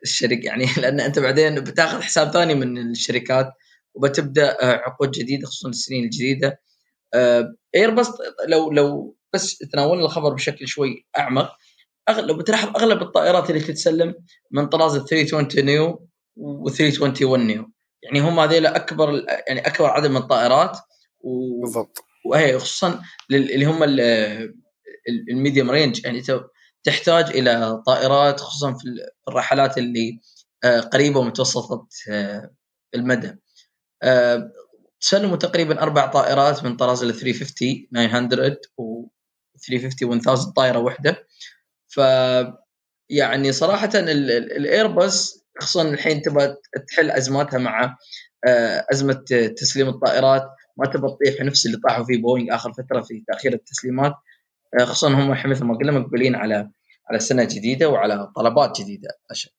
الشركة 0.03 0.45
يعني 0.45 0.65
لأن 0.81 0.99
أنت 0.99 1.19
بعدين 1.19 1.55
بتاخذ 1.55 2.01
حساب 2.01 2.31
ثاني 2.31 2.55
من 2.55 2.77
الشركات 2.91 3.53
وبتبدأ 3.95 4.57
عقود 4.61 5.11
جديدة 5.11 5.47
خصوصا 5.47 5.69
السنين 5.69 6.03
الجديدة. 6.03 6.61
ايرباص 7.75 8.11
لو 8.47 8.71
لو 8.71 9.17
بس 9.33 9.57
تناولنا 9.57 10.05
الخبر 10.05 10.33
بشكل 10.33 10.67
شوي 10.67 11.07
أعمق 11.19 11.51
أغلب 12.09 12.27
لو 12.27 12.37
بتلاحظ 12.37 12.69
أغلب 12.77 13.01
الطائرات 13.01 13.49
اللي 13.49 13.61
تتسلم 13.61 14.15
من 14.51 14.67
طراز 14.67 14.95
ال 14.95 15.05
320 15.05 15.65
نيو 15.65 16.07
و 16.35 16.69
321 16.69 17.47
نيو. 17.47 17.71
يعني 18.03 18.19
هم 18.19 18.39
هذيل 18.39 18.65
أكبر 18.65 19.25
يعني 19.47 19.67
أكبر 19.67 19.85
عدد 19.89 20.09
من 20.09 20.17
الطائرات 20.17 20.77
و... 21.19 21.61
بالضبط. 21.61 21.97
وهي 22.25 22.59
خصوصا 22.59 23.01
لل- 23.29 23.51
اللي 23.51 23.65
هم 23.65 23.83
ال 25.29 25.35
medium 25.35 25.71
range 25.71 26.05
يعني 26.05 26.21
تحتاج 26.83 27.25
إلى 27.37 27.83
طائرات 27.85 28.39
خصوصا 28.39 28.73
في 28.73 28.83
الرحلات 29.27 29.77
اللي 29.77 30.19
آه، 30.63 30.79
قريبة 30.79 31.19
ومتوسطة 31.19 31.87
آه، 32.09 32.51
المدى. 32.95 33.35
آه، 34.03 34.51
تسلموا 35.01 35.37
تقريبا 35.37 35.81
أربع 35.81 36.05
طائرات 36.07 36.63
من 36.63 36.75
طراز 36.77 37.03
ال 37.03 37.13
350 37.13 37.87
900 37.93 38.57
و 38.77 39.07
350 39.67 40.13
1000 40.13 40.45
طائرة 40.55 40.79
واحدة 40.79 41.27
ف 41.93 41.99
يعني 43.09 43.51
صراحة 43.51 43.89
ال- 43.95 44.09
ال- 44.09 44.51
الايرباص 44.57 45.45
خصوصا 45.59 45.89
الحين 45.89 46.21
تبغى 46.21 46.55
تحل 46.87 47.11
أزماتها 47.11 47.57
مع 47.59 47.97
آه، 48.47 48.85
أزمة 48.91 49.23
تسليم 49.57 49.87
الطائرات 49.89 50.43
ما 50.77 50.85
تبغى 50.85 51.11
تطيح 51.11 51.41
نفس 51.45 51.65
اللي 51.65 51.77
طاحوا 51.77 52.05
فيه 52.05 52.21
بوينغ 52.21 52.55
آخر 52.55 52.73
فترة 52.73 53.01
في 53.01 53.23
تأخير 53.27 53.53
التسليمات 53.53 54.13
آه، 54.79 54.83
خصوصا 54.85 55.09
هم 55.13 55.29
مثل 55.49 55.65
ما 55.65 55.77
قلنا 55.77 55.91
مقبلين 55.91 56.35
على 56.35 56.69
على 57.09 57.19
سنة 57.19 57.43
جديدة 57.43 57.89
وعلى 57.89 58.31
طلبات 58.35 58.81
جديدة 58.81 59.09
أشد. 59.31 59.49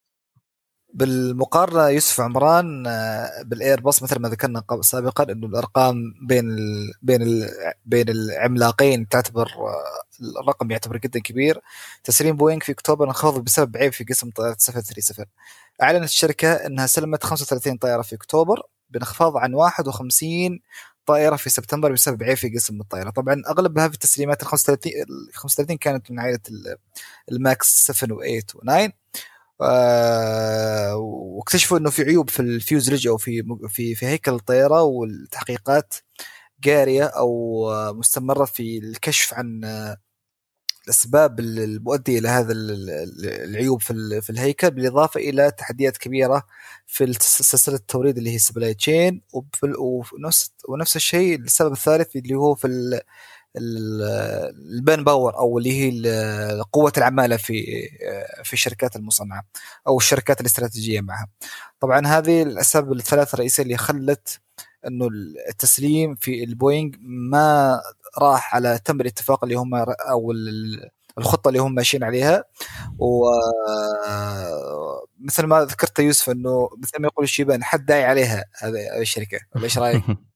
بالمقارنة 0.95 1.89
يوسف 1.89 2.21
عمران 2.21 2.87
آه، 2.87 3.43
بالايرباص 3.43 4.03
مثل 4.03 4.19
ما 4.21 4.29
ذكرنا 4.29 4.63
سابقا 4.81 5.33
إنه 5.33 5.47
الأرقام 5.47 6.15
بين 6.23 6.51
ال 6.51 6.93
بين 7.03 7.23
ال 7.23 7.49
بين 7.87 8.09
العملاقين 8.09 9.09
تعتبر 9.09 9.47
آه، 9.47 10.41
الرقم 10.41 10.71
يعتبر 10.71 10.97
جدا 10.97 11.21
كبير. 11.21 11.61
تسليم 12.05 12.37
بوينغ 12.37 12.61
في 12.61 12.73
أكتوبر 12.73 13.07
انخفض 13.09 13.45
بسبب 13.45 13.77
عيب 13.77 13.93
في 13.93 14.05
قسم 14.05 14.31
طائرة 14.31 14.57
737 14.59 15.27
أعلنت 15.83 16.05
الشركة 16.05 16.53
إنها 16.53 16.87
سلمت 16.87 17.25
35 17.25 17.77
طائرة 17.77 18.03
في 18.03 18.15
أكتوبر 18.15 18.63
بانخفاض 18.91 19.37
عن 19.37 19.55
51 19.55 20.61
طائرة 21.07 21.37
في 21.37 21.51
سبتمبر 21.51 21.93
بسبب 21.93 22.23
عيب 22.23 22.37
في 22.37 22.49
قسم 22.49 22.81
الطائرة. 22.81 23.11
طبعا 23.11 23.43
اغلب 23.49 23.79
هذه 23.79 23.93
التسليمات 23.93 24.43
ال 24.43 24.47
35 24.47 24.93
ال 25.03 25.35
35 25.35 25.77
كانت 25.77 26.11
من 26.11 26.21
عائلة 26.21 26.39
ال- 26.49 26.77
ال 27.33 27.46
Max 27.46 27.87
7 27.93 28.17
و8 28.19 28.43
و9 28.55 28.69
آه، 28.71 28.93
واكتشفوا 30.95 31.79
إنه 31.79 31.91
في 31.91 32.03
عيوب 32.03 32.31
في 32.31 32.41
ال 32.41 32.91
fuselage 32.91 33.09
أو 33.09 33.17
في 33.17 33.43
في 33.69 33.95
في 33.95 34.07
هيكل 34.07 34.33
الطيارة 34.33 34.83
والتحقيقات 34.83 35.95
جارية 36.65 37.05
أو 37.05 37.71
آه، 37.73 37.93
مستمرة 37.93 38.45
في 38.45 38.79
الكشف 38.79 39.35
عن 39.35 39.65
آه، 39.65 39.97
الأسباب 40.85 41.41
المؤدية 41.41 42.19
إلى 42.19 42.29
هذا 42.29 42.53
ال- 42.53 42.91
ال- 42.91 43.27
العيوب 43.51 43.83
في 43.83 44.21
في 44.23 44.31
الهيكل 44.31 44.71
بالإضافة 44.71 45.21
إلى 45.21 45.51
تحديات 45.51 45.97
كبيرة 45.97 46.43
في 46.87 47.13
سلسلة 47.21 47.75
التوريد 47.77 48.19
اللي 48.19 48.31
هي 48.31 48.37
ال 48.37 48.42
supply 48.42 48.75
chain 48.75 49.23
ونفس 50.13 50.53
ونفس 50.69 50.97
الشيء 50.97 51.39
السبب 51.39 51.73
الثالث 51.73 52.17
اللي 52.17 52.35
هو 52.35 52.55
في 52.55 52.67
ال- 53.57 54.03
ال- 54.03 54.75
ال 54.75 55.05
manpower 55.05 55.37
أو 55.39 55.59
اللي 55.59 55.73
هي 55.73 55.93
قوة 56.73 56.93
العمالة 56.99 57.37
في 57.37 57.89
في 58.45 58.53
الشركات 58.53 58.97
المصنعة 58.97 59.43
أو 59.89 59.97
الشركات 59.99 60.41
الاستراتيجية 60.41 61.01
معها. 61.01 61.27
طبعا 61.81 62.07
هذه 62.07 62.43
الأسباب 62.43 62.93
الثلاثه 62.93 63.35
الرئيسية 63.35 63.63
اللي 63.63 63.77
خلت 63.77 64.41
إنه 64.87 65.09
التسليم 65.49 66.15
في 66.15 66.45
البوينغ 66.45 66.91
ما 67.01 67.81
راح 68.19 68.55
على 68.55 68.79
تم 68.85 69.01
الاتفاق 69.01 69.45
اللي 69.45 69.55
هم 69.55 69.75
أو 70.11 70.33
ال- 70.33 70.91
الخطة 71.19 71.49
اللي 71.49 71.59
هم 71.61 71.75
ماشيين 71.75 72.05
عليها 72.05 72.45
ومثل 72.99 73.43
ما 75.47 75.65
ذكرت 75.65 75.99
يوسف 75.99 76.31
إنه 76.31 76.69
مثل 76.79 77.01
ما 77.03 77.07
يقول 77.09 77.25
الشيبان 77.25 77.65
حد 77.65 77.87
داعي 77.87 78.05
عليها 78.05 78.45
هذه 78.59 78.99
الشركة 79.01 79.39
إيش 79.63 79.79
رأيك؟ 79.79 80.03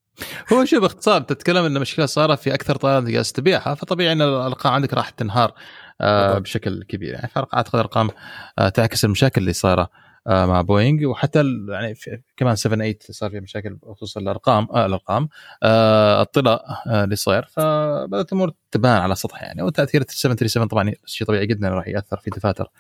هو 0.53 0.65
شوف 0.65 0.81
باختصار 0.81 1.21
تتكلم 1.21 1.65
إن 1.65 1.77
المشكلة 1.77 2.07
صارت 2.07 2.39
في 2.39 2.55
أكثر 2.55 2.77
طائرات 2.77 3.05
جالس 3.05 3.33
تبيعها 3.33 3.75
فطبيعي 3.75 4.13
إن 4.13 4.23
الأرقام 4.23 4.73
عندك 4.73 4.95
راح 4.95 5.11
تنهار 5.11 5.53
آه. 6.01 6.39
بشكل 6.39 6.85
كبير. 6.85 7.15
يعني 7.15 7.29
فاعتقد 7.29 7.79
أرقام 7.79 8.11
آه 8.59 8.69
تعكس 8.69 9.05
المشاكل 9.05 9.41
اللي 9.41 9.53
صايرة 9.53 9.89
آه 10.27 10.47
مع 10.47 10.61
بوينغ. 10.63 11.07
وحتى 11.07 11.43
يعني 11.69 11.95
كمان 12.37 12.57
7 12.57 12.77
8 12.77 12.99
صار 13.11 13.31
فيها 13.31 13.41
مشاكل 13.41 13.75
بخصوص 13.75 14.17
الأرقام 14.17 14.69
آه 14.75 14.87
الأرقام 14.87 15.29
آه 15.63 16.23
الطلاء 16.23 16.65
آه 16.87 17.05
اللي 17.05 17.17
صاير. 17.17 17.47
فبدأت 17.51 18.33
الأمور 18.33 18.53
تبان 18.71 19.01
على 19.01 19.15
سطح 19.15 19.43
يعني. 19.43 19.63
وتأثير 19.63 20.05
737 20.09 20.69
طبعا 20.69 20.93
شيء 21.07 21.27
طبيعي 21.27 21.47
جدا 21.47 21.69
راح 21.69 21.89
يأثر 21.89 22.17
في 22.17 22.31
دفاتر 22.31 22.71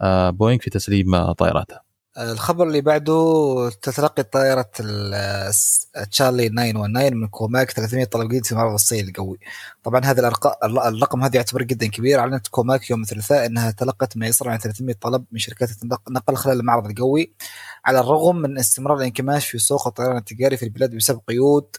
آه 0.00 0.30
بوينغ 0.30 0.58
في 0.58 0.70
تسليم 0.70 1.32
طائراتها 1.32 1.93
الخبر 2.18 2.66
اللي 2.66 2.80
بعده 2.80 3.70
تتلقي 3.82 4.22
طائرة 4.22 4.70
تشارلي 6.10 6.48
919 6.48 7.14
من 7.14 7.28
كوماك 7.28 7.70
300 7.70 8.04
طلب 8.04 8.28
جديد 8.28 8.46
في 8.46 8.54
معرض 8.54 8.72
الصين 8.72 9.08
الجوي. 9.08 9.38
طبعا 9.82 10.04
هذا 10.04 10.32
الرقم 10.64 11.22
هذا 11.22 11.36
يعتبر 11.36 11.62
جدا 11.62 11.86
كبير. 11.86 12.18
أعلنت 12.18 12.48
كوماك 12.48 12.90
يوم 12.90 13.02
الثلاثاء 13.02 13.46
إنها 13.46 13.70
تلقت 13.70 14.16
ما 14.16 14.26
يصل 14.26 14.48
عن 14.48 14.58
300 14.58 14.96
طلب 15.00 15.24
من 15.32 15.38
شركات 15.38 15.70
النقل 16.08 16.36
خلال 16.36 16.60
المعرض 16.60 16.86
الجوي. 16.90 17.34
على 17.84 18.00
الرغم 18.00 18.36
من 18.36 18.58
استمرار 18.58 18.98
الانكماش 18.98 19.48
في 19.48 19.58
سوق 19.58 19.86
الطيران 19.86 20.16
التجاري 20.16 20.56
في 20.56 20.62
البلاد 20.62 20.96
بسبب 20.96 21.20
قيود 21.28 21.76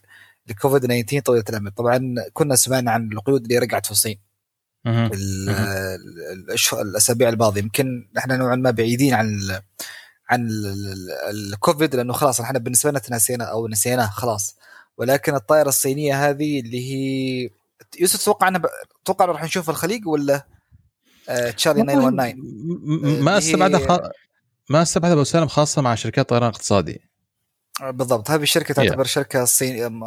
لكوفيد 0.48 0.82
19 0.82 1.20
طويلة 1.20 1.46
الأمد. 1.50 1.72
طبعا 1.72 2.16
كنا 2.34 2.56
سمعنا 2.56 2.92
عن 2.92 3.12
القيود 3.12 3.42
اللي 3.42 3.58
رجعت 3.58 3.86
في 3.86 3.92
الصين. 3.92 4.20
الأسابيع 6.74 7.30
الماضية. 7.30 7.62
يمكن 7.62 8.10
إحنا 8.18 8.38
نوعا 8.38 8.56
ما 8.56 8.72
بعيدين 8.72 9.14
عن 9.14 9.60
عن 10.30 10.48
ال- 10.48 10.66
ال- 10.66 11.54
الكوفيد 11.54 11.96
لأنه 11.96 12.14
خلاص 12.14 12.42
إحنا 12.42 12.60
بالنسبة 12.60 12.90
لنا 12.90 13.00
تناسينا 13.00 13.44
أو 13.44 13.68
نسيناه 13.68 14.10
خلاص. 14.10 14.56
ولكن 14.98 15.36
الطائرة 15.36 15.70
الصينية 15.70 16.30
هذه 16.30 16.60
اللي 16.60 16.92
هي 16.92 17.50
يوسف 18.00 18.22
تتوقع 18.22 18.48
إنها 18.48 18.60
ب... 18.60 18.66
تتوقع 19.04 19.26
راح 19.26 19.44
نشوف 19.44 19.70
الخليج 19.70 20.08
ولا 20.08 20.46
آه 21.30 21.52
تشارلي 21.52 21.84
919 21.84 22.36
م- 22.36 22.42
م- 22.42 23.24
ما 23.26 23.38
استبعدها 23.38 23.80
خ... 23.98 24.00
ما 24.70 24.82
استبعدها 24.82 25.14
أبو 25.16 25.24
سالم 25.24 25.48
خاصة 25.48 25.82
مع 25.82 25.96
شركات 25.96 26.30
طيران 26.30 26.50
اقتصادي. 26.50 27.02
بالضبط. 27.82 28.32
هذه 28.32 28.44
الشركة 28.44 28.74
تعتبر 28.74 29.04
yeah. 29.04 29.08
شركة 29.08 29.46
صين... 29.46 30.02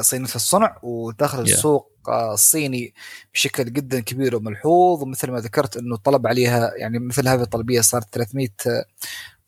صينية 0.00 0.24
الصنع 0.34 0.78
وداخل 0.82 1.38
yeah. 1.38 1.52
السوق 1.52 1.90
الصيني 2.08 2.94
بشكل 3.34 3.72
جدا 3.72 4.00
كبير 4.00 4.36
وملحوظ. 4.36 5.02
ومثل 5.02 5.30
ما 5.30 5.40
ذكرت 5.40 5.76
إنه 5.76 5.94
الطلب 5.94 6.26
عليها 6.26 6.72
يعني 6.76 6.98
مثل 6.98 7.28
هذه 7.28 7.42
الطلبية 7.42 7.80
صارت 7.80 8.14
300 8.14 8.48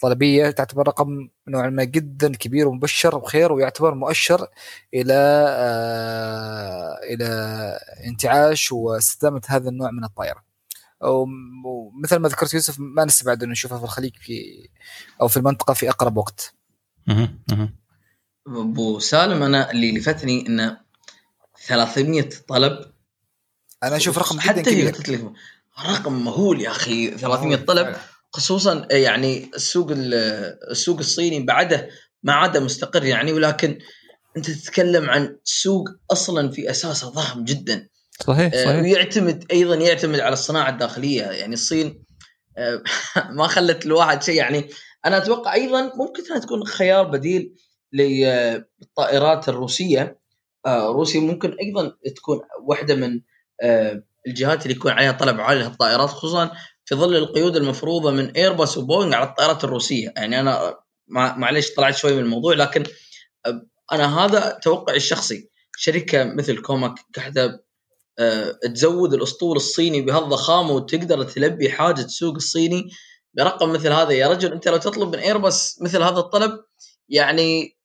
طلبية 0.02 0.50
تعتبر 0.50 0.88
رقم 0.88 1.28
نوعا 1.48 1.70
ما 1.70 1.84
جدا 1.84 2.36
كبير 2.36 2.68
ومبشر 2.68 3.18
بخير 3.18 3.52
ويعتبر 3.52 3.94
مؤشر 3.94 4.46
إلى 4.94 5.14
آه 5.48 6.98
إلى 7.02 7.26
انتعاش 8.06 8.72
واستدامة 8.72 9.42
هذا 9.46 9.68
النوع 9.68 9.90
من 9.90 10.04
الطائرة. 10.04 10.44
ومثل 11.64 12.16
ما 12.16 12.28
ذكرت 12.28 12.54
يوسف 12.54 12.76
ما 12.78 13.04
نستبعد 13.04 13.42
انه 13.42 13.52
نشوفها 13.52 13.78
في 13.78 13.84
الخليج 13.84 14.12
في 14.16 14.68
أو 15.20 15.28
في 15.28 15.36
المنطقة 15.36 15.74
في 15.74 15.90
أقرب 15.90 16.16
وقت. 16.16 16.54
أبو 18.46 18.98
سالم 18.98 19.42
أنا 19.42 19.70
اللي 19.70 19.98
لفتني 19.98 20.46
انه 20.46 20.80
300 21.66 22.28
طلب. 22.48 22.92
أنا 23.82 23.96
أشوف 23.96 24.18
رقم 24.18 24.38
جدا 24.38 24.62
كبير. 24.62 25.32
رقم 25.86 26.24
مهول 26.24 26.60
يا 26.60 26.70
أخي 26.70 27.10
300 27.10 27.56
طلب. 27.56 27.96
خصوصا 28.32 28.88
يعني 28.90 29.50
السوق 29.54 29.90
السوق 30.70 30.98
الصيني 30.98 31.40
بعده 31.40 31.88
ما 32.22 32.32
عاد 32.32 32.58
مستقر 32.58 33.04
يعني 33.04 33.32
ولكن 33.32 33.78
أنت 34.36 34.50
تتكلم 34.50 35.10
عن 35.10 35.36
سوق 35.44 35.88
أصلا 36.12 36.50
في 36.50 36.70
أساسه 36.70 37.10
ضخم 37.10 37.44
جدا. 37.44 37.88
صحيح 38.20 38.52
آه، 38.54 38.64
صحيح. 38.64 38.82
ويعتمد 38.82 39.44
أيضا 39.52 39.74
يعتمد 39.74 40.20
على 40.20 40.32
الصناعة 40.32 40.70
الداخلية. 40.70 41.22
يعني 41.22 41.54
الصين 41.54 42.04
آه، 42.58 42.82
ما 43.38 43.46
خلت 43.46 43.86
الواحد 43.86 44.22
شيء. 44.22 44.34
يعني 44.34 44.68
أنا 45.06 45.16
أتوقع 45.16 45.54
أيضا 45.54 45.82
ممكن 45.82 46.22
أنها 46.30 46.38
تكون 46.38 46.66
خيار 46.66 47.04
بديل 47.04 47.54
للطائرات 47.92 49.48
الروسية. 49.48 50.18
آه، 50.66 50.86
روسيا 50.86 51.20
ممكن 51.20 51.56
أيضا 51.60 51.96
تكون 52.16 52.40
واحدة 52.66 52.94
من 52.94 53.20
الجهات 54.26 54.62
اللي 54.62 54.76
يكون 54.76 54.92
عليها 54.92 55.12
طلب 55.12 55.40
عالي 55.40 55.62
للطائرات 55.62 56.08
خصوصا 56.08 56.52
في 56.84 56.94
ظل 56.94 57.16
القيود 57.16 57.56
المفروضة 57.56 58.10
من 58.10 58.30
ايرباص 58.30 58.78
وبوينغ 58.78 59.14
على 59.14 59.28
الطائرات 59.28 59.64
الروسية. 59.64 60.12
يعني 60.16 60.40
أنا 60.40 60.76
معليش 61.08 61.74
طلعت 61.74 61.96
شوي 61.96 62.12
من 62.12 62.18
الموضوع 62.18 62.54
لكن 62.54 62.84
أنا 63.92 64.24
هذا 64.24 64.58
توقعي 64.62 64.96
الشخصي. 64.96 65.48
شركة 65.76 66.24
مثل 66.24 66.62
كوماك 66.62 66.94
قاعدة 67.16 67.64
أه 68.18 68.58
تزود 68.74 69.14
الأسطول 69.14 69.56
الصيني 69.56 70.00
بهالضخامة 70.00 70.72
وتقدر 70.72 71.24
تلبي 71.24 71.70
حاجة 71.70 72.00
السوق 72.00 72.34
الصيني 72.34 72.90
برقم 73.34 73.72
مثل 73.72 73.92
هذا. 73.92 74.12
يا 74.12 74.28
رجل 74.28 74.52
أنت 74.52 74.68
لو 74.68 74.76
تطلب 74.76 75.08
من 75.16 75.18
ايرباص 75.18 75.82
مثل 75.82 76.02
هذا 76.02 76.18
الطلب 76.18 76.64
يعني 77.08 77.76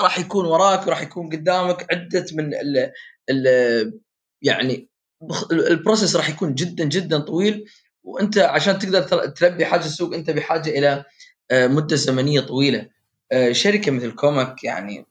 راح 0.00 0.18
يكون 0.18 0.46
وراك 0.46 0.86
وراح 0.86 1.02
يكون 1.02 1.30
قدامك 1.30 1.86
عدة 1.92 2.26
من 2.32 2.54
ال 2.54 3.92
يعني 4.42 4.88
ال 5.52 5.60
process 5.60 6.16
راح 6.16 6.28
يكون 6.28 6.54
جدا 6.54 6.84
جدا 6.84 7.18
طويل. 7.18 7.64
وأنت 8.04 8.38
عشان 8.38 8.78
تقدر 8.78 9.02
تلبي 9.28 9.66
حاجة 9.66 9.84
السوق 9.84 10.14
أنت 10.14 10.30
بحاجة 10.30 10.70
إلى 10.70 11.04
آه، 11.50 11.66
مدة 11.66 11.96
زمنية 11.96 12.40
طويلة 12.40 12.88
آه، 13.32 13.52
شركة 13.52 13.92
مثل 13.92 14.12
كوماك 14.12 14.64
يعني 14.64 15.06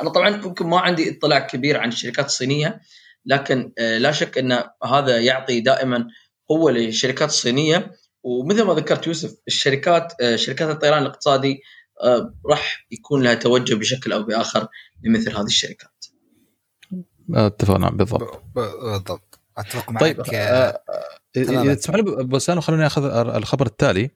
أنا 0.00 0.10
طبعا 0.10 0.30
ممكن 0.30 0.66
ما 0.66 0.80
عندي 0.80 1.18
اطلاع 1.18 1.38
كبير 1.38 1.80
عن 1.80 1.88
الشركات 1.88 2.26
الصينية 2.26 2.80
لكن 3.26 3.72
آه، 3.78 3.98
لا 3.98 4.12
شك 4.12 4.38
أن 4.38 4.62
هذا 4.84 5.18
يعطي 5.18 5.60
دائما 5.60 6.08
قوة 6.48 6.72
للشركات 6.72 7.28
الصينية 7.28 7.92
ومثل 8.22 8.62
ما 8.62 8.74
ذكرت 8.74 9.06
يوسف 9.06 9.34
الشركات 9.48 10.12
شركات 10.34 10.70
الطيران 10.70 11.02
الاقتصادي 11.02 11.62
راح 12.50 12.86
يكون 12.90 13.22
لها 13.22 13.34
توجه 13.34 13.74
بشكل 13.74 14.12
أو 14.12 14.22
بآخر 14.22 14.68
لمثل 15.02 15.36
هذه 15.36 15.44
الشركات. 15.44 16.04
اتفق 17.34 17.76
نعم 17.76 17.96
بالضبط. 17.96 18.42
بالضبط 18.54 19.31
أتفق 19.58 19.90
معك 19.90 20.00
طيب 20.02 20.20
اذا 21.36 21.74
تسمح 21.74 21.96
لي 21.96 22.00
ابو 22.00 22.38
خلوني 22.38 22.86
أخذ 22.86 23.04
الخبر 23.36 23.66
التالي. 23.66 24.10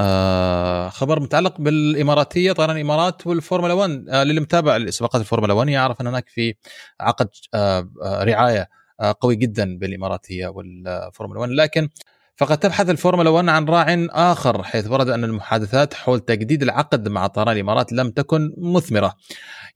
آه 0.00 0.88
خبر 0.88 1.20
متعلق 1.20 1.60
بالإماراتية. 1.60 2.52
طيران 2.52 2.76
الإمارات 2.76 3.26
والفورمولا 3.26 3.74
1 3.74 4.04
آه 4.08 4.24
للي 4.24 4.40
متابع 4.40 4.90
سباقات 4.90 5.20
الفورمولا 5.20 5.52
1 5.52 5.68
يعرف 5.68 6.00
إن 6.00 6.06
هناك 6.06 6.28
في 6.28 6.54
عقد 7.00 7.28
آه, 7.54 7.88
آه، 8.02 8.24
رعاية 8.24 8.68
آه 9.00 9.14
قوي 9.20 9.36
جدا 9.36 9.78
بالإماراتية 9.78 10.46
والفورمولا 10.46 11.40
1 11.40 11.50
لكن 11.52 11.88
فقد 12.36 12.58
تبحث 12.58 12.90
الفورمولا 12.90 13.30
1 13.30 13.48
عن 13.48 13.64
راع 13.64 14.06
آخر 14.10 14.62
حيث 14.62 14.86
ورد 14.90 15.08
أن 15.08 15.24
المحادثات 15.24 15.94
حول 15.94 16.20
تجديد 16.20 16.62
العقد 16.62 17.08
مع 17.08 17.26
طيران 17.26 17.56
الإمارات 17.56 17.92
لم 17.92 18.10
تكن 18.10 18.54
مثمرة. 18.58 19.14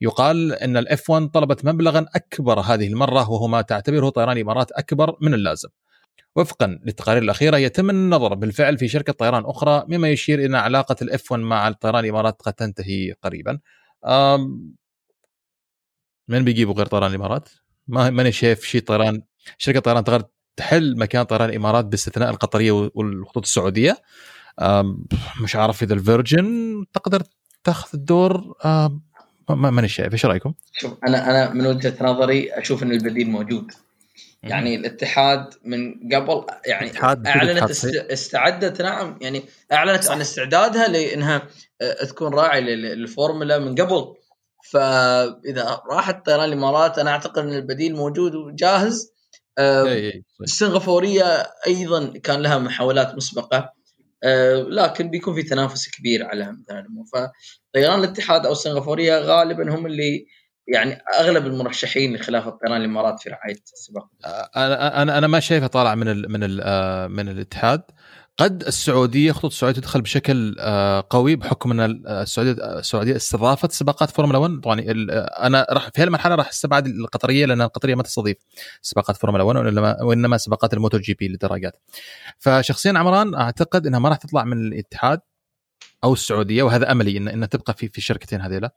يقال 0.00 0.52
إن 0.52 0.76
ال 0.76 0.93
F 0.93 1.10
1 1.10 1.28
طلبت 1.28 1.64
مبلغا 1.64 2.06
أكبر 2.14 2.60
هذه 2.60 2.86
المرة 2.86 3.30
وهو 3.30 3.48
ما 3.48 3.62
تعتبره 3.62 4.08
طيران 4.08 4.36
الإمارات 4.36 4.72
أكبر 4.72 5.16
من 5.20 5.34
اللازم. 5.34 5.68
وفقا 6.36 6.66
للتقارير 6.66 7.22
الأخيرة 7.22 7.56
يتم 7.56 7.90
النظر 7.90 8.34
بالفعل 8.34 8.78
في 8.78 8.88
شركة 8.88 9.12
طيران 9.12 9.44
أخرى 9.46 9.84
مما 9.88 10.08
يشير 10.08 10.38
إلى 10.38 10.58
علاقة 10.58 10.96
ال 11.02 11.17
F 11.17 11.32
1 11.32 11.42
مع 11.42 11.68
الطيران 11.68 12.04
الإمارات 12.04 12.42
قد 12.42 12.52
تنتهي 12.52 13.14
قريبا. 13.22 13.58
من 16.28 16.44
بيجيبوا 16.44 16.74
غير 16.74 16.86
طيران 16.86 17.10
الإمارات؟ 17.10 17.48
ما 17.88 18.10
ماني 18.10 18.32
شايف 18.32 18.64
شيء 18.64 18.80
طيران 18.82 19.22
شركة 19.58 19.80
طيران 19.80 20.04
تحل 20.58 20.98
مكان 20.98 21.22
طيران 21.22 21.48
الإمارات 21.48 21.84
باستثناء 21.84 22.30
القطرية 22.30 22.90
والخطوط 22.94 23.42
السعودية. 23.44 23.96
مش 25.42 25.56
عارف 25.56 25.82
إذا 25.82 25.94
ال 25.94 26.07
Virgin 26.07 26.84
تقدر 26.92 27.22
تاخذ 27.64 27.88
الدور. 27.94 28.54
ماني 29.48 29.88
شايف. 29.88 30.12
إيش 30.12 30.26
رأيكم؟ 30.26 30.54
شوف 30.72 30.92
أنا 31.08 31.30
أنا 31.30 31.54
من 31.54 31.66
وجهة 31.66 31.94
نظري 32.00 32.50
أشوف 32.52 32.82
إن 32.82 32.92
البديل 32.92 33.30
موجود. 33.30 33.72
يعني 34.42 34.74
الاتحاد 34.74 35.54
من 35.64 35.94
قبل 36.14 36.44
يعني 36.66 36.92
أعلنت 37.02 37.70
استعدت 38.10 38.82
نعم 38.82 39.18
يعني 39.20 39.42
أعلنت 39.72 40.10
عن 40.10 40.20
استعدادها 40.20 40.88
لإنها 40.88 41.42
تكون 42.08 42.34
راعي 42.34 42.60
للفورمولا 42.60 43.58
من 43.58 43.74
قبل. 43.74 44.14
فإذا 44.70 45.80
راحت 45.90 46.26
طيران 46.26 46.48
الإمارات 46.48 46.98
أنا 46.98 47.10
أعتقد 47.10 47.38
إن 47.38 47.52
البديل 47.52 47.96
موجود 47.96 48.34
وجاهز. 48.34 49.17
السنغافورية 50.42 51.46
أيضا 51.66 52.12
كان 52.18 52.42
لها 52.42 52.58
محاولات 52.58 53.14
مسبقة 53.14 53.72
آه، 54.24 54.54
لكن 54.54 55.10
بيكون 55.10 55.34
في 55.34 55.42
تنافس 55.42 55.90
كبير 55.90 56.26
على 56.26 56.52
مثلا 56.52 56.86
فطيران 57.12 57.98
الاتحاد 57.98 58.46
أو 58.46 58.52
السنغافورية 58.52 59.18
غالبا 59.18 59.74
هم 59.74 59.86
اللي 59.86 60.26
يعني 60.68 60.98
أغلب 61.20 61.46
المرشحين 61.46 62.16
لخلافة 62.16 62.50
طيران 62.50 62.80
الإمارات 62.80 63.20
في 63.20 63.30
رعاية 63.30 63.62
السباق. 63.72 64.08
أنا 64.56 65.02
أنا 65.02 65.18
أنا 65.18 65.26
ما 65.26 65.40
شايفه 65.40 65.66
طالع 65.66 65.94
من 65.94 66.08
ال 66.08 66.32
من 66.32 66.44
ال 66.44 66.60
آه، 66.62 67.06
من 67.06 67.28
الاتحاد. 67.28 67.82
قد 68.38 68.62
السعودية 68.62 69.32
خطوط 69.32 69.50
السعودية 69.50 69.80
تدخل 69.80 70.02
بشكل 70.02 70.56
آه، 70.58 71.04
قوي 71.10 71.36
بحكم 71.36 71.80
أن 71.80 72.02
السعودية 72.06 72.52
السعودية 72.78 73.16
استضافت 73.16 73.72
سباقات 73.72 74.10
فورمولا 74.10 74.38
1 74.38 74.60
طبعا 74.60 74.84
أنا 75.46 75.66
راح 75.70 75.88
في 75.88 76.02
هالمرحلة 76.02 76.34
راح 76.34 76.48
أستبعد 76.48 76.86
القطرية 76.86 77.46
لأن 77.46 77.62
القطرية 77.62 77.94
ما 77.94 78.02
تستضيف 78.02 78.36
سباقات 78.82 79.16
فورمولا 79.16 79.44
1 79.44 79.56
وإنما 79.66 80.02
وإنما 80.02 80.38
سباقات 80.38 80.74
ال 80.74 80.98
MotoGP 80.98 81.28
للدراجات 81.28 81.72
فشخصيا 82.38 82.92
عمران 82.98 83.34
أعتقد 83.34 83.86
إنها 83.86 83.98
ما 83.98 84.08
راح 84.08 84.18
تطلع 84.18 84.44
من 84.44 84.58
الاتحاد 84.58 85.20
أو 86.04 86.12
السعودية 86.12 86.62
وهذا 86.62 86.92
أملي 86.92 87.16
إن 87.16 87.28
انها 87.28 87.48
تبقى 87.48 87.74
في 87.74 87.88
في 87.88 87.98
الشركتين 87.98 88.40
هذيلا. 88.40 88.70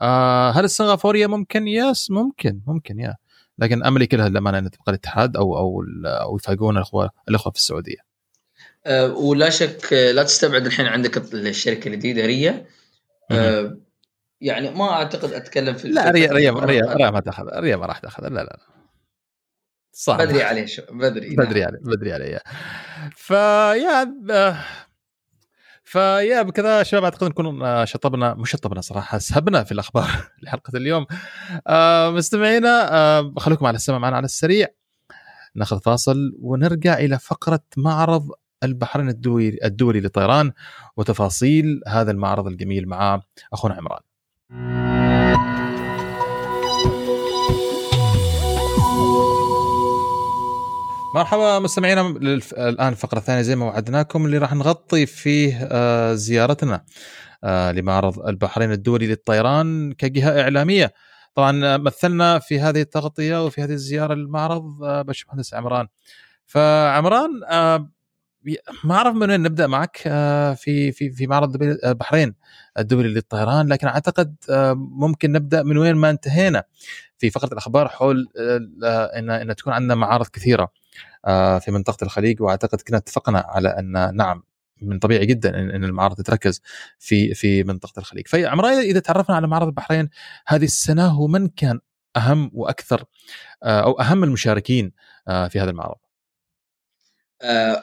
آه 0.00 0.50
هل 0.50 0.64
السنغافورية 0.64 1.26
ممكن؟ 1.26 1.68
يس 1.68 2.10
ممكن 2.10 2.60
ممكن 2.66 2.98
يا. 3.00 3.16
لكن 3.58 3.84
أملي 3.84 4.06
كلها 4.06 4.28
للأمانة 4.28 4.58
انها 4.58 4.70
تبقى 4.70 4.92
الاتحاد 4.92 5.36
أو 5.36 5.58
أو 5.58 5.84
أو 6.06 6.36
يفاجئون 6.36 6.76
الأخوة 6.76 7.10
الأخوة 7.28 7.52
في 7.52 7.58
السعودية. 7.58 8.13
ولا 9.16 9.50
شك 9.50 9.92
لا 9.92 10.22
تستبعد 10.22 10.66
الحين 10.66 10.86
عندك 10.86 11.34
الشركة 11.34 11.88
الجديدة 11.88 12.26
ريا. 12.26 12.66
أه 13.30 13.78
يعني 14.40 14.70
ما 14.70 14.90
أعتقد 14.90 15.32
أتكلم 15.32 15.74
في 15.74 15.88
لا 15.88 16.10
ريا 16.10 16.32
ريا 16.32 16.50
ريا, 16.50 16.94
ريا 16.94 17.10
ما 17.10 17.20
تأخذ 17.20 17.44
ريا 17.58 17.76
ما 17.76 17.86
راح 17.86 17.98
تاخذ 17.98 18.28
لا 18.28 18.40
لا 18.40 18.58
صح. 19.92 20.16
بدري 20.16 20.42
عليه 20.42 20.66
شو 20.66 20.82
بدري 20.90 21.36
بدري 21.36 21.60
نعم. 21.60 21.68
عليه 21.68 21.78
بدري 21.82 22.12
عليه 22.12 22.40
فيا 23.16 24.14
آه، 24.30 24.56
فيا 25.84 26.42
بكذا 26.42 26.82
شباب 26.82 27.04
أعتقد 27.04 27.28
نكون 27.28 27.62
آه، 27.62 27.84
شطبنا 27.84 28.34
مش 28.34 28.50
شطبنا 28.50 28.80
صراحة 28.80 29.18
سهبنا 29.18 29.64
في 29.64 29.72
الأخبار 29.72 30.08
لحلقة 30.42 30.76
اليوم. 30.76 31.06
آه 31.66 32.10
مستمعينا 32.10 32.94
آه 32.94 33.34
خليكم 33.38 33.66
على 33.66 33.76
السماء 33.76 33.98
معنا 33.98 34.16
على 34.16 34.24
السريع. 34.24 34.68
ناخذ 35.54 35.80
فاصل 35.80 36.36
ونرجع 36.40 36.98
إلى 36.98 37.18
فقرة 37.18 37.60
معرض 37.76 38.30
البحرين 38.64 39.08
الدولي 39.08 39.58
الدولي 39.64 40.00
للطيران 40.00 40.52
وتفاصيل 40.96 41.80
هذا 41.88 42.10
المعرض 42.10 42.46
الجميل 42.46 42.88
مع 42.88 43.20
أخونا 43.52 43.74
عمران. 43.74 44.00
مرحبا 51.14 51.58
مستمعينا. 51.58 52.00
الآن 52.52 52.92
الفقره 52.92 53.18
الثانية 53.18 53.42
زي 53.42 53.56
ما 53.56 53.66
وعدناكم 53.66 54.26
اللي 54.26 54.38
راح 54.38 54.54
نغطي 54.54 55.06
فيه 55.06 55.68
آه 55.72 56.14
زيارتنا 56.14 56.84
آه 57.44 57.72
لمعرض 57.72 58.26
البحرين 58.26 58.72
الدولي 58.72 59.06
للطيران 59.06 59.92
كجهة 59.92 60.40
إعلامية 60.42 60.92
طبعا 61.34 61.76
مثلنا 61.76 62.38
في 62.38 62.60
هذه 62.60 62.80
التغطية 62.80 63.46
وفي 63.46 63.62
هذه 63.62 63.72
الزيارة 63.72 64.14
للمعرض 64.14 64.82
آه 64.84 65.02
باشمهندس 65.02 65.54
عمران 65.54 65.86
فعمران 66.46 67.30
آه 67.50 67.90
ما 68.84 68.94
أعرف 68.94 69.14
من 69.14 69.30
وين 69.30 69.42
نبدأ 69.42 69.66
معك 69.66 70.02
آه 70.06 70.54
في 70.54 70.92
في 70.92 71.10
في 71.10 71.26
معرض 71.26 71.62
البحرين 71.62 72.34
الدولي 72.78 73.08
للطيران 73.08 73.68
لكن 73.68 73.86
أعتقد 73.86 74.36
آه 74.50 74.72
ممكن 74.74 75.32
نبدأ 75.32 75.62
من 75.62 75.78
وين 75.78 75.94
ما 75.94 76.10
انتهينا. 76.10 76.64
في 77.18 77.30
فقرة 77.30 77.52
الأخبار 77.52 77.88
حول 77.88 78.28
آه، 78.84 79.04
إن 79.18 79.30
إن 79.30 79.56
تكون 79.56 79.72
عندنا 79.72 79.94
معارض 79.94 80.26
كثيرة 80.26 80.72
آه، 81.24 81.58
في 81.58 81.70
منطقة 81.70 82.04
الخليج 82.04 82.42
وأعتقد 82.42 82.80
كنا 82.80 82.96
اتفقنا 82.96 83.44
على 83.48 83.68
أن 83.68 84.16
نعم 84.16 84.42
من 84.82 84.98
طبيعي 84.98 85.26
جدا 85.26 85.58
إن 85.58 85.84
المعارض 85.84 86.16
تتركز 86.16 86.62
في 86.98 87.34
في 87.34 87.64
منطقة 87.64 87.98
الخليج. 87.98 88.28
فعمران 88.28 88.78
إذا 88.78 89.00
تعرفنا 89.00 89.36
على 89.36 89.46
معرض 89.46 89.66
البحرين 89.66 90.08
هذه 90.46 90.64
السنة 90.64 91.20
ومن 91.20 91.48
كان 91.48 91.80
أهم 92.16 92.50
وأكثر 92.54 93.04
آه، 93.62 93.80
أو 93.80 94.00
أهم 94.00 94.24
المشاركين 94.24 94.92
في 95.26 95.60
هذا 95.60 95.70
المعرض. 95.70 95.96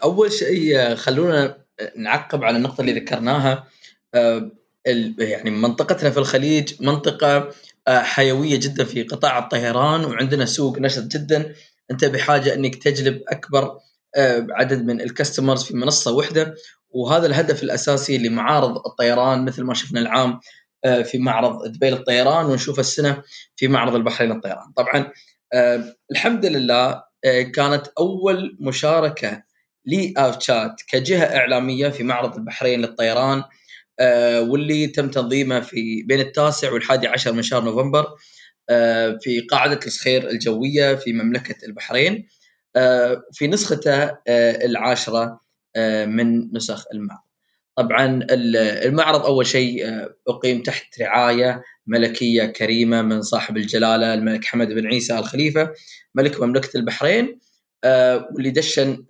أول 0.03 0.31
شيء 0.31 0.95
خلونا 0.95 1.57
نعقب 1.97 2.43
على 2.43 2.57
النقطة 2.57 2.81
اللي 2.81 2.93
ذكرناها. 2.93 3.67
يعني 5.19 5.49
منطقتنا 5.49 6.09
في 6.09 6.17
الخليج 6.17 6.73
منطقة 6.83 7.49
حيوية 7.87 8.59
جدا 8.59 8.83
في 8.83 9.03
قطاع 9.03 9.39
الطيران 9.39 10.05
وعندنا 10.05 10.45
سوق 10.45 10.79
نشط 10.79 11.03
جدا. 11.03 11.53
أنت 11.91 12.05
بحاجة 12.05 12.53
إنك 12.53 12.75
تجلب 12.75 13.21
أكبر 13.27 13.77
آه، 14.15 14.47
عدد 14.51 14.85
من 14.85 15.01
الكاستمرز 15.01 15.63
في 15.63 15.75
منصة 15.75 16.11
واحدة. 16.11 16.55
وهذا 16.89 17.25
الهدف 17.27 17.63
الأساسي 17.63 18.17
لمعارض 18.17 18.77
الطيران 18.87 19.45
مثل 19.45 19.63
ما 19.63 19.73
شفنا 19.73 19.99
العام 19.99 20.39
آه، 20.85 21.01
في 21.01 21.17
معرض 21.17 21.67
دبي 21.67 21.89
للطيران 21.89 22.45
ونشوف 22.45 22.79
السنة 22.79 23.23
في 23.55 23.67
معرض 23.67 23.95
البحرين 23.95 24.31
للطيران. 24.31 24.71
طبعا 24.75 25.11
آه، 25.53 25.95
الحمد 26.11 26.45
لله 26.45 27.03
كانت 27.55 27.87
أول 27.99 28.57
مشاركة 28.59 29.43
لاوتشات 29.85 30.81
كجهة 30.87 31.37
إعلامية 31.37 31.89
في 31.89 32.03
معرض 32.03 32.35
البحرين 32.35 32.81
للطيران 32.81 33.43
واللي 34.49 34.87
تم 34.87 35.09
تنظيمه 35.09 35.59
في 35.59 36.03
بين 36.03 36.19
التاسع 36.19 36.71
والحادي 36.73 37.07
عشر 37.07 37.33
من 37.33 37.41
شهر 37.41 37.63
نوفمبر 37.63 38.05
آه، 38.69 39.17
في 39.21 39.39
قاعدة 39.39 39.79
الصخير 39.85 40.29
الجوية 40.29 40.95
في 40.95 41.13
مملكة 41.13 41.65
البحرين 41.65 42.27
آه، 42.75 43.21
في 43.33 43.47
نسخته 43.47 44.03
آه، 44.03 44.65
العاشرة 44.65 45.41
من 46.05 46.53
نسخ 46.53 46.85
المعرض. 46.93 47.21
طبعا 47.75 48.25
المعرض 48.31 49.25
أول 49.25 49.45
شيء 49.45 49.85
أقيم 50.27 50.61
تحت 50.63 51.01
رعاية 51.01 51.63
ملكية 51.87 52.45
كريمة 52.45 53.01
من 53.01 53.21
صاحب 53.21 53.57
الجلالة 53.57 54.13
الملك 54.13 54.45
حمد 54.45 54.67
بن 54.67 54.87
عيسى 54.87 55.19
الخليفة 55.19 55.73
ملك 56.15 56.41
مملكة 56.41 56.77
البحرين 56.77 57.39
واللي 58.33 58.49
دشن 58.49 59.05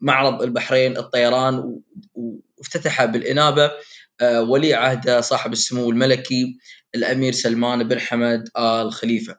معرض 0.00 0.42
البحرين 0.42 0.96
الطيران 0.96 1.80
وافتتح 2.14 3.04
بالإنابة 3.04 3.70
ولي 4.22 4.74
عهده 4.74 5.20
صاحب 5.20 5.52
السمو 5.52 5.90
الملكي 5.90 6.58
الأمير 6.94 7.32
سلمان 7.32 7.88
بن 7.88 8.00
حمد 8.00 8.48
ال 8.58 8.92
خليفه. 8.92 9.38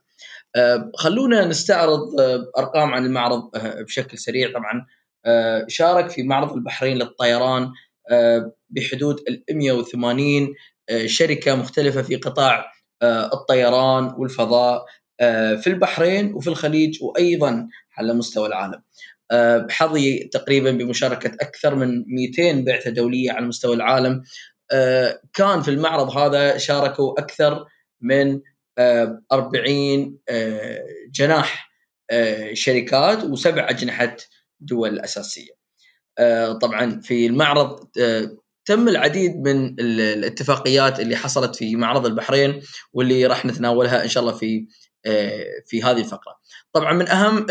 آه، 0.56 0.92
خلونا 0.96 1.46
نستعرض 1.46 2.20
آه، 2.20 2.52
أرقام 2.58 2.94
عن 2.94 3.06
المعرض 3.06 3.56
آه، 3.56 3.82
بشكل 3.82 4.18
سريع 4.18 4.52
طبعا 4.54 4.86
شارك 5.68 6.10
في 6.10 6.24
معرض 6.24 6.54
البحرين 6.54 6.98
للطيران 6.98 7.72
بحدود 8.70 9.20
ال 9.30 9.44
180 9.58 10.54
شركة 11.06 11.56
مختلفة 11.56 12.02
في 12.02 12.16
قطاع 12.16 12.72
الطيران 13.04 14.14
والفضاء 14.18 14.86
في 15.62 15.68
البحرين 15.68 16.34
وفي 16.34 16.48
الخليج 16.48 17.04
وأيضا 17.04 17.68
على 17.98 18.14
مستوى 18.14 18.48
العالم. 18.48 18.82
حظي 19.70 20.30
تقريبا 20.34 20.72
بمشاركة 20.72 21.32
أكثر 21.42 21.76
من 21.76 22.06
200 22.08 22.66
بعثة 22.66 22.90
دولية 22.90 23.32
على 23.32 23.48
مستوى 23.48 23.76
العالم 23.76 24.24
آه، 24.72 25.22
كان 25.34 25.62
في 25.62 25.72
المعرض 25.72 26.18
هذا 26.18 26.58
شاركوا 26.58 27.20
أكثر 27.20 27.66
من 28.02 28.42
40 29.32 30.18
آه، 30.30 30.34
آه، 30.36 30.84
جناح 31.12 31.70
شركات 32.54 33.24
وسبع 33.24 33.70
أجنحة 33.70 34.16
دول 34.60 35.00
أساسية. 35.00 35.60
طبعا 36.62 37.02
في 37.02 37.26
المعرض 37.26 37.88
تم 38.70 38.88
العديد 38.88 39.36
من 39.36 39.80
الاتفاقيات 39.80 41.00
اللي 41.00 41.16
حصلت 41.16 41.56
في 41.56 41.76
معرض 41.76 42.06
البحرين 42.06 42.62
واللي 42.94 43.26
راح 43.26 43.46
نتناولها 43.46 44.04
إن 44.04 44.10
شاء 44.10 44.24
الله 44.24 44.34
في 44.34 44.68
في 45.66 45.84
هذه 45.84 46.00
الفقرة. 46.00 46.40
طبعا 46.74 46.94
من 46.94 47.08
أهم 47.08 47.46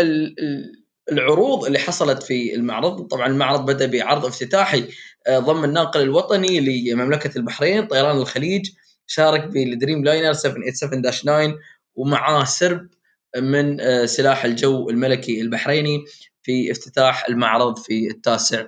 العروض 1.13 1.65
اللي 1.65 1.79
حصلت 1.79 2.23
في 2.23 2.55
المعرض 2.55 3.07
طبعا 3.07 3.27
المعرض 3.27 3.71
بدأ 3.71 3.87
بعرض 3.87 4.25
افتتاحي 4.25 4.85
آه، 5.27 5.39
ضم 5.39 5.65
الناقل 5.65 6.01
الوطني 6.01 6.61
لمملكة 6.61 7.39
البحرين 7.39 7.87
طيران 7.87 8.17
الخليج 8.17 8.71
شارك 9.07 9.45
بالدريم 9.45 10.05
لاينر 10.05 10.33
787-9 10.35 11.59
ومعاه 11.95 12.45
سرب 12.45 12.89
من 13.37 13.81
آه، 13.81 14.05
سلاح 14.05 14.45
الجو 14.45 14.91
الملكي 14.91 15.41
البحريني 15.41 16.05
في 16.43 16.71
افتتاح 16.73 17.29
المعرض 17.29 17.79
في 17.79 18.11
التاسع 18.11 18.67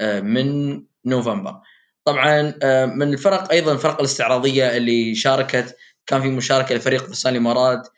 آه، 0.00 0.20
من 0.20 0.80
نوفمبر 1.04 1.54
طبعا 2.12 2.42
من 2.86 3.12
الفرق 3.12 3.52
أيضا 3.52 3.72
الفرق 3.72 3.98
الاستعراضية 3.98 4.76
اللي 4.76 5.14
شاركت. 5.14 5.76
كان 6.06 6.22
في 6.22 6.28
مشاركة 6.28 6.74
لفريق 6.74 7.06
فرسان 7.06 7.32
الامارات 7.32 7.88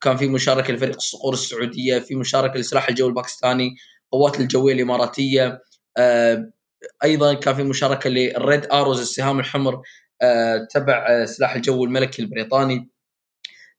كان 0.00 0.16
في 0.16 0.28
مشاركة 0.28 0.72
لفريق 0.72 0.94
الصقور 0.96 1.32
السعودية 1.32 1.98
في 1.98 2.14
مشاركة 2.14 2.58
لسلاح 2.60 2.88
الجو 2.88 3.08
الباكستاني 3.08 3.76
قوات 4.12 4.40
الجوية 4.40 4.74
الإماراتية 4.74 5.60
أيضا 7.04 7.34
كان 7.34 7.54
في 7.54 7.62
مشاركة 7.62 8.10
لل 8.10 8.32
Red 8.32 8.66
Arrows 8.72 9.00
السهام 9.00 9.40
الحمر 9.40 9.82
آه، 10.22 10.66
تبع 10.70 11.06
آه، 11.08 11.24
سلاح 11.24 11.54
الجو 11.54 11.84
الملكي 11.84 12.22
البريطاني. 12.22 12.90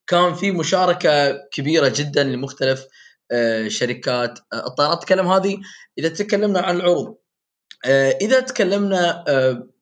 كان 0.08 0.34
في 0.34 0.52
مشاركة 0.52 1.32
كبيرة 1.52 1.94
جدا 1.96 2.24
لمختلف 2.24 2.86
آه، 3.32 3.68
شركات 3.68 4.40
الطائرات. 4.54 5.04
تكلم 5.04 5.28
هذه 5.28 5.58
إذا 5.98 6.10
تكلمنا 6.10 6.60
عن 6.60 6.76
العروض 6.76 7.18
إذا 8.22 8.40
تكلمنا 8.40 9.24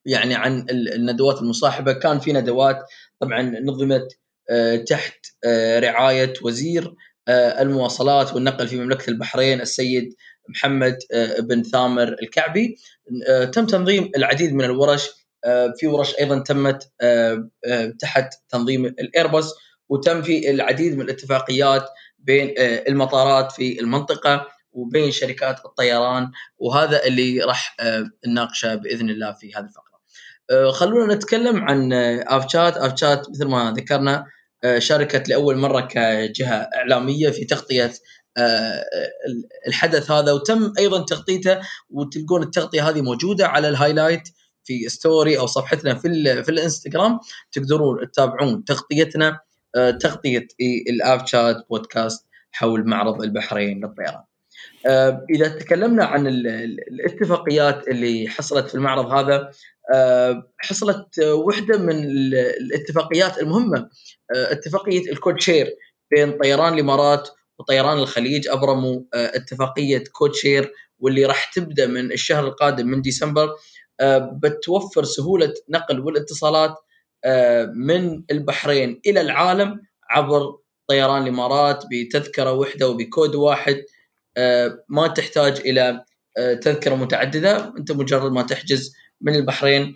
يعني 0.06 0.36
عن 0.36 0.66
الندوات 0.70 1.42
المصاحبة 1.42 1.94
كان 1.94 2.20
في 2.20 2.34
ندوات 2.34 2.80
طبعا 3.20 3.42
نظمت 3.42 4.08
تحت 4.88 5.26
رعاية 5.84 6.34
وزير 6.42 6.94
المواصلات 7.30 8.34
والنقل 8.34 8.68
في 8.68 8.78
مملكة 8.78 9.10
البحرين 9.10 9.62
السيد 9.62 10.16
محمد 10.50 10.98
بن 11.40 11.64
ثامر 11.64 12.16
الكعبي. 12.22 12.78
آه، 13.30 13.46
تم 13.46 13.66
تنظيم 13.66 14.12
العديد 14.18 14.54
من 14.54 14.64
الورش 14.64 15.10
آه، 15.46 15.74
في 15.78 15.88
ورش 15.88 16.16
أيضا 16.20 16.40
تمت 16.40 16.92
آه، 17.02 17.50
تحت 18.00 18.34
تنظيم 18.50 18.86
الايرباص 18.86 19.54
وتم 19.90 20.22
في 20.22 20.52
العديد 20.52 20.96
من 20.98 21.02
الاتفاقيات 21.02 21.90
بين 22.20 22.54
المطارات 22.60 23.52
في 23.52 23.80
المنطقة. 23.80 24.48
وبين 24.78 25.12
شركات 25.12 25.66
الطيران 25.66 26.32
وهذا 26.58 27.06
اللي 27.06 27.42
راح 27.42 27.76
نناقشه 28.28 28.76
بإذن 28.76 29.10
الله 29.10 29.32
في 29.32 29.54
هذه 29.56 29.66
الفقرة. 29.66 29.98
خلونا 30.72 31.16
نتكلم 31.16 31.64
عن 31.64 31.94
AvChat، 32.28 32.78
AvChat 32.78 33.30
مثل 33.30 33.46
ما 33.46 33.74
ذكرنا 33.78 34.26
شاركت 34.78 35.30
لأول 35.30 35.58
مرة 35.58 35.82
كجهة 35.82 36.70
إعلامية 36.76 37.30
في 37.30 37.46
تغطية 37.46 37.92
آه، 38.38 38.86
الحدث 39.68 40.12
هذا 40.12 40.32
وتم 40.32 40.74
أيضا 40.78 41.06
تغطيته 41.06 41.60
وتلقون 41.90 42.44
التغطية 42.44 42.90
هذه 42.90 43.02
موجودة 43.02 43.48
على 43.48 43.70
ال 43.70 43.76
highlight 43.76 44.30
في 44.64 44.90
story 44.90 45.40
أو 45.40 45.46
صفحتنا 45.46 45.96
في 45.96 46.44
في 46.44 46.50
الإنستغرام 46.50 47.20
تقدرون 47.52 48.12
تتابعون 48.12 48.64
تغطيتنا 48.64 49.40
آه، 49.76 49.92
تغطية 49.92 50.48
ال 50.90 51.28
AvChat 51.28 51.56
podcast 51.70 52.26
حول 52.52 52.88
معرض 52.88 53.22
البحرين 53.22 53.86
للطيران. 53.86 54.24
آه، 54.88 55.26
إذا 55.30 55.48
تكلمنا 55.48 56.06
عن 56.06 56.28
الاتفاقيات 56.28 57.88
اللي 57.88 58.28
حصلت 58.30 58.68
في 58.68 58.76
المعرض 58.76 59.06
هذا 59.12 59.52
حصلت 60.58 61.20
وحدة 61.20 61.78
من 61.78 62.04
الاتفاقيات 62.62 63.38
المهمة 63.38 63.90
اتفاقية 64.32 65.12
ال 65.12 65.17
code 65.17 65.40
share 65.40 65.76
بين 66.12 66.38
طيران 66.38 66.74
الإمارات 66.74 67.30
وطيران 67.60 67.98
الخليج. 67.98 68.48
أبرموا 68.48 69.02
آه، 69.14 69.32
اتفاقية 69.36 70.04
code 70.12 70.39
share 70.39 70.74
واللي 71.00 71.26
راح 71.26 71.52
تبدأ 71.54 71.88
من 71.88 72.12
الشهر 72.12 72.48
القادم 72.48 72.88
من 72.88 73.02
ديسمبر 73.02 73.50
آه، 74.00 74.18
بتوفر 74.44 75.04
سهولة 75.04 75.54
نقل 75.70 76.00
والاتصالات 76.00 76.76
آه، 77.26 77.66
من 77.66 78.24
البحرين 78.32 79.02
إلى 79.06 79.22
العالم 79.22 79.82
عبر 80.10 80.58
طيران 80.88 81.24
الإمارات 81.24 81.84
بتذكرة 81.92 82.52
واحدة 82.52 82.90
وبكود 82.90 83.36
واحد. 83.36 83.84
ما 84.90 85.08
تحتاج 85.08 85.60
إلى 85.60 86.04
تذكرة 86.62 86.96
متعددة. 86.96 87.74
أنت 87.78 87.92
مجرد 87.92 88.32
ما 88.32 88.42
تحجز 88.42 88.96
من 89.22 89.36
البحرين 89.36 89.96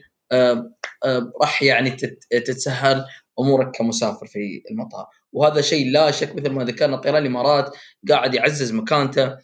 راح 1.42 1.64
يعني 1.64 1.90
تتسهل 2.30 3.06
أمورك 3.40 3.72
كمسافر 3.78 4.28
في 4.28 4.64
المطار. 4.72 5.06
وهذا 5.34 5.62
شيء 5.62 5.92
لا 5.92 6.12
شك 6.12 6.36
مثل 6.36 6.50
ما 6.50 6.64
ذكرنا 6.64 6.98
طيران 6.98 7.22
الإمارات 7.22 7.76
قاعد 8.10 8.34
يعزز 8.34 8.72
مكانته 8.72 9.36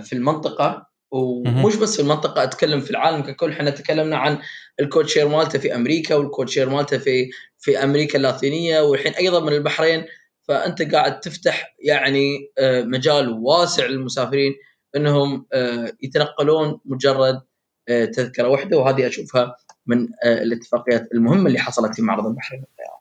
في 0.00 0.12
المنطقة. 0.12 0.86
ومش 1.12 1.76
بس 1.76 1.96
في 1.96 2.02
المنطقة 2.02 2.42
أتكلم 2.42 2.80
في 2.80 2.90
العالم 2.90 3.22
ككل. 3.22 3.52
إحنا 3.52 3.70
تكلمنا 3.70 4.16
عن 4.16 4.38
الكوتشير 4.80 5.28
مالته 5.28 5.58
في 5.58 5.74
أمريكا 5.74 6.14
والكوتشير 6.14 6.68
مالته 6.70 6.98
في 6.98 7.30
في 7.58 7.84
أمريكا 7.84 8.18
اللاتينية. 8.18 8.80
والحين 8.80 9.12
أيضا 9.12 9.40
من 9.40 9.52
البحرين 9.52 10.04
فأنت 10.48 10.82
قاعد 10.82 11.20
تفتح 11.20 11.74
يعني 11.78 12.52
آه، 12.58 12.82
مجال 12.82 13.30
واسع 13.30 13.86
للمسافرين 13.86 14.54
إنهم 14.96 15.46
آه، 15.52 15.92
يتنقلون 16.02 16.80
مجرد 16.84 17.42
آه، 17.88 18.04
تذكرة 18.04 18.48
واحدة 18.48 18.78
وهذه 18.78 19.06
أشوفها 19.06 19.56
من 19.86 20.08
الاتفاقيات 20.24 21.08
المهمة 21.14 21.46
اللي 21.46 21.58
حصلت 21.58 21.94
في 21.94 22.02
معرض 22.02 22.26
البحرين 22.26 22.60
للطيران. 22.60 23.00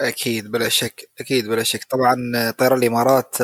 أكيد 0.00 0.50
بلا 0.50 0.68
شك 0.68 1.10
أكيد 1.20 1.48
بلا 1.48 1.62
شك. 1.62 1.84
طبعا 1.84 2.50
طيران 2.50 2.78
الإمارات 2.78 3.36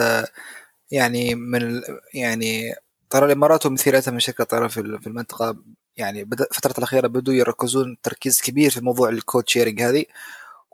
يعني 0.91 1.35
من 1.35 1.83
يعني 2.15 2.75
طيران 3.11 3.31
الإمارات 3.31 3.67
ومثيلاتها 3.67 4.11
من 4.11 4.21
شركة 4.21 4.45
طيران 4.45 4.69
في 4.69 5.07
المنطقة. 5.07 5.57
يعني 5.97 6.25
بدا 6.25 6.47
الفترة 6.51 6.79
الأخيرة 6.79 7.07
بدوا 7.07 7.35
يركزون 7.35 7.97
تركيز 8.03 8.41
كبير 8.41 8.71
في 8.71 8.81
موضوع 8.81 9.09
ال 9.09 9.17
code 9.17 9.49
sharing 9.49 9.83
هذه. 9.83 10.05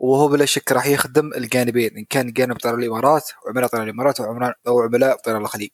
وهو 0.03 0.27
بلا 0.27 0.45
شك 0.45 0.71
راح 0.71 0.85
يخدم 0.87 1.33
الجانبين 1.33 1.97
إن 1.97 2.05
كان 2.05 2.33
جانب 2.33 2.57
طيران 2.57 2.79
الإمارات 2.79 3.29
وعملاء 3.45 3.69
طيران 3.69 3.85
الإمارات 3.87 4.19
أو 4.67 4.81
عملاء 4.81 5.17
طيران 5.17 5.41
الخليج. 5.41 5.69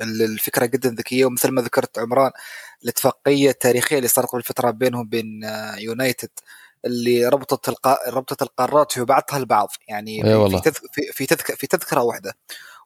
الفكرة 0.00 0.66
جدا 0.66 0.90
ذكية 0.90 1.24
ومثل 1.24 1.50
ما 1.50 1.62
ذكرت 1.62 1.98
عمران 1.98 2.30
الاتفاقية 2.84 3.50
التاريخية 3.50 3.96
اللي 3.96 4.08
صارت 4.08 4.28
قبل 4.28 4.42
فترة 4.42 4.70
بينهم 4.70 5.08
بين 5.08 5.40
United 5.78 6.30
اللي 6.84 7.28
ربطت 7.28 7.68
القا... 7.68 7.98
ربطت 8.08 8.42
القارات 8.42 8.92
في 8.92 9.04
بعضها 9.04 9.36
البعض. 9.38 9.68
يعني 9.88 10.22
في, 10.22 10.60
تذك... 10.60 10.80
في, 11.12 11.26
تذك... 11.26 11.54
في 11.54 11.66
تذكرة 11.66 12.02
واحدة. 12.02 12.34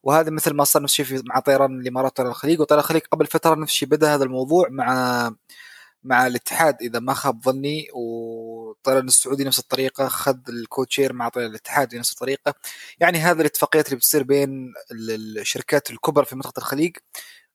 وهذا 0.02 0.30
مثل 0.30 0.54
ما 0.54 0.64
صار 0.64 0.82
نفس 0.82 1.00
الشيء 1.00 1.22
مع 1.26 1.40
طيران 1.40 1.80
الإمارات 1.80 2.12
وطيران 2.12 2.30
الخليج. 2.30 2.60
وطيران 2.60 2.80
الخليج 2.80 3.02
قبل 3.02 3.26
فترة 3.26 3.54
نفس 3.54 3.72
الشيء 3.72 3.88
بدأ 3.88 4.14
هذا 4.14 4.24
الموضوع 4.24 4.68
مع 4.70 5.30
مع 6.04 6.26
الاتحاد 6.26 6.76
إذا 6.82 6.98
ما 6.98 7.14
خاب 7.14 7.42
ظني 7.42 7.88
والطيران 7.94 9.08
السعودي 9.08 9.44
نفس 9.44 9.58
الطريقة 9.58 10.08
خذ 10.08 10.38
الكوتشير 10.48 11.12
مع 11.12 11.28
طيران 11.28 11.50
الاتحاد 11.50 11.94
بنفس 11.94 12.12
الطريقة 12.12 12.54
يعني 13.00 13.18
هذه 13.18 13.40
الاتفاقيات 13.40 13.86
اللي 13.86 13.96
بتصير 13.96 14.22
بين 14.22 14.72
الشركات 14.92 15.90
الكبرى 15.90 16.24
في 16.24 16.36
منطقة 16.36 16.58
الخليج 16.58 16.96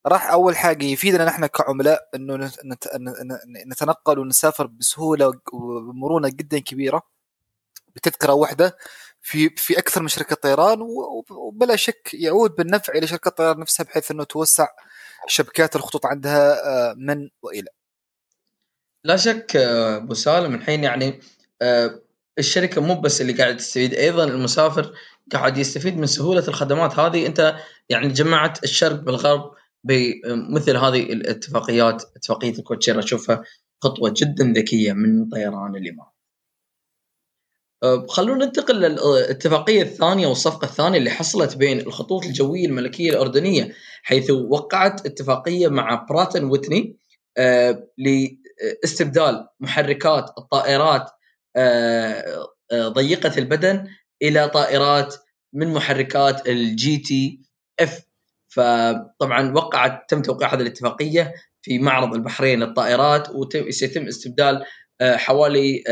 راح 0.08 0.32
أول 0.32 0.58
حاجة 0.58 0.86
يفيدنا 0.86 1.26
نحن 1.26 1.46
كعملاء 1.46 2.10
إنه 2.16 2.52
نتنقل 3.68 4.20
ونسافر 4.20 4.68
بسهولة 4.68 5.32
ومرونه 5.54 6.30
جدا 6.30 6.60
كبيرة 6.60 7.02
بتذكرة 7.96 8.34
واحدة 8.34 8.78
في 9.22 9.50
في 9.50 9.80
أكثر 9.80 10.02
من 10.02 10.08
شركة 10.08 10.36
طيران 10.36 10.80
وبلا 11.32 11.76
شك 11.76 12.10
يعود 12.14 12.56
بالنفع 12.56 12.94
إلى 12.94 13.08
شركه 13.08 13.30
الطيران 13.30 13.60
نفسها 13.60 13.84
بحيث 13.84 14.12
إنه 14.12 14.24
توسع 14.24 14.68
شبكات 15.28 15.76
الخطوط 15.76 16.06
عندها 16.06 16.66
آه، 16.92 16.94
من 16.98 17.30
وإلى. 17.42 17.77
لا 19.08 19.18
شك 19.18 19.56
آه، 19.56 19.98
أبو 19.98 20.14
سالم 20.14 20.56
الحين 20.56 20.84
يعني 20.84 21.20
آه، 21.62 22.02
الشركة 22.40 22.82
مو 22.82 23.02
بس 23.02 23.22
اللي 23.22 23.34
قاعد 23.34 23.58
تستفيد 23.58 23.94
أيضا 23.94 24.24
المسافر 24.24 24.94
قاعد 25.34 25.58
يستفيد 25.58 25.98
من 25.98 26.06
سهولة 26.06 26.48
الخدمات 26.48 27.00
هذه 27.00 27.28
أنت 27.28 27.56
يعني 27.90 28.08
جمعت 28.08 28.64
الشرق 28.64 29.00
بالغرب 29.00 29.52
بمثل 29.84 30.78
هذه 30.78 31.04
الاتفاقيات 31.04 32.04
اتفاقية 32.16 32.52
الكوتشير 32.60 33.00
أشوفها 33.00 33.44
خطوة 33.84 34.14
جدا 34.18 34.54
ذكية 34.58 34.94
من 34.94 35.30
طيران 35.30 35.76
الإمارات. 35.76 36.14
أه، 37.84 38.06
خلونا 38.10 38.46
ننتقل 38.46 38.76
للاتفاقية 38.76 39.82
الثانية 39.82 40.28
والصفقة 40.28 40.66
الثانية 40.66 40.98
اللي 40.98 41.10
حصلت 41.10 41.56
بين 41.58 41.80
الخطوط 41.80 42.26
الجوية 42.26 42.66
الملكية 42.66 43.10
الأردنية 43.10 43.74
حيث 44.04 44.30
وقعت 44.32 45.06
اتفاقية 45.06 45.68
مع 45.68 46.06
Pratt 46.10 46.31
and 46.31 46.44
Whitney 46.44 46.98
أه، 47.38 47.88
لاستبدال 48.64 49.48
محركات 49.60 50.30
الطائرات 50.38 51.10
أه، 51.56 52.48
ضيقة 52.74 53.38
البدن 53.38 53.88
إلى 54.22 54.50
طائرات 54.50 55.16
من 55.54 55.74
محركات 55.74 56.48
ال 56.48 56.98
GTF 56.98 58.02
فطبعا 58.48 59.54
وقعت 59.54 60.10
تم 60.10 60.22
توقيع 60.22 60.54
هذه 60.54 60.62
الاتفاقية 60.62 61.34
في 61.62 61.80
معرض 61.80 62.14
البحرين 62.14 62.60
للطائرات 62.60 63.30
وسيتم 63.36 64.08
استبدال 64.08 64.66
حوالي 65.02 65.84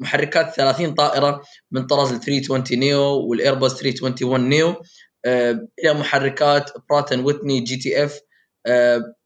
محركات 0.00 0.54
30 0.54 0.94
طائرة 0.94 1.42
من 1.70 1.86
طراز 1.86 2.12
ال 2.12 2.20
320 2.20 2.80
neo 2.80 3.02
والايرباص 3.02 3.76
321 3.80 4.48
neo 4.48 4.82
آه، 5.24 5.68
إلى 5.84 5.94
محركات 5.94 6.70
Pratt 6.90 7.09
and 7.09 7.20
Whitney 7.20 7.60
GTF 7.60 8.20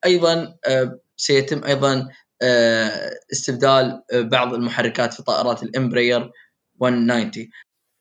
أيضا 0.04 0.54
آه، 0.66 0.98
سيتم 1.16 1.64
أيضا 1.64 1.94
آه، 1.94 2.08
استبدال 3.32 4.02
بعض 4.12 4.54
المحركات 4.54 5.14
في 5.14 5.22
طائرات 5.22 5.62
ال 5.62 5.71
Embraer 5.71 6.30
190 6.80 7.48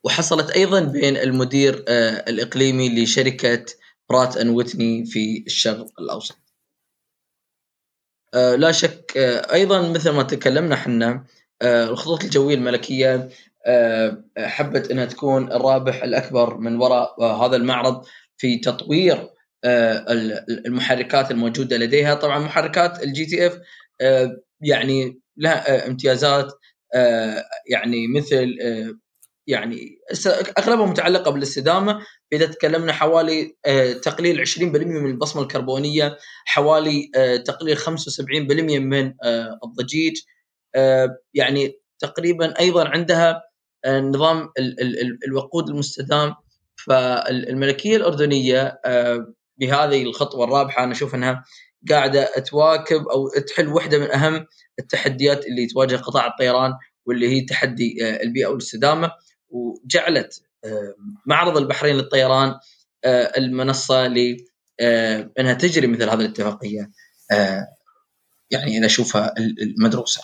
وحصلت 0.03 0.51
أيضا 0.51 0.79
بين 0.79 1.17
المدير 1.17 1.85
الإقليمي 2.27 3.03
لشركة 3.03 3.65
Pratt 4.09 4.37
and 4.37 4.49
Whitney 4.49 5.05
في 5.05 5.43
الشرق 5.47 5.85
الأوسط. 5.99 6.37
لا 8.33 8.71
شك 8.71 9.17
أيضا 9.53 9.89
مثل 9.89 10.09
ما 10.09 10.23
تكلمنا 10.23 10.75
إحنا 10.75 11.25
آه، 11.63 11.89
الخطوط 11.89 12.23
الجوية 12.23 12.55
الملكية 12.55 13.29
آه، 13.65 14.23
حبت 14.37 14.91
إنها 14.91 15.05
تكون 15.05 15.51
الرابح 15.51 16.03
الأكبر 16.03 16.57
من 16.57 16.75
وراء 16.75 17.15
آه، 17.21 17.45
هذا 17.45 17.55
المعرض 17.55 18.05
في 18.37 18.57
تطوير 18.57 19.29
المحركات 20.65 21.31
الموجودة 21.31 21.77
لديها 21.77 22.13
طبعا 22.13 22.39
محركات 22.39 23.03
ال 23.03 23.25
GTF 23.25 23.59
يعني 24.61 25.19
لها 25.37 25.87
امتيازات 25.87 26.53
يعني 27.69 28.07
مثل 28.07 28.57
يعني 29.47 29.97
اغلبها 30.57 30.85
متعلقة 30.85 31.31
بالاستدامة. 31.31 31.99
إذا 32.33 32.45
تكلمنا 32.45 32.93
حوالي 32.93 33.55
تقليل 34.03 34.39
20% 34.39 34.61
من 34.61 35.05
البصمة 35.05 35.41
الكربونية 35.41 36.17
حوالي 36.45 37.11
تقليل 37.45 37.77
75% 37.77 38.79
من 38.79 39.13
الضجيج. 39.63 40.13
آه، 40.75 41.17
يعني 41.33 41.79
تقريبا 41.99 42.59
أيضا 42.59 42.87
عندها 42.87 43.41
آه، 43.85 43.99
نظام 43.99 44.49
الوقود 45.27 45.69
المستدام. 45.69 46.35
فالملكية 46.87 47.97
الأردنية 47.97 48.79
آه، 48.85 49.33
بهذه 49.59 50.03
الخطوة 50.03 50.45
الرابحة 50.45 50.83
أنا 50.83 50.91
أشوف 50.91 51.15
إنها 51.15 51.43
قاعدة 51.89 52.39
تواكب 52.39 53.07
أو 53.07 53.29
تحل 53.29 53.67
واحدة 53.67 53.97
من 53.97 54.11
أهم 54.11 54.45
التحديات 54.79 55.45
اللي 55.45 55.67
تواجه 55.67 55.95
قطاع 55.95 56.27
الطيران 56.27 56.73
واللي 57.05 57.29
هي 57.29 57.41
تحدي 57.41 58.15
البيئة 58.23 58.47
والاستدامة 58.47 59.11
وجعلت 59.49 60.43
معرض 61.25 61.57
البحرين 61.57 61.95
للطيران 61.95 62.55
المنصة 63.37 64.07
لانها 64.07 65.53
تجري 65.53 65.87
مثل 65.87 66.09
هذه 66.09 66.19
الاتفاقية 66.19 66.91
يعني 68.51 68.77
أنا 68.77 68.85
أشوفها 68.85 69.33
المدروسة. 69.37 70.21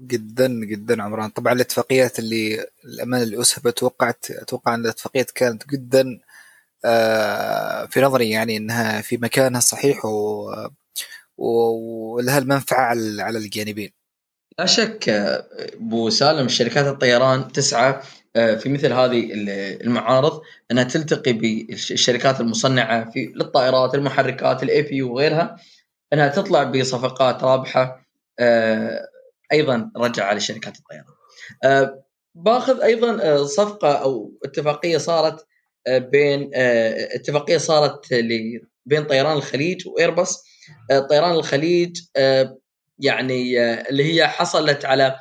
جدا 0.00 0.48
جدا 0.48 1.02
عمران 1.02 1.30
طبعا 1.30 1.52
الاتفاقيات 1.52 2.18
اللي 2.18 2.66
الأمانة 2.84 3.22
اللي 3.22 3.40
أسهبت 3.40 3.78
توقعت 3.78 4.30
أتوقع 4.30 4.74
أن 4.74 4.80
الاتفاقيات 4.80 5.30
كانت 5.30 5.68
جدا 5.68 6.00
آه، 6.00 6.25
في 7.88 8.00
نظري 8.00 8.30
يعني 8.30 8.56
إنها 8.56 9.00
في 9.00 9.16
مكانها 9.16 9.58
الصحيح 9.58 10.04
و 10.04 10.50
ولها 11.38 12.38
المنفعة 12.38 12.84
على 13.20 13.38
الجانبين. 13.38 13.92
لا 14.58 14.66
شك 14.66 15.08
أبو 15.08 16.10
سالم 16.10 16.48
شركات 16.48 16.86
الطيران 16.86 17.52
تسعى 17.52 18.00
آه، 18.36 18.54
في 18.54 18.68
مثل 18.68 18.92
هذه 18.92 19.28
المعارض 19.80 20.40
أنها 20.70 20.84
تلتقي 20.84 21.32
بالشركات 21.32 22.40
المصنعة 22.40 23.10
في 23.10 23.32
للطائرات 23.36 23.94
المحركات 23.94 24.62
الاي 24.62 24.82
بي 24.82 25.02
وغيرها 25.02 25.56
أنها 26.12 26.28
تطلع 26.28 26.64
بصفقات 26.64 27.44
رابحة 27.44 28.06
آه، 28.38 29.08
أيضا 29.52 29.90
رجع 29.96 30.24
على 30.24 30.40
شركات 30.40 30.76
الطيران. 30.78 31.96
باخذ 32.34 32.80
أيضا 32.80 33.44
صفقة 33.44 33.92
أو 33.92 34.32
اتفاقية 34.44 34.98
صارت 34.98 35.46
بين 35.88 36.50
أه، 36.54 37.16
اتفاقية 37.16 37.56
صارت 37.56 38.14
بين 38.86 39.04
طيران 39.04 39.36
الخليج 39.36 39.88
وايرباص 39.88 40.44
طيران 41.10 41.30
الخليج 41.30 42.00
يعني 42.98 43.60
اللي 43.88 44.14
هي 44.14 44.28
حصلت 44.28 44.84
على 44.84 45.16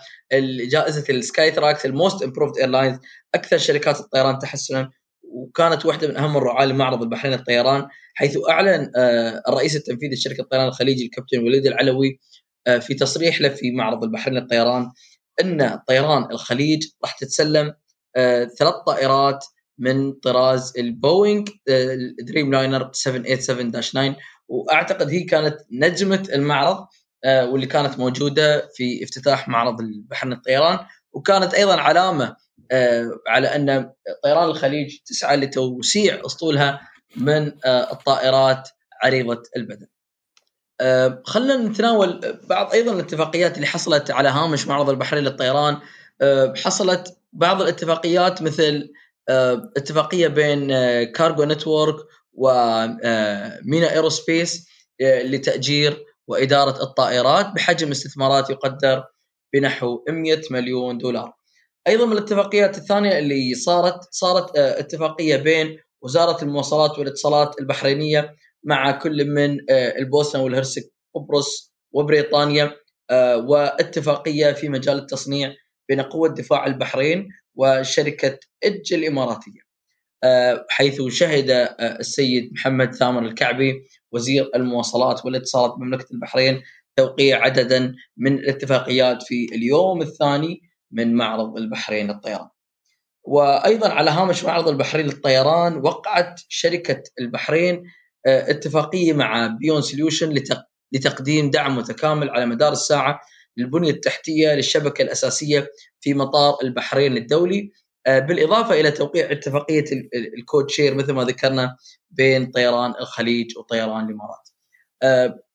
جائزة 0.71 1.03
ال 1.09 1.51
Skytrax 1.51 1.85
ال 1.85 1.93
most 1.93 2.23
improved 2.23 2.57
airlines 2.57 2.99
أكثر 3.35 3.57
شركات 3.57 3.99
الطيران 3.99 4.39
تحسنا 4.39 4.89
وكانت 5.23 5.85
واحدة 5.85 6.07
من 6.07 6.17
أهم 6.17 6.37
الرعاه 6.37 6.65
لمعرض 6.65 7.01
البحرين 7.01 7.33
للطيران 7.33 7.87
حيث 8.13 8.37
أعلن 8.49 8.91
الرئيس 9.47 9.75
التنفيذي 9.75 10.15
لشركة 10.15 10.41
الطيران 10.41 10.67
الخليجي 10.67 11.05
الكابتن 11.05 11.39
وليد 11.39 11.65
العلوي 11.65 12.19
في 12.79 12.93
تصريح 12.93 13.41
له 13.41 13.49
في 13.49 13.71
معرض 13.71 14.03
البحرين 14.03 14.37
للطيران 14.37 14.91
إن 15.41 15.79
طيران 15.87 16.31
الخليج 16.31 16.87
راح 17.03 17.17
تتسلم 17.17 17.73
ثلاث 18.59 18.75
طائرات 18.87 19.45
من 19.77 20.13
طراز 20.13 20.73
البوينغ 20.77 21.43
Dreamliner 22.21 22.91
787-9 22.93 24.15
وأعتقد 24.47 25.09
هي 25.09 25.23
كانت 25.23 25.57
نجمة 25.71 26.27
المعرض 26.33 26.87
واللي 27.25 27.65
كانت 27.67 27.99
موجودة 27.99 28.69
في 28.73 29.03
افتتاح 29.03 29.47
معرض 29.47 29.79
البحرين 29.79 30.33
للطيران 30.33 30.79
وكانت 31.13 31.53
أيضا 31.53 31.81
علامة 31.81 32.35
على 33.27 33.55
أن 33.55 33.91
طيران 34.23 34.49
الخليج 34.49 34.97
تسعى 35.05 35.37
لتوسيع 35.37 36.21
أسطولها 36.25 36.81
من 37.17 37.51
الطائرات 37.65 38.69
عريضة 39.03 39.43
البدن. 39.57 39.87
خلينا 41.23 41.57
نتناول 41.57 42.39
بعض 42.49 42.71
أيضا 42.71 42.93
الاتفاقيات 42.93 43.55
اللي 43.55 43.67
حصلت 43.67 44.11
على 44.11 44.29
هامش 44.29 44.67
معرض 44.67 44.89
البحرين 44.89 45.23
للطيران. 45.23 45.77
حصلت 46.55 47.17
بعض 47.33 47.61
الاتفاقيات 47.61 48.41
مثل 48.41 48.91
اتفاقية 49.29 50.27
بين 50.27 50.67
Cargo 51.03 51.43
Network 51.43 51.95
و 52.33 52.65
MENA 52.65 53.91
Aerospace 53.93 54.67
لتأجير 55.01 56.05
وإدارة 56.27 56.83
الطائرات 56.83 57.45
بحجم 57.55 57.91
استثمارات 57.91 58.49
يقدر 58.49 59.03
بنحو 59.53 60.03
100 60.09 60.41
مليون 60.51 60.97
دولار. 60.97 61.33
أيضا 61.87 62.05
من 62.05 62.11
الاتفاقيات 62.11 62.77
الثانية 62.77 63.17
اللي 63.19 63.53
صارت 63.53 63.99
صارت 64.11 64.57
اتفاقية 64.57 65.35
بين 65.37 65.77
وزارة 66.01 66.43
المواصلات 66.43 66.99
والاتصالات 66.99 67.59
البحرينية 67.59 68.35
مع 68.63 68.91
كل 68.91 69.25
من 69.25 69.57
البوسنة 69.71 70.43
والهرسك 70.43 70.83
قبرص 71.15 71.73
وبريطانيا 71.91 72.75
واتفاقية 73.47 74.51
في 74.51 74.69
مجال 74.69 74.97
التصنيع 74.97 75.53
بين 75.89 76.01
قوة 76.01 76.29
دفاع 76.29 76.65
البحرين 76.65 77.27
وشركة 77.55 78.39
اج 78.63 78.93
الإماراتية. 78.93 79.65
حيث 80.69 81.01
شهد 81.01 81.49
السيد 81.81 82.53
محمد 82.53 82.95
ثامر 82.95 83.25
الكعبي 83.25 83.73
وزير 84.11 84.51
المواصلات 84.55 85.25
والاتصالات 85.25 85.73
بمملكة 85.77 86.05
البحرين 86.13 86.61
توقيع 86.95 87.43
عددا 87.43 87.95
من 88.17 88.33
الاتفاقيات 88.33 89.23
في 89.23 89.45
اليوم 89.55 90.01
الثاني 90.01 90.61
من 90.91 91.13
معرض 91.13 91.57
البحرين 91.57 92.07
للطيران. 92.07 92.47
وأيضا 93.23 93.89
على 93.89 94.11
هامش 94.11 94.43
معرض 94.43 94.67
البحرين 94.67 95.05
للطيران 95.05 95.77
وقعت 95.77 96.41
شركة 96.49 97.03
البحرين 97.19 97.83
اتفاقية 98.25 99.13
مع 99.13 99.47
Beyon 99.47 99.81
Solution 99.81 100.35
لتقديم 100.91 101.49
دعم 101.49 101.77
متكامل 101.77 102.29
على 102.29 102.45
مدار 102.45 102.71
الساعة 102.71 103.19
للبنيه 103.57 103.91
التحتية 103.91 104.53
للشبكة 104.53 105.01
الأساسية 105.01 105.71
في 106.01 106.13
مطار 106.13 106.57
البحرين 106.63 107.17
الدولي 107.17 107.71
بالإضافة 108.07 108.79
إلى 108.79 108.91
توقيع 108.91 109.31
اتفاقية 109.31 109.85
ال 110.37 110.43
code 110.43 110.69
share 110.69 110.95
مثل 110.95 111.13
ما 111.13 111.23
ذكرنا 111.23 111.77
بين 112.11 112.51
طيران 112.51 112.93
الخليج 112.99 113.57
وطيران 113.57 114.05
الإمارات. 114.09 114.49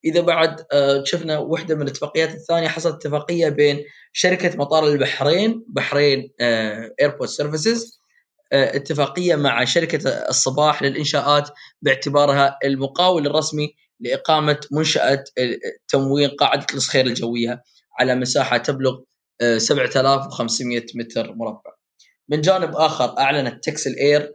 إذا 0.05 0.20
بعد 0.20 0.64
شفنا 1.05 1.38
واحدة 1.38 1.74
من 1.74 1.82
الاتفاقيات 1.82 2.34
الثانية 2.34 2.68
حصلت 2.68 2.94
اتفاقية 2.94 3.48
بين 3.48 3.84
شركة 4.12 4.59
مطار 4.59 4.88
البحرين 4.88 5.64
Bahrain 5.68 6.32
Airport 7.01 7.30
Services 7.30 8.01
اتفاقية 8.53 9.36
مع 9.36 9.64
شركة 9.64 10.09
الصباح 10.09 10.82
للإنشاءات 10.82 11.51
باعتبارها 11.82 12.59
المقاول 12.64 13.26
الرسمي 13.26 13.74
لإقامة 14.01 14.61
منشأة 14.72 15.24
تموين 15.88 16.30
قاعدة 16.30 16.66
الصخير 16.74 17.07
الجوية 17.07 17.62
على 18.01 18.14
مساحة 18.14 18.57
تبلغ 18.57 19.01
7500 19.57 20.86
متر 20.94 21.34
مربع. 21.34 21.72
من 22.28 22.40
جانب 22.40 22.76
آخر 22.76 23.18
أعلنت 23.18 23.64
تكسل 23.64 23.94
إير 23.96 24.32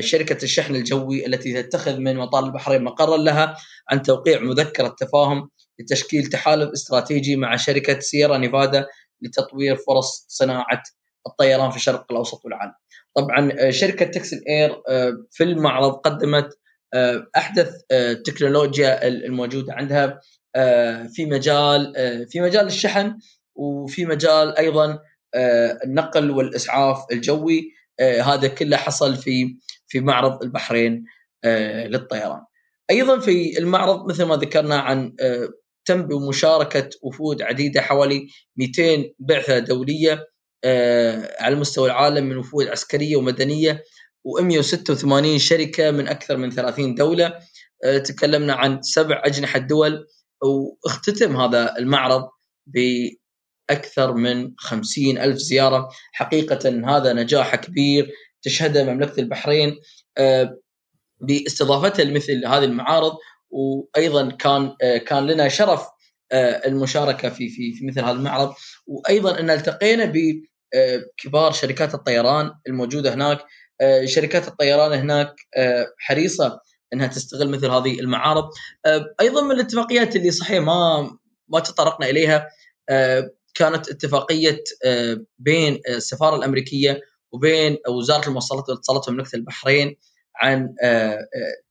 شركة 0.00 0.44
الشحن 0.44 0.74
الجوي 0.74 1.26
التي 1.26 1.62
تتخذ 1.62 1.98
من 1.98 2.16
مطار 2.16 2.44
البحرين 2.44 2.84
مقرا 2.84 3.16
لها 3.16 3.56
عن 3.90 4.02
توقيع 4.02 4.40
مذكرة 4.40 4.96
تفاهم 4.98 5.50
لتشكيل 5.78 6.26
تحالف 6.26 6.70
استراتيجي 6.70 7.36
مع 7.36 7.56
شركة 7.56 7.98
سيرا 8.00 8.38
نيفادا 8.38 8.86
لتطوير 9.22 9.76
فرص 9.76 10.26
صناعة 10.28 10.82
الطيران 11.26 11.70
في 11.70 11.76
الشرق 11.76 12.06
الأوسط 12.10 12.44
والعالم. 12.44 12.72
طبعا 13.16 13.70
شركة 13.70 14.04
تكسل 14.06 14.40
إير 14.48 14.82
في 15.30 15.44
المعرض 15.44 15.92
قدمت 15.92 16.58
أحدث 17.36 17.74
التكنولوجيا 17.92 19.06
الموجودة 19.08 19.72
عندها 19.72 20.20
في 21.14 21.26
مجال 21.26 21.92
في 22.30 22.40
مجال 22.40 22.66
الشحن 22.66 23.18
وفي 23.54 24.06
مجال 24.06 24.58
أيضا 24.58 24.98
النقل 25.84 26.30
والإسعاف 26.30 27.04
الجوي 27.12 27.72
هذا 28.00 28.48
كله 28.48 28.76
حصل 28.76 29.16
في 29.16 29.56
في 29.88 30.00
معرض 30.00 30.42
البحرين 30.42 31.04
للطيران. 31.86 32.40
أيضا 32.90 33.18
في 33.18 33.58
المعرض 33.58 34.08
مثل 34.10 34.24
ما 34.24 34.36
ذكرنا 34.36 34.78
عن 34.78 35.12
تم 35.84 36.02
بمشاركة 36.02 36.90
وفود 37.02 37.42
عديدة 37.42 37.80
حوالي 37.80 38.26
200 38.56 39.04
بعثة 39.18 39.58
دولية 39.58 40.26
على 41.40 41.56
مستوى 41.56 41.86
العالم 41.86 42.26
من 42.26 42.36
وفود 42.36 42.68
عسكرية 42.68 43.16
ومدنية 43.16 43.82
و186 44.26 45.36
شركة 45.36 45.90
من 45.90 46.08
أكثر 46.08 46.36
من 46.36 46.50
30 46.50 46.94
دولة. 46.94 47.38
تكلمنا 48.04 48.54
عن 48.54 48.82
سبع 48.82 49.22
أجنحة 49.24 49.58
دول 49.58 50.06
واختتم 50.84 51.36
هذا 51.36 51.78
المعرض 51.78 52.28
بأكثر 52.66 54.14
من 54.14 54.52
خمسين 54.58 55.18
ألف 55.18 55.36
زيارة. 55.36 55.88
حقيقة 56.12 56.68
هذا 56.96 57.12
نجاح 57.12 57.56
كبير 57.56 58.10
تشهده 58.42 58.84
مملكة 58.84 59.20
البحرين. 59.20 59.76
باستضافتها 61.20 62.04
لمثل 62.04 62.46
هذه 62.46 62.64
المعارض 62.64 63.12
وأيضا 63.50 64.30
كان 64.30 64.74
كان 65.06 65.26
لنا 65.26 65.48
شرف 65.48 65.86
المشاركة 66.32 67.28
في 67.28 67.48
في 67.48 67.72
في 67.72 67.86
مثل 67.86 68.00
هذا 68.00 68.10
المعرض. 68.10 68.54
وأيضا 68.86 69.40
أن 69.40 69.50
التقينا 69.50 70.12
بكبار 70.14 71.52
شركات 71.52 71.94
الطيران 71.94 72.52
الموجودة 72.68 73.14
هناك. 73.14 73.44
شركات 74.04 74.48
الطيران 74.48 74.92
هناك 74.92 75.34
حريصة 75.98 76.60
إنها 76.92 77.06
تستغل 77.06 77.48
مثل 77.50 77.70
هذه 77.70 78.00
المعارض. 78.00 78.50
أيضا 79.20 79.42
من 79.42 79.50
الاتفاقيات 79.50 80.16
اللي 80.16 80.30
صحيح 80.30 80.58
ما 80.60 81.10
ما 81.48 81.60
تطرقنا 81.60 82.10
إليها 82.10 82.48
كانت 83.54 83.88
اتفاقية 83.88 84.64
بين 85.38 85.80
السفارة 85.88 86.36
الأمريكية 86.36 87.00
وبين 87.32 87.76
وزارة 87.88 88.26
المواصلات 88.28 88.68
والإتصالات 88.68 89.10
مملكة 89.10 89.36
البحرين 89.36 89.96
عن 90.36 90.74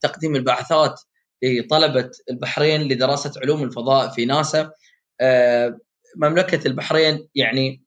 تقديم 0.01 0.35
البعثات 0.35 1.01
لطلبة 1.43 2.11
البحرين 2.29 2.81
لدراسة 2.81 3.31
علوم 3.37 3.63
الفضاء 3.63 4.09
في 4.09 4.25
ناسا. 4.25 4.71
مملكة 6.17 6.67
البحرين 6.67 7.27
يعني 7.35 7.83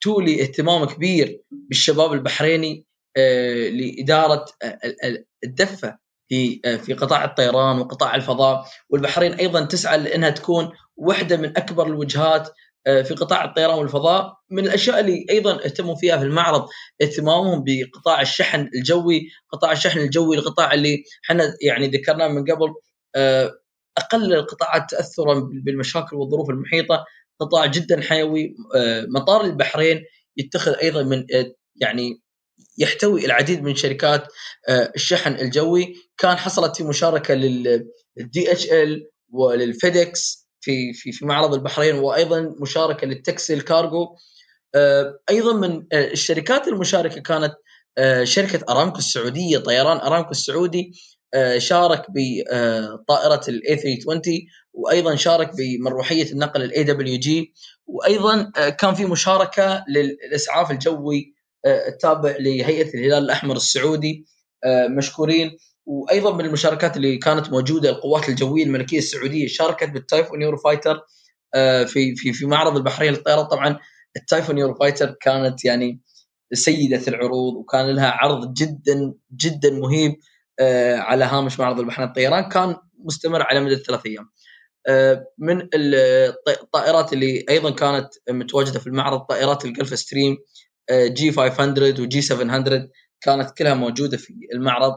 تولي 0.00 0.42
اهتمام 0.42 0.84
كبير 0.84 1.40
بالشباب 1.50 2.12
البحريني 2.12 2.84
لإدارة 3.16 4.44
الدفة 5.44 5.98
في 6.28 6.60
في 6.78 6.92
قطاع 6.94 7.24
الطيران 7.24 7.78
وقطاع 7.78 8.14
الفضاء. 8.14 8.64
والبحرين 8.90 9.32
أيضا 9.32 9.64
تسعى 9.64 9.98
لأنها 9.98 10.30
تكون 10.30 10.70
واحدة 10.96 11.36
من 11.36 11.56
أكبر 11.56 11.86
الوجهات 11.86 12.48
في 12.86 13.14
قطاع 13.14 13.44
الطيران 13.44 13.78
والفضاء. 13.78 14.34
من 14.50 14.64
الأشياء 14.66 15.00
اللي 15.00 15.26
أيضا 15.30 15.64
اهتموا 15.64 15.94
فيها 15.94 16.16
في 16.16 16.24
المعرض 16.24 16.66
اهتمامهم 17.02 17.64
بقطاع 17.66 18.20
الشحن 18.20 18.68
الجوي، 18.74 19.28
قطاع 19.52 19.72
الشحن 19.72 19.98
الجوي 19.98 20.36
القطاع 20.36 20.74
اللي 20.74 21.02
إحنا 21.30 21.54
يعني 21.62 21.86
ذكرناه 21.86 22.28
من 22.28 22.44
قبل 22.44 22.74
أقل 23.98 24.34
القطاعات 24.34 24.90
تاثرا 24.90 25.48
بالمشاكل 25.64 26.16
والظروف 26.16 26.50
المحيطة، 26.50 27.04
قطاع 27.40 27.66
جدا 27.66 28.00
حيوي، 28.00 28.54
مطار 29.14 29.44
البحرين 29.44 30.04
يتخذ 30.36 30.72
أيضا 30.82 31.02
من 31.02 31.24
يعني 31.76 32.20
يحتوي 32.78 33.26
العديد 33.26 33.62
من 33.62 33.74
شركات 33.74 34.26
الشحن 34.70 35.32
الجوي، 35.32 35.94
كان 36.18 36.36
حصلت 36.36 36.76
في 36.76 36.84
مشاركة 36.84 37.34
لل 37.34 38.52
DHL 38.52 38.66
ولل 38.72 39.10
FedEx 39.32 40.48
في 40.60 40.92
في 40.92 41.12
في 41.12 41.26
معرض 41.26 41.54
البحرين 41.54 41.94
وأيضا 41.94 42.54
مشاركة 42.60 43.06
لل 43.06 43.21
Texel 43.21 43.60
Cargo 43.60 44.16
أيضا 45.30 45.52
من 45.52 45.84
الشركات 45.92 46.68
المشاركة 46.68 47.20
كانت 47.20 47.54
شركة 48.22 48.72
أرامكو 48.72 48.98
السعودية 48.98 49.58
طيران 49.58 49.96
أرامكو 49.96 50.30
السعودي 50.30 50.92
شارك 51.58 52.06
بطائره 52.08 53.40
ال 53.48 53.62
A 53.62 53.76
320 53.76 54.22
وأيضا 54.72 55.14
شارك 55.16 55.50
بمروحيه 55.56 56.32
النقل 56.32 56.62
ال 56.62 56.84
AWG 56.84 57.54
وأيضا 57.86 58.50
كان 58.70 58.94
في 58.94 59.04
مشاركة 59.04 59.84
للأسعاف 59.88 60.70
الجوي 60.70 61.34
التابع 61.66 62.36
لهيئة 62.40 62.94
الهلال 62.94 63.24
الأحمر 63.24 63.56
السعودي 63.56 64.26
مشكورين. 64.96 65.56
وأيضا 65.86 66.36
من 66.36 66.44
المشاركات 66.44 66.96
اللي 66.96 67.16
كانت 67.18 67.50
موجودة 67.50 67.90
القوات 67.90 68.28
الجوية 68.28 68.64
الملكية 68.64 68.98
السعودية 68.98 69.46
شاركت 69.46 69.88
بال 69.88 70.42
Typhoon 70.42 70.56
Eurofighter 70.56 71.00
في 71.86 72.16
في 72.16 72.32
في 72.32 72.46
معرض 72.46 72.76
البحرين 72.76 73.12
للطيران. 73.12 73.44
طبعا 73.46 73.78
ال 74.16 74.58
Typhoon 74.58 74.74
Eurofighter 74.74 75.16
كانت 75.20 75.64
يعني 75.64 76.00
سيدة 76.52 77.02
العروض 77.08 77.54
وكان 77.54 77.90
لها 77.90 78.10
عرض 78.10 78.54
جدا 78.54 79.14
جدا 79.36 79.70
مهيب 79.70 80.16
على 80.98 81.24
هامش 81.24 81.60
معرض 81.60 81.80
البحرين 81.80 82.08
للطيران. 82.08 82.48
كان 82.48 82.76
مستمر 83.04 83.42
على 83.42 83.60
مدى 83.60 83.76
ثلاث 83.76 84.00
أيام. 84.06 84.30
من 85.38 85.68
الطائرات 86.48 87.12
اللي 87.12 87.44
أيضا 87.48 87.70
كانت 87.70 88.08
متواجدة 88.30 88.78
في 88.78 88.86
المعرض 88.86 89.20
طائرات 89.20 89.64
ال 89.64 89.98
Gulfstream 89.98 90.36
G 90.92 91.32
500 91.32 92.00
و 92.00 92.10
G 92.10 92.20
700 92.20 92.88
كانت 93.20 93.50
كلها 93.50 93.74
موجودة 93.74 94.16
في 94.16 94.34
المعرض. 94.54 94.96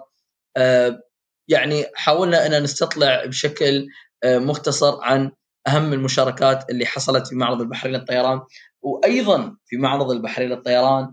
يعني 1.47 1.85
حاولنا 1.95 2.45
إن 2.45 2.63
نستطلع 2.63 3.25
بشكل 3.25 3.87
مختصر 4.25 5.01
عن 5.01 5.31
أهم 5.67 5.93
المشاركات 5.93 6.69
اللي 6.69 6.85
حصلت 6.85 7.27
في 7.27 7.35
معرض 7.35 7.61
البحرين 7.61 7.93
للطيران. 7.93 8.41
وأيضا 8.81 9.55
في 9.65 9.77
معرض 9.77 10.11
البحرين 10.11 10.49
للطيران 10.49 11.11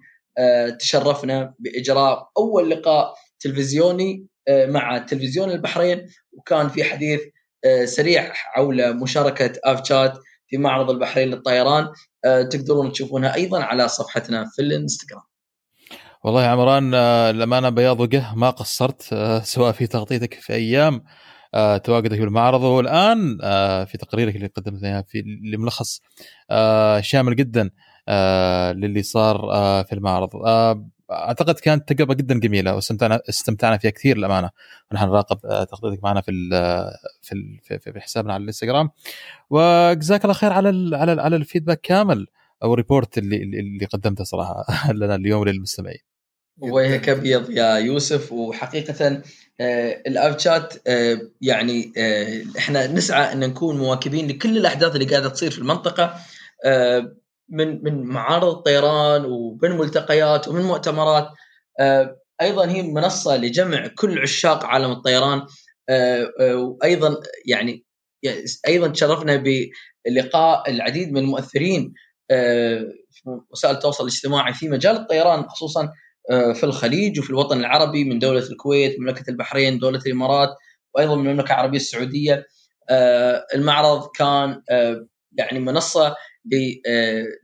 تشرفنا 0.80 1.54
بإجراء 1.58 2.30
أول 2.38 2.70
لقاء 2.70 3.14
تلفزيوني 3.40 4.26
مع 4.50 4.98
تلفزيون 4.98 5.50
البحرين. 5.50 6.06
وكان 6.32 6.68
في 6.68 6.84
حديث 6.84 7.20
سريع 7.84 8.32
حول 8.32 8.96
مشاركة 8.96 9.52
افشات 9.64 10.18
في 10.46 10.58
معرض 10.58 10.90
البحرين 10.90 11.30
للطيران. 11.30 11.88
تقدرون 12.50 12.92
تشوفونها 12.92 13.34
أيضا 13.34 13.62
على 13.62 13.88
صفحتنا 13.88 14.44
في 14.56 14.62
الانستغرام. 14.62 15.22
والله 16.24 16.44
يا 16.44 16.48
عمران 16.48 16.94
الأمانة 16.94 17.68
بياض 17.68 18.00
وجه 18.00 18.34
ما 18.34 18.50
قصرت 18.50 19.02
سواء 19.42 19.72
في 19.72 19.86
تغطيتك 19.86 20.34
في 20.34 20.52
أيام 20.52 21.04
تواجدك 21.84 22.16
في 22.16 22.24
المعرض 22.24 22.62
والان 22.62 23.38
في 23.86 23.98
تقريرك 23.98 24.36
اللي 24.36 24.46
قدمته 24.46 25.02
في 25.02 25.22
لملخص 25.52 26.00
شامل 27.00 27.36
جدا 27.36 27.70
للي 28.72 29.02
صار 29.02 29.38
في 29.84 29.92
المعرض 29.92 30.30
أعتقد 31.10 31.54
كانت 31.54 31.88
تجربة 31.88 32.14
جدا 32.14 32.40
جميلة 32.40 32.74
واستمتعنا 32.74 33.20
استمتعنا 33.28 33.78
فيها 33.78 33.90
كثير 33.90 34.16
للأمانة. 34.18 34.50
ونحن 34.92 35.04
نراقب 35.04 35.38
تغطيتك 35.70 36.04
معنا 36.04 36.20
في 36.20 36.30
ال 36.30 36.50
في 37.22 37.32
ال 37.32 37.80
في 37.80 38.00
حسابنا 38.00 38.32
على 38.32 38.40
الإنستغرام. 38.40 38.90
وجزاك 39.50 40.24
الله 40.24 40.34
خير 40.34 40.52
على 40.52 40.68
ال 40.68 40.94
على 40.94 41.12
ال 41.12 41.20
على 41.20 41.36
الفيدباك 41.36 41.80
كامل 41.80 42.26
أو 42.62 42.72
الريبورت 42.72 43.18
اللي 43.18 43.36
اللي 43.36 43.86
قدمته 43.86 44.24
صراحة 44.24 44.64
لنا 44.92 45.14
اليوم 45.14 45.44
للمستمعين. 45.44 46.00
وجهك 46.60 47.08
أبيض 47.08 47.50
يا 47.50 47.76
يوسف. 47.76 48.32
وحقيقة 48.32 49.22
الأب 50.06 50.38
شات 50.38 50.74
يعني 51.40 51.92
إحنا 52.58 52.86
نسعى 52.86 53.32
أن 53.32 53.40
نكون 53.40 53.78
مواكبين 53.78 54.28
لكل 54.28 54.58
الأحداث 54.58 54.94
اللي 54.94 55.06
قاعدة 55.06 55.28
تصير 55.28 55.50
في 55.50 55.58
المنطقة. 55.58 56.14
من 57.48 57.84
من 57.84 58.02
معارض 58.02 58.48
الطيران 58.56 59.24
ومن 59.24 59.78
ملتقيات 59.78 60.48
ومن 60.48 60.62
مؤتمرات 60.62 61.28
أيضا 62.42 62.68
هي 62.68 62.82
منصة 62.82 63.36
لجمع 63.36 63.86
كل 63.86 64.18
عشاق 64.18 64.64
عالم 64.64 64.90
الطيران 64.90 65.42
وأيضا 66.54 67.16
يعني 67.46 67.84
أيضا 68.68 68.88
تشرفنا 68.88 69.44
بلقاء 70.06 70.70
العديد 70.70 71.12
من 71.12 71.18
المؤثرين 71.18 71.92
في 73.10 73.40
وسائل 73.50 73.74
التواصل 73.74 74.04
الاجتماعي 74.04 74.54
في 74.54 74.68
مجال 74.68 74.96
الطيران 74.96 75.48
خصوصا 75.48 75.88
في 76.54 76.64
الخليج 76.64 77.20
وفي 77.20 77.30
الوطن 77.30 77.60
العربي 77.60 78.04
من 78.04 78.18
دولة 78.18 78.46
الكويت، 78.50 79.00
مملكة 79.00 79.30
البحرين، 79.30 79.78
دولة 79.78 80.00
الإمارات 80.06 80.48
وأيضا 80.94 81.16
من 81.16 81.26
المملكة 81.26 81.52
العربية 81.52 81.78
السعودية. 81.78 82.46
المعرض 83.54 84.08
كان 84.14 84.62
يعني 85.38 85.58
منصة 85.58 86.14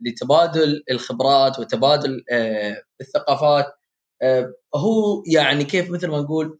لتبادل 0.06 0.82
الخبرات 0.90 1.58
وتبادل 1.58 2.24
الثقافات. 3.00 3.66
هو 4.74 5.22
يعني 5.34 5.64
كيف 5.64 5.90
مثل 5.90 6.08
ما 6.08 6.20
نقول 6.20 6.58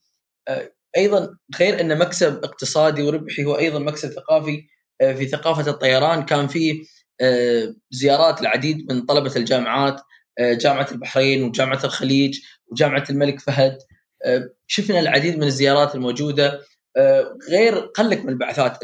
أيضا 0.97 1.37
غير 1.59 1.81
إنه 1.81 1.95
مكسب 1.95 2.45
اقتصادي 2.45 3.03
وربحي 3.03 3.45
هو 3.45 3.59
أيضا 3.59 3.79
مكسب 3.79 4.09
ثقافي. 4.09 4.63
في 5.01 5.27
ثقافة 5.27 5.71
الطيران 5.71 6.23
كان 6.25 6.47
فيه 6.47 6.83
زيارات 7.91 8.41
العديد 8.41 8.93
من 8.93 9.07
طلبة 9.07 9.37
الجامعات 9.37 10.01
جامعة 10.41 10.89
البحرين 10.93 11.43
وجامعة 11.43 11.85
الخليج 11.85 12.41
وجامعة 12.73 13.05
الملك 13.11 13.41
فهد. 13.41 13.79
شفنا 14.67 15.01
العديد 15.01 15.37
من 15.37 15.43
الزيارات 15.43 15.95
الموجودة. 15.95 16.61
غير 17.51 17.79
قلك 17.79 18.25
من 18.25 18.29
البعثات 18.29 18.79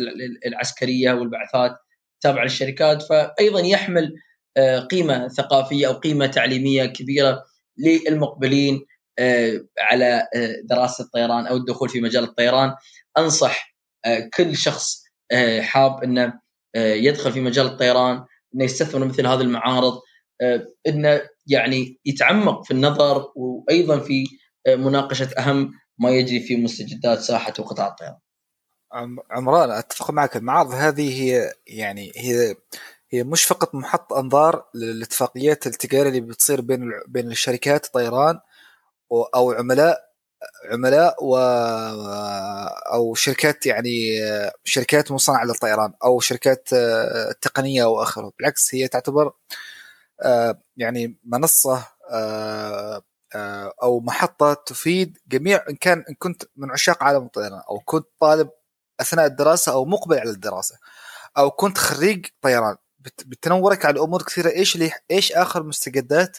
العسكرية 0.47 1.13
والبعثات. 1.13 1.77
تابعه 2.21 2.43
للشركات 2.43 3.03
فايضا 3.03 3.61
يحمل 3.61 4.15
قيمة 4.91 5.29
ثقافية 5.29 5.87
أو 5.87 5.93
قيمة 5.93 6.27
تعليمية 6.27 6.85
كبيرة 6.87 7.45
للمقبلين 7.79 8.87
على 9.81 10.27
دراسة 10.65 11.05
الطيران 11.05 11.47
أو 11.47 11.57
الدخول 11.57 11.89
في 11.89 12.01
مجال 12.01 12.25
الطيران 12.25 12.75
أنصح 13.19 13.75
كل 14.35 14.57
شخص 14.57 15.03
حاب 15.61 16.05
إنه 16.05 16.41
يدخل 16.77 17.33
في 17.33 17.41
مجال 17.41 17.67
الطيران 17.67 18.25
إنه 18.55 18.65
يستثمر 18.65 19.05
مثل 19.07 19.27
هذه 19.27 19.41
المعارض 19.41 20.01
إنه 20.87 21.21
يعني 21.47 22.01
يتعمق 22.05 22.65
في 22.65 22.71
النظر 22.71 23.33
وأيضا 23.37 23.99
في 23.99 24.25
مناقشة 24.69 25.29
أهم 25.39 25.73
ما 25.99 26.11
يجري 26.11 26.41
في 26.41 26.57
مستجدات 26.57 27.19
ساحة 27.19 27.53
وقطاع 27.59 27.87
الطيران. 27.89 28.17
عمران 29.31 29.71
أتفق 29.71 30.11
معك. 30.11 30.37
المعارض 30.37 30.73
هذه 30.75 31.23
هي 31.23 31.55
يعني 31.67 32.13
هي 32.17 32.57
هي 33.11 33.25
مش 33.25 33.45
فقط 33.45 33.75
محط 33.75 34.13
أنظار 34.13 34.65
للاتفاقيات 34.75 35.67
التجاريه 35.67 36.09
اللي 36.09 36.21
بتصير 36.21 36.61
بين 36.61 36.91
بين 37.09 37.31
الشركات 37.31 37.87
الطيران 37.87 38.41
أو 39.35 39.53
عملاء 39.53 40.11
عملاء 40.73 41.25
و 41.25 41.37
أو 42.93 43.15
شركات 43.15 43.67
يعني 43.67 44.21
شركات 44.65 45.13
مصنعه 45.13 45.45
للطيران 45.45 45.93
أو 46.05 46.21
شركات 46.21 46.69
تقنية 47.43 47.85
أو 47.85 48.03
اخره 48.03 48.33
بالعكس 48.39 48.75
هي 48.75 48.89
تعتبر 48.89 49.33
يعني 50.77 51.17
منصة 51.25 51.87
أو 53.83 54.01
محطة 54.01 54.55
تفيد 54.55 55.19
جميع 55.29 55.65
إن 55.71 55.77
كان 55.77 56.05
إن 56.09 56.15
كنت 56.19 56.43
من 56.57 56.71
عشاق 56.71 57.03
عالم 57.05 57.25
الطيران 57.27 57.61
أو 57.71 57.81
كنت 57.85 58.07
طالب 58.21 58.51
أثناء 59.01 59.27
الدراسة 59.27 59.73
أو 59.73 59.85
مقبل 59.85 60.19
على 60.19 60.31
الدراسة. 60.31 60.77
أو 61.39 61.51
كنت 61.51 61.79
خريج 61.79 62.27
طيران. 62.43 62.77
بتنورك 63.27 63.85
على 63.87 64.01
امور 64.01 64.23
كثيرة. 64.23 64.51
إيش 64.51 64.75
اللي 64.75 64.93
إيش 65.11 65.33
آخر 65.33 65.63
مستجدات؟ 65.63 66.39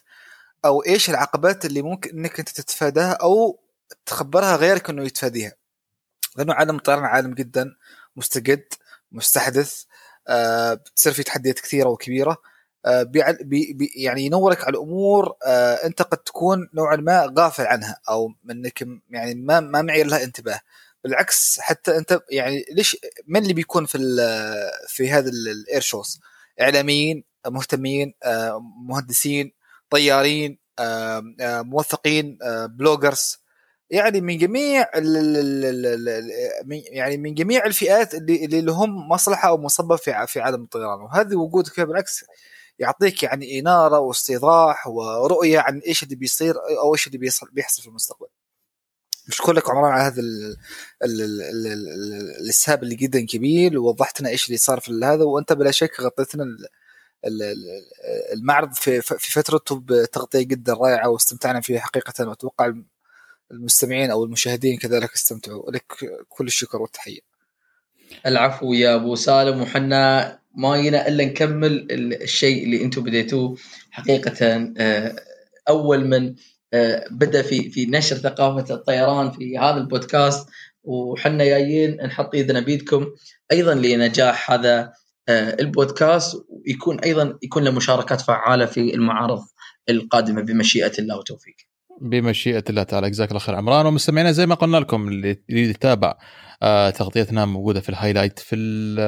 أو 0.66 0.84
إيش 0.84 1.09
العقبات 1.09 1.66
اللي 1.66 1.82
ممكن 1.82 2.09
إنك 2.09 2.39
أنت 2.39 2.49
تتفاداها 2.49 3.12
أو 3.14 3.59
تخبرها 4.05 4.55
غيرك 4.55 4.89
إنه 4.89 5.03
يتفاديها؟ 5.03 5.53
لأنه 6.36 6.53
عالم 6.53 6.76
الطيران 6.76 7.03
عالم 7.03 7.34
جدا. 7.34 7.76
مستجد 8.16 8.74
مستحدث 9.12 9.84
آه 10.28 10.74
بتصير 10.74 11.14
فيه 11.14 11.24
تحديات 11.24 11.59
كثيرة 11.59 11.89
وكبيرة. 11.89 12.38
آه 12.86 13.03
بي 13.03 13.74
بي 13.74 13.91
يعني 13.95 14.26
ينورك 14.26 14.64
على 14.68 14.78
امور 14.78 15.34
آه 15.45 15.74
أنت 15.74 16.01
قد 16.01 16.18
تكون 16.18 16.70
نوعا 16.74 16.95
ما 16.95 17.34
غافل 17.39 17.66
عنها 17.66 17.97
أو 18.09 18.34
إنك 18.51 18.88
يعني 19.09 19.36
ما 19.36 19.59
ما 19.59 19.82
معير 19.82 20.07
لها 20.07 20.24
انتباه. 20.24 20.59
بالعكس 21.04 21.60
حتى 21.60 21.97
أنت 21.97 22.20
يعني 22.32 22.66
ليش 22.72 22.97
من 23.28 23.41
اللي 23.41 23.54
بيكون 23.54 23.86
في 23.86 23.97
في 24.88 25.10
هذا 25.10 25.30
ال 25.30 25.43
air 25.43 25.82
shows 25.82 26.20
إعلاميين 26.62 27.24
مهتمين 27.47 28.14
مهندسين 28.88 29.52
طيارين 29.89 30.60
موثقين 31.64 32.38
بلوجرز 32.70 33.38
يعني 33.89 34.22
من 34.22 34.38
جميع 34.38 34.88
يعني 36.91 37.18
من 37.18 37.34
جميع 37.34 37.66
الفئات 37.66 38.14
اللي 38.14 38.45
اللي 38.45 38.62
لهم 38.62 39.10
مصلحة 39.10 39.49
أو 39.49 39.58
مصبة 39.58 39.95
في 39.95 40.28
في 40.28 40.39
عالم 40.41 40.64
الطيران. 40.64 41.02
وهذه 41.02 41.36
وجودك 41.36 41.80
بالعكس 41.80 42.26
يعطيك 42.80 43.24
يعني 43.24 43.60
إنارة 43.60 43.99
واستيضاح 43.99 44.88
ورؤية 44.88 45.60
عن 45.60 45.80
إيش 45.80 46.04
اللي 46.04 46.16
بيصير 46.16 46.56
أو 46.84 46.93
إيش 46.93 47.08
اللي 47.08 47.18
بيحصل 47.54 47.82
في 47.82 47.88
المستقبل. 47.88 48.28
بشكر 49.28 49.53
لك 49.53 49.69
عمران 49.69 49.91
على 49.91 50.03
هذا 50.03 50.22
الاسهاب 52.41 52.84
اللي 52.84 52.95
جدا 52.95 53.26
كبير 53.26 53.80
ووضحت 53.80 54.22
لنا 54.22 54.30
إيش 54.30 54.47
اللي 54.47 54.57
صار 54.57 54.80
في 54.80 54.91
هذا 55.03 55.24
وأنت 55.24 55.53
بلا 55.53 55.72
شك 55.72 56.01
غطيت 56.01 56.36
لنا 56.36 56.45
المعرض 58.34 58.74
في 58.74 59.01
في 59.01 59.32
فترته 59.32 59.80
بتغطية 59.80 60.43
جدا 60.43 60.74
رائعة 60.74 61.09
واستمتعنا 61.09 61.61
فيه 61.61 61.80
حقيقة 61.80 62.28
وأتوقع 62.28 62.74
المستمعين 63.51 64.11
أو 64.11 64.24
المشاهدين 64.24 64.78
كذلك 64.78 65.13
استمتعوا 65.13 65.72
لك 65.72 65.86
كل 66.30 66.47
الشكر 66.47 66.82
والتحية. 66.82 67.19
العفو 68.26 68.74
يا 68.74 68.95
أبو 68.95 69.15
سالم 69.15 69.61
وحنا 69.61 70.39
ما 70.55 70.82
جينا 70.82 71.07
إلا 71.07 71.26
نكمل 71.26 71.88
الشيء 71.91 72.63
اللي 72.63 72.84
أنتم 72.84 73.03
بديتوه 73.03 73.57
حقيقة 73.91 74.72
أول 75.69 76.07
من 76.07 76.28
آه، 76.28 76.36
بدأ 77.11 77.41
في 77.41 77.69
في 77.69 77.86
نشر 77.86 78.15
ثقافة 78.15 78.76
الطيران 78.76 79.32
في 79.32 79.57
هذا 79.57 79.78
البودكاست 79.78 80.47
وحنا 80.84 81.43
جايين 81.43 81.97
نحط 82.05 82.36
إيدنا 82.36 82.59
بيدكم 82.59 83.07
أيضا 83.51 83.76
لنجاح 83.76 84.51
هذا 84.51 84.93
آه، 85.30 85.57
البودكاست 85.59 86.45
ويكون 86.49 86.99
أيضا 86.99 87.38
يكون 87.43 87.63
له 87.63 87.72
مشاركات 87.72 88.22
فعالة 88.22 88.65
في 88.65 88.95
المعارض 88.95 89.43
القادمة 89.89 90.41
بمشيئة 90.41 90.91
الله 90.99 91.17
وتوفيقه. 91.17 91.63
بمشيئة 92.02 92.64
الله 92.70 92.84
تعالى. 92.84 93.10
جزاك 93.10 93.30
الله 93.30 93.39
خير. 93.39 93.56
عمران 93.56 93.86
ومستمعينا 93.86 94.32
زي 94.32 94.45
ما 94.45 94.56
قلنا 94.56 94.78
لكم 94.78 95.08
اللي 95.08 95.43
يتابع 95.49 96.18
آه 96.64 96.89
تغطيتنا 96.89 97.45
موجودة 97.45 97.82
في 97.82 97.89
ال 97.89 97.95
highlight 97.95 98.39
في 98.39 98.56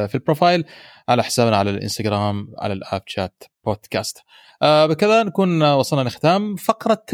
في 0.08 0.16
ال 0.16 0.22
profile 0.22 0.66
على 1.10 1.24
حسابنا 1.24 1.58
على 1.58 1.70
الإنستغرام 1.70 2.48
على 2.60 2.74
الأب 2.74 3.02
شات 3.06 3.44
بودكاست. 3.66 4.18
آه 4.62 4.86
بكذا 4.86 5.24
نكون 5.24 5.64
وصلنا 5.64 6.10
لختام 6.10 6.56
فقرة 6.56 7.06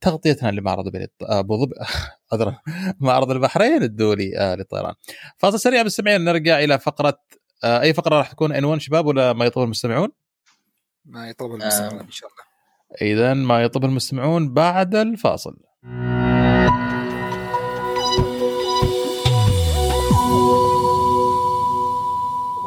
تغطيتنا 0.00 0.50
لمعرض 0.50 0.84
أبو 1.22 1.56
ظبي 1.56 1.74
عذرا 2.32 2.58
معرض 3.00 3.30
البحرين 3.30 3.82
الدولي 3.82 4.38
آه 4.38 4.54
للطيران. 4.54 4.94
فاصل 5.38 5.60
سريع 5.60 5.82
مستمعين 5.82 6.24
نرجع 6.24 6.58
إلى 6.58 6.78
فقرة 6.78 7.18
آه 7.64 7.80
أي 7.80 7.94
فقرة 7.94 8.16
راح 8.16 8.32
تكون؟ 8.32 8.52
عنوان 8.52 8.80
شباب 8.80 9.06
ولا 9.06 9.32
ما 9.32 9.44
يطلب 9.44 9.64
المستمعون؟ 9.64 10.08
ما 11.04 11.28
يطلب 11.28 11.54
المستمعون 11.54 12.00
إن 12.00 12.10
شاء 12.10 12.30
الله. 12.30 12.45
اذا 13.02 13.34
ما 13.34 13.62
يطلب 13.62 13.84
المستمعون 13.84 14.54
بعد 14.54 14.94
الفاصل. 14.94 15.56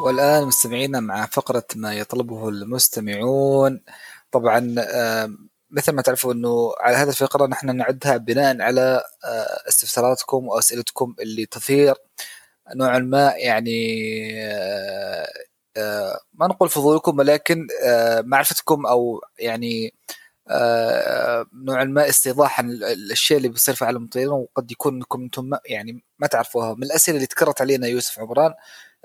والآن 0.04 0.46
مستمعينا 0.46 1.00
مع 1.00 1.26
فقرة 1.26 1.66
ما 1.76 1.94
يطلبه 1.94 2.48
المستمعون. 2.48 3.80
طبعا 4.32 4.74
مثل 5.70 5.92
ما 5.92 6.02
تعرفوا 6.02 6.32
أنه 6.32 6.72
على 6.80 6.96
هذه 6.96 7.08
الفقرة 7.08 7.46
نحن 7.46 7.76
نعدها 7.76 8.16
بناء 8.16 8.62
على 8.62 9.02
آه، 9.24 9.68
استفساراتكم 9.68 10.48
وأسئلتكم 10.48 11.14
اللي 11.20 11.46
تثير 11.46 11.94
نوعا 12.74 12.98
ما 12.98 13.32
يعني 13.36 13.70
آه، 14.46 15.28
ما 16.32 16.46
نقول 16.46 16.68
فضولكم 16.68 17.18
ولكن 17.18 17.66
معرفتكم 18.24 18.86
أو 18.86 19.20
يعني 19.38 19.94
نوعا 21.54 21.84
ما 21.84 22.08
استيضاح 22.08 22.60
عن 22.60 22.70
الاشياء 22.70 23.36
اللي 23.38 23.48
بتصير 23.48 23.74
في 23.74 23.84
عالم 23.84 24.04
الطيران 24.04 24.32
وقد 24.32 24.72
يكون 24.72 24.94
إنكم 24.94 25.22
أنتم 25.22 25.50
يعني 25.66 26.04
ما 26.18 26.26
تعرفوها 26.26 26.74
من 26.74 26.82
الأسئلة 26.82 27.16
اللي 27.16 27.26
تكررت 27.26 27.60
علينا 27.60 27.86
يوسف 27.86 28.18
عمران 28.18 28.54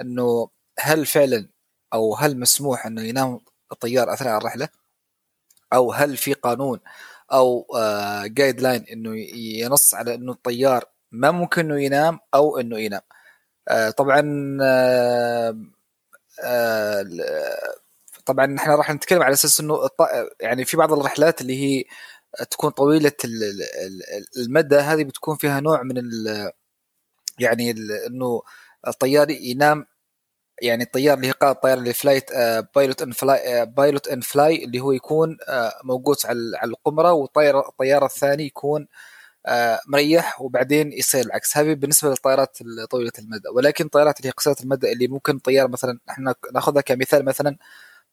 إنه 0.02 0.50
هل 0.80 1.06
فعلا 1.06 1.50
أو 1.94 2.16
هل 2.16 2.40
مسموح 2.40 2.86
إنه 2.86 3.02
ينام 3.02 3.40
الطيار 3.72 4.14
أثناء 4.14 4.38
الرحلة؟ 4.38 4.70
أو 5.74 5.92
هل 5.94 6.18
في 6.18 6.34
قانون 6.34 6.80
أو 7.34 7.68
جايد 8.26 8.62
لاين 8.62 8.86
إنه 8.92 9.18
ينص 9.36 9.94
على 9.94 10.16
إنه 10.16 10.32
الطيار 10.32 10.86
ما 11.12 11.32
ممكن 11.32 11.62
إنه 11.66 11.82
ينام 11.82 12.20
أو 12.34 12.60
إنه 12.60 12.80
ينام 12.80 13.02
آه، 13.70 13.90
طبعا 13.90 14.22
آه، 14.62 15.50
آه، 15.50 15.58
طبعا 18.26 18.46
نحن 18.46 18.72
راح 18.72 18.92
نتكلم 18.92 19.24
على 19.24 19.34
أساس 19.34 19.60
إنه 19.60 19.90
يعني 20.42 20.66
في 20.66 20.78
بعض 20.78 20.94
الرحلات 20.94 21.42
اللي 21.42 21.64
هي 21.64 21.84
تكون 22.52 22.70
طويلة 22.70 23.12
المدى 24.38 24.76
هذه 24.76 25.04
بتكون 25.04 25.36
فيها 25.36 25.60
نوع 25.60 25.84
من 25.84 25.98
يعني 27.40 27.72
إنه 28.08 28.42
الطيار 28.88 29.30
ينام 29.30 29.86
يعني 30.62 30.84
الطيار 30.84 31.18
اللي 31.18 31.28
هي 31.28 31.32
قائد 31.32 31.56
الطياره 31.56 31.80
اللي 31.80 31.94
flight 31.94 32.32
pilot 32.76 33.02
in 33.02 33.12
fly 33.12 33.66
pilot 33.66 34.08
in 34.08 34.22
fly 34.22 34.64
اللي 34.66 34.80
هو 34.80 34.92
يكون 34.92 35.38
آه، 35.50 35.74
موجود 35.84 36.16
على 36.26 36.56
القمرة 36.64 37.14
والطيارة 37.14 37.70
الطيارة 37.70 38.06
الثاني 38.06 38.46
يكون 38.46 38.82
آه، 38.82 38.88
مريح 39.88 40.42
وبعدين 40.42 40.92
يصير 40.92 41.26
العكس. 41.26 41.58
هذه 41.58 41.74
بالنسبة 41.74 42.10
للطائرات 42.10 42.58
طويلة 42.90 43.12
المدى. 43.20 43.50
ولكن 43.56 43.86
الطائرات 43.86 44.20
اللي 44.20 44.32
قصيرة 44.32 44.56
المدى 44.62 44.92
اللي 44.92 45.08
ممكن 45.08 45.40
طيارة 45.40 45.68
مثلا 45.68 46.00
إحنا 46.10 46.36
ناخذها 46.54 46.82
كمثال 46.82 47.26
مثلا 47.26 47.58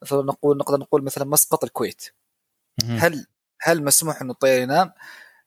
مثلا 0.03 0.23
نقول 0.23 0.57
نقدر 0.57 0.79
نقول 0.79 1.05
مثلا 1.05 1.25
مسقط 1.25 1.65
الكويت. 1.65 2.05
هل 2.85 3.27
هل 3.61 3.85
مسموح 3.85 4.23
إنه 4.23 4.33
الطيار 4.33 4.63
ينام؟ 4.63 4.93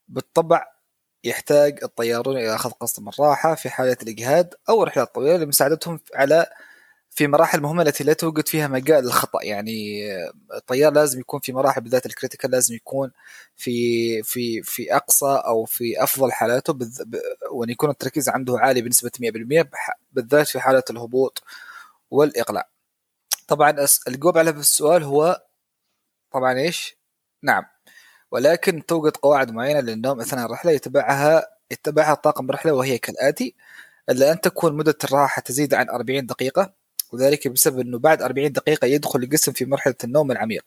بالطبع 0.07 0.75
يحتاج 1.23 1.79
الطيارون 1.83 2.37
إلى 2.37 2.55
أخذ 2.55 2.71
قسط 2.71 2.99
من 2.99 3.07
الراحة 3.07 3.55
في 3.55 3.69
حالة 3.69 3.97
الإجهاد 4.03 4.53
أو 4.69 4.83
الرحلات 4.83 5.07
الطويلة 5.07 5.37
لمساعدتهم 5.37 5.99
على 6.15 6.47
في 7.15 7.27
مراحل 7.27 7.61
مهمة 7.61 7.81
التي 7.81 8.03
لا 8.03 8.13
توجد 8.13 8.47
فيها 8.47 8.67
مجال 8.67 9.03
للخطأ. 9.03 9.43
يعني 9.43 10.05
الطيار 10.53 10.93
لازم 10.93 11.19
يكون 11.19 11.39
في 11.39 11.53
مراحل 11.53 11.81
بالذات 11.81 12.05
الكريتيكال 12.05 12.51
لازم 12.51 12.75
يكون 12.75 13.11
في 13.55 14.23
في 14.23 14.61
في 14.63 14.95
أقصى 14.95 15.41
أو 15.47 15.65
في 15.65 16.03
أفضل 16.03 16.31
حالاته 16.31 16.77
وأن 17.51 17.69
يكون 17.69 17.89
التركيز 17.89 18.29
عنده 18.29 18.59
عالي 18.59 18.81
بنسبة 18.81 19.11
100% 19.21 19.67
بالذات 20.13 20.47
في 20.47 20.59
حالة 20.59 20.83
الهبوط 20.89 21.43
والإقلاع. 22.11 22.69
طبعا 23.47 23.87
الجواب 24.07 24.37
على 24.37 24.49
السؤال 24.49 25.03
هو 25.03 25.43
طبعا 26.31 26.53
إيش؟ 26.59 26.97
نعم. 27.43 27.63
ولكن 28.31 28.85
توجد 28.85 29.17
قواعد 29.17 29.51
معينة 29.51 29.79
للنوم 29.79 30.19
اثناء 30.21 30.45
الرحله 30.45 30.71
يتبعها 30.71 31.47
يتبعها 31.71 32.13
طاقم 32.15 32.49
الرحله 32.49 32.73
وهي 32.73 32.97
كالآتي. 32.97 33.55
إلا 34.09 34.31
أن 34.31 34.41
تكون 34.41 34.73
مدة 34.77 34.97
الراحة 35.03 35.41
تزيد 35.41 35.73
عن 35.73 35.89
40 35.89 36.25
دقيقة. 36.25 36.84
وذلك 37.13 37.47
بسبب 37.47 37.79
أنه 37.79 37.99
بعد 37.99 38.21
40 38.21 38.51
دقيقة 38.51 38.85
يدخل 38.85 39.19
الجسم 39.19 39.51
في 39.51 39.65
مرحلة 39.65 39.95
النوم 40.03 40.31
العميق 40.31 40.65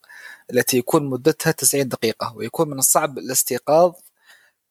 التي 0.52 0.78
يكون 0.78 1.06
مدتها 1.10 1.50
90 1.52 1.88
دقيقة 1.88 2.32
ويكون 2.36 2.70
من 2.70 2.78
الصعب 2.78 3.18
الاستيقاظ 3.18 3.92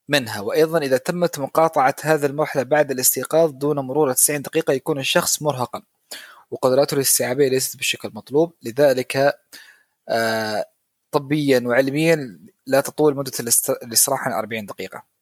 منها. 0.10 0.42
وأيضا 0.42 0.80
إذا 0.80 0.98
تمت 0.98 1.40
مقاطعة 1.40 1.96
هذه 2.02 2.26
المرحلة 2.26 2.64
بعد 2.64 2.92
الاستيقاظ 2.92 3.52
دون 3.52 3.80
مرور 3.80 4.14
90 4.14 4.42
دقيقة 4.42 4.74
يكون 4.74 5.00
الشخص 5.00 5.42
مرهقا 5.42 5.82
وقدراته 6.52 6.96
الاستيعابية 6.96 7.48
ليست 7.50 7.78
بالشكل 7.78 8.08
المطلوب 8.08 8.54
لذلك 8.64 9.34
آه 10.10 10.66
طبيا 11.12 11.60
وعلميا 11.66 12.40
لا 12.68 12.82
تطول 12.82 13.16
مدة 13.16 13.32
الاستراحة 13.84 14.26
عن 14.32 14.34
40 14.34 14.66
دقيقة. 14.66 15.17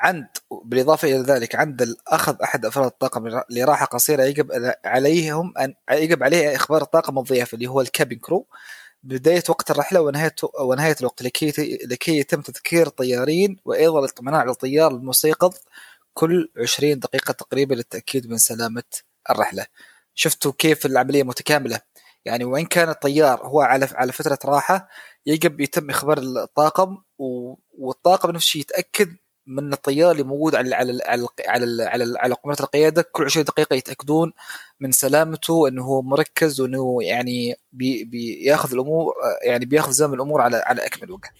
عند 0.00 0.26
بالإضافة 0.64 1.08
إلى 1.08 1.22
ذلك 1.22 1.54
عند 1.54 1.82
الأخذ 1.82 2.42
أحد 2.42 2.66
أفراد 2.66 2.86
الطاقم 2.86 3.42
لراحة 3.50 3.86
قصيرة 3.86 4.22
يجب 4.22 4.72
عليهم 4.84 5.58
أن 5.58 5.74
يجب 5.90 6.22
عليه 6.22 6.56
إخبار 6.56 6.82
الطاقم 6.82 7.18
الضيافه 7.18 7.54
اللي 7.54 7.66
هو 7.66 7.80
الكابين 7.80 8.18
كرو 8.18 8.46
بداية 9.02 9.42
وقت 9.48 9.70
الرحلة 9.70 10.00
ونهاية 10.00 10.34
ونهاية 10.60 10.96
الوقت 11.00 11.22
لكي 11.22 11.52
لكي 11.84 12.18
يتم 12.18 12.40
تذكير 12.40 12.86
الطيارين 12.86 13.56
وأيضا 13.64 13.98
الاطمئنان 13.98 14.40
على 14.40 14.50
الطيار 14.50 14.90
المستيقظ 14.90 15.54
كل 16.14 16.50
20 16.62 16.98
دقيقة 16.98 17.32
تقريبا 17.32 17.74
للتأكيد 17.74 18.30
من 18.30 18.38
سلامة 18.38 18.82
الرحلة. 19.30 19.66
شفتوا 20.14 20.52
كيف 20.58 20.86
العملية 20.86 21.22
متكاملة؟ 21.22 21.80
يعني 22.24 22.44
وإن 22.44 22.66
كان 22.66 22.88
الطيار 22.88 23.46
هو 23.46 23.60
على 23.60 23.88
على 23.94 24.12
فترة 24.12 24.38
راحة 24.44 24.88
يجب 25.26 25.60
يتم 25.60 25.90
إخبار 25.90 26.18
الطاقم 26.18 26.98
والطاقم 27.78 28.30
نفسه 28.30 28.60
يتأكد 28.60 29.16
من 29.46 29.72
الطيار 29.72 30.12
اللي 30.12 30.22
موجود 30.22 30.54
على 30.54 30.74
على 30.74 30.98
على 31.04 31.26
على 31.46 31.84
على, 31.84 32.14
على 32.18 32.34
قمة 32.34 32.56
القيادة 32.60 33.02
كل 33.12 33.24
20 33.24 33.44
دقيقة 33.44 33.74
يتأكدون 33.74 34.32
من 34.80 34.92
سلامته 34.92 35.54
وانه 35.54 35.82
هو 35.82 36.02
مركز 36.02 36.60
وإنه 36.60 36.98
يعني 37.02 37.54
بي 37.72 38.04
بياخذ 38.04 38.72
الأمور 38.72 39.14
يعني 39.42 39.64
بياخذ 39.64 39.90
زمام 39.92 40.14
الأمور 40.14 40.40
على 40.40 40.56
على 40.56 40.86
أكمل 40.86 41.10
وجه. 41.10 41.30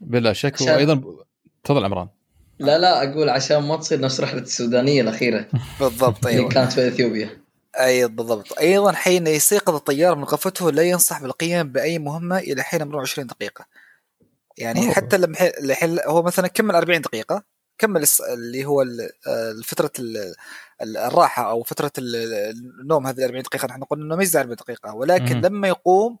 بلا 0.00 0.32
شك 0.32 0.54
عشان... 0.54 0.74
وأيضا 0.74 1.02
تفضل 1.64 1.84
عمران. 1.84 2.08
لا 2.58 2.78
لا 2.78 3.10
أقول 3.10 3.28
عشان 3.28 3.58
ما 3.58 3.76
تصير 3.76 4.00
نفس 4.00 4.20
رحلة 4.20 4.40
السودانية 4.40 5.02
الأخيرة. 5.02 5.48
بالضبط 5.80 6.26
أيوه 6.26 6.42
اللي 6.42 6.54
كانت 6.54 6.72
في 6.72 6.88
إثيوبيا. 6.88 7.40
أي 7.74 8.08
بالضبط 8.08 8.58
أيضا 8.58 8.92
حين 8.92 9.26
يستيقظ 9.26 9.74
الطيار 9.74 10.14
من 10.14 10.24
غفته 10.24 10.70
لا 10.70 10.82
ينصح 10.82 11.22
بالقيام 11.22 11.72
بأي 11.72 11.98
مهمة 11.98 12.38
إلى 12.38 12.62
حين 12.62 12.88
مرور 12.88 13.02
20 13.02 13.26
دقيقة 13.26 13.66
يعني 14.58 14.84
أوه. 14.86 14.94
حتى 14.94 15.18
لما 15.18 15.36
الحين 15.40 15.98
هو 16.06 16.22
مثلا 16.22 16.48
كمل 16.48 16.74
40 16.74 17.00
دقيقة 17.00 17.44
كمل 17.78 18.04
اللي 18.32 18.64
هو 18.64 18.84
فترة 19.64 19.92
الراحة 20.82 21.50
أو 21.50 21.62
فترة 21.62 21.92
النوم 21.98 23.06
هذه 23.06 23.24
40 23.24 23.42
دقيقة. 23.42 23.66
نحن 23.66 23.84
قلنا 23.84 24.04
انه 24.04 24.16
ما 24.16 24.22
يزيد 24.22 24.36
40 24.36 24.56
دقيقة 24.56 24.94
ولكن 24.94 25.36
م- 25.40 25.40
لما 25.40 25.68
يقوم 25.68 26.18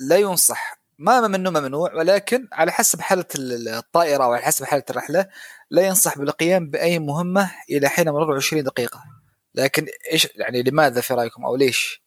لا 0.00 0.16
ينصح. 0.16 0.80
ما 0.98 1.28
منه 1.28 1.50
ممنوع 1.50 1.94
ولكن 1.94 2.48
على 2.52 2.72
حسب 2.72 3.00
حالة 3.00 3.24
الطائرة 3.36 4.24
أو 4.24 4.32
على 4.32 4.42
حسب 4.42 4.64
حالة 4.64 4.82
الرحلة 4.90 5.26
لا 5.70 5.86
ينصح 5.86 6.18
بالقيام 6.18 6.70
بأي 6.70 6.98
مهمة 6.98 7.50
إلى 7.70 7.88
حين 7.88 8.08
مرور 8.10 8.36
20 8.36 8.62
دقيقة. 8.62 9.04
لكن 9.54 9.86
إيش 10.12 10.28
يعني 10.36 10.62
لماذا 10.62 11.00
في 11.00 11.14
رأيكم 11.14 11.44
أو 11.44 11.56
ليش؟ 11.56 12.02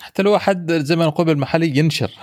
حتى 0.00 0.22
لو 0.22 0.38
حد 0.38 0.72
زي 0.72 0.96
ما 0.96 1.06
نقول 1.06 1.26
بالمحلي 1.26 1.78
ينشر. 1.78 2.10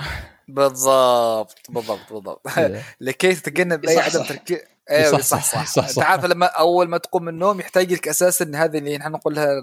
بالضبط 0.54 1.58
بالضبط 1.70 2.14
بالضبط. 2.14 2.58
إيه. 2.58 2.84
لكي 3.02 3.36
تتجنب 3.36 3.86
اي 3.86 3.98
عدم 3.98 4.24
تركيز. 4.24 4.60
أيوه 4.90 5.22
صح 5.22 5.44
صح, 5.44 5.66
صح, 5.66 5.88
صح, 5.88 5.90
صح. 5.90 6.26
لما 6.26 6.46
أول 6.46 6.90
ما 6.90 6.98
تقوم 6.98 7.24
من 7.24 7.30
النوم 7.34 7.60
يحتاج 7.60 7.94
لك 7.94 8.08
أساسا 8.08 8.52
هذه 8.56 8.78
اللي 8.78 8.98
نحن 8.98 9.12
نقول 9.12 9.36
لها 9.36 9.62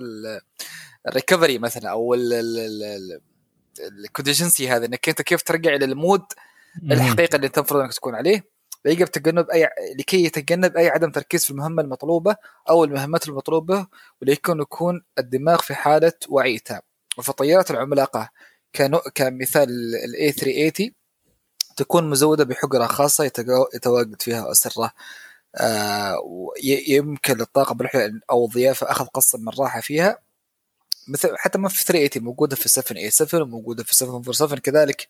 ال 1.09 1.14
recovery 1.14 1.59
مثلا 1.59 1.91
أو 1.91 2.15
ال 3.81 3.88
contingency 3.88 4.69
هذا 4.69 4.87
إنك 4.87 5.09
أنت 5.09 5.23
كيف 5.23 5.43
ترجع 5.43 5.75
إلى 5.75 5.85
ال 5.85 5.92
mode 5.92 6.23
الحقيقة 6.83 7.37
اللي 7.37 7.49
تفرض 7.49 7.81
إنك 7.81 7.95
تكون 7.95 8.15
عليه. 8.15 8.57
يجب 8.85 9.07
تجنب 9.07 9.51
أي 9.51 9.69
لكي 9.99 10.25
يتجنب 10.25 10.77
أي 10.77 10.89
عدم 10.89 11.11
تركيز 11.11 11.45
في 11.45 11.51
المهمة 11.51 11.83
المطلوبة 11.83 12.37
أو 12.69 12.85
المهمات 12.85 13.29
المطلوبة 13.29 13.87
وليكون 14.23 14.61
يكون 14.61 15.03
الدماغ 15.19 15.63
في 15.63 15.75
حالة 15.75 16.13
وعي 16.29 16.59
تام 16.59 16.81
وفي 17.19 17.29
الطيارات 17.29 17.71
العملاقة 17.71 18.31
كمثال 19.15 19.69
ال 20.05 20.19
A 20.19 20.33
380 20.33 20.93
تكون 21.77 22.11
مزودة 22.11 22.45
بحجرة 22.45 22.87
خاصة 22.87 23.25
يتواجد 23.75 24.23
فيها 24.23 24.51
أسرة 24.51 24.93
آه 25.57 26.17
يمكن 26.89 27.37
للطاقم 27.37 27.77
بالرحله 27.77 28.21
أو 28.31 28.45
الضيافه 28.47 28.91
أخذ 28.91 29.07
قسط 29.07 29.39
من 29.39 29.49
الراحه 29.49 29.81
فيها 29.81 30.19
مثل 31.09 31.37
حتى 31.37 31.59
ما 31.59 31.69
في 31.69 31.85
380 31.85 32.25
موجودة 32.25 32.57
في 32.57 32.69
787 32.69 33.43
وموجودة 33.43 33.85
في 33.85 33.95
747 33.95 34.61
كذلك 34.61 35.09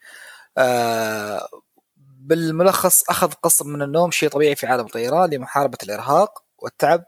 آه 0.59 1.48
بالملخص 1.97 3.10
أخذ 3.10 3.32
قسط 3.32 3.66
من 3.66 3.82
النوم 3.82 4.10
شيء 4.10 4.28
طبيعي 4.28 4.56
في 4.56 4.66
عالم 4.66 4.86
الطيران 4.86 5.30
لمحاربة 5.30 5.78
الإرهاق 5.82 6.44
والتعب 6.59 7.05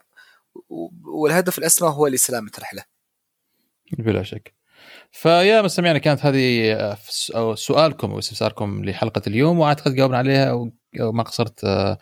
والهدف 1.05 1.59
الأسمى 1.59 1.89
هو 1.89 2.07
لسلامة 2.07 2.51
الرحلة. 2.59 2.85
بلا 3.99 4.23
شك. 4.23 4.58
فيا 5.13 5.63
مستمعينا 5.63 5.99
كانت 5.99 6.27
هذه 6.27 6.73
آه، 7.35 7.55
سؤالكم 7.55 8.13
واستفساركم 8.13 8.85
لحلقة 8.85 9.23
اليوم 9.27 9.59
واعتقد 9.59 9.95
جاوبنا 9.95 10.19
عليها 10.19 10.69
وما 11.01 11.23
قصرت 11.23 11.65
آه، 11.65 11.99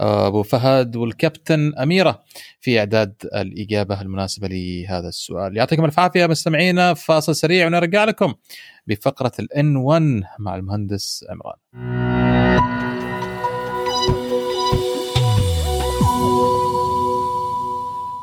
آه، 0.00 0.26
أبو 0.26 0.42
فهد 0.42 0.96
والكابتن 0.96 1.74
أميرة 1.74 2.22
في 2.60 2.78
إعداد 2.78 3.14
الإجابة 3.34 4.00
المناسبة 4.00 4.48
لهذا 4.48 5.08
السؤال 5.08 5.56
يعطيكم 5.56 5.84
الف 5.84 5.98
عافية 5.98 6.26
مستمعينا 6.26 6.94
فاصل 6.94 7.34
سريع 7.34 7.66
ونرجع 7.66 8.04
لكم 8.04 8.34
بفقرة 8.86 9.32
الإن 9.38 9.76
1 9.76 10.22
مع 10.38 10.56
المهندس 10.56 11.24
عمران. 11.30 12.87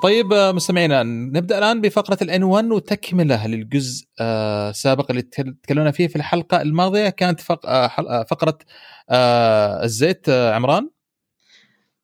طيب 0.05 0.33
آه، 0.33 0.51
مستمعينا 0.51 1.03
نبدأ 1.03 1.57
الآن 1.57 1.81
بفقرة 1.81 2.17
الان 2.21 2.43
1 2.43 2.71
وتكملة 2.71 3.47
للجزء 3.47 4.05
السابق 4.21 5.05
آه، 5.05 5.11
اللي 5.11 5.21
تكلمنا 5.63 5.91
فيه 5.91 6.07
في 6.07 6.15
الحلقة 6.15 6.61
الماضية 6.61 7.09
كانت 7.09 7.41
آه، 7.65 8.23
فقرة 8.23 8.57
الزيت 9.83 10.29
عمران. 10.29 10.89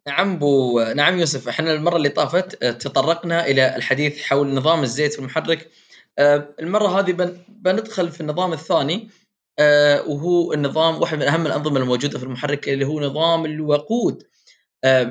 نعم 0.08 0.40
بو 0.40 0.82
نعم 0.96 1.20
يوسف. 1.20 1.48
إحنا 1.48 1.74
المرة 1.74 1.98
اللي 1.98 2.10
طافت 2.10 2.66
تطرقنا 2.66 3.46
إلى 3.46 3.76
الحديث 3.76 4.24
حول 4.24 4.54
نظام 4.54 4.84
الزيت 4.84 5.14
في 5.14 5.20
المحرك. 5.20 5.72
المرة 6.60 7.00
هذه 7.00 7.36
بندخل 7.50 8.10
في 8.10 8.22
النظام 8.22 8.54
الثاني 8.54 9.10
وهو 10.08 10.54
النظام 10.54 11.02
واحد 11.02 11.18
من 11.18 11.24
أهم 11.24 11.46
الأنظمة 11.46 11.80
الموجودة 11.80 12.20
في 12.20 12.26
المحرك 12.26 12.70
اللي 12.70 12.86
هو 12.86 13.00
نظام 13.00 13.46
الوقود. 13.46 14.24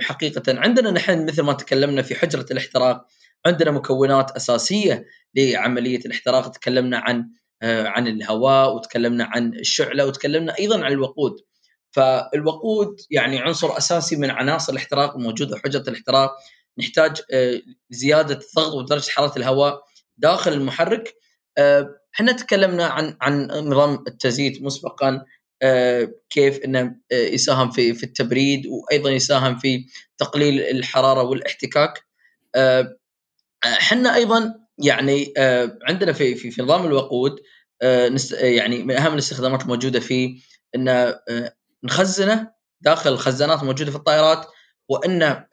حقيقة 0.02 0.42
عندنا 0.48 0.90
نحن 0.90 1.26
مثل 1.26 1.42
ما 1.42 1.52
تكلمنا 1.52 2.02
في 2.02 2.14
حجرة 2.14 2.46
الاحتراق 2.50 3.06
عندنا 3.46 3.70
مكونات 3.70 4.30
أساسية 4.30 5.06
لعملية 5.34 5.98
الاحتراق 5.98 6.50
تكلمنا 6.50 6.98
عن 6.98 7.30
آه، 7.62 7.86
عن 7.86 8.06
الهواء 8.06 8.74
وتكلمنا 8.74 9.24
عن 9.24 9.54
الشعلة 9.54 10.06
وتكلمنا 10.06 10.58
أيضا 10.58 10.84
عن 10.84 10.92
الوقود. 10.92 11.36
فالوقود 11.90 13.00
يعني 13.10 13.38
عنصر 13.38 13.78
أساسي 13.78 14.16
من 14.16 14.30
عناصر 14.30 14.72
الاحتراق 14.72 15.16
الموجوده 15.16 15.56
في 15.56 15.62
حجرة 15.62 15.84
الاحتراق. 15.88 16.36
نحتاج 16.78 17.22
آه، 17.32 17.60
زيادة 17.90 18.34
الضغط 18.34 18.74
ودرجة 18.74 19.10
حرارة 19.10 19.38
الهواء 19.38 19.82
داخل 20.16 20.52
المحرك. 20.52 21.14
آه، 21.58 21.88
إحنا 22.14 22.32
تكلمنا 22.32 22.86
عن 22.86 23.16
عن 23.20 23.46
نظام 23.46 24.04
التزييت 24.08 24.62
مسبقا. 24.62 25.24
كيف 26.30 26.58
إنه 26.64 26.96
آه، 27.12 27.14
يساهم 27.14 27.70
في 27.70 27.94
في 27.94 28.04
التبريد 28.04 28.66
وأيضا 28.66 29.10
يساهم 29.10 29.58
في 29.58 29.86
تقليل 30.18 30.60
الحرارة 30.60 31.22
والاحتكاك. 31.22 32.04
آه، 32.54 32.96
إحنا 33.64 34.14
أيضا 34.14 34.54
يعني 34.78 35.32
عندنا 35.88 36.12
في 36.12 36.34
في, 36.34 36.50
في 36.50 36.62
نظام 36.62 36.86
الوقود 36.86 37.36
يعني 38.32 38.82
من 38.82 38.96
أهم 38.96 39.12
الاستخدامات 39.12 39.62
الموجودة 39.62 40.00
فيه 40.00 40.40
انه 40.74 41.14
نخزنه 41.84 42.50
داخل 42.80 43.12
الخزانات 43.12 43.60
الموجودة 43.60 43.90
في 43.90 43.96
الطائرات 43.96 44.46
وإنه 44.88 45.46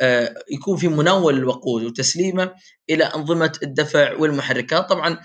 يكون 0.52 0.78
في 0.78 0.88
مناول 0.88 1.38
الوقود 1.38 1.84
وتسليمه 1.84 2.54
إلى 2.90 3.04
أنظمة 3.04 3.52
الدفع 3.64 4.14
والمحركات. 4.14 4.90
طبعا 4.90 5.20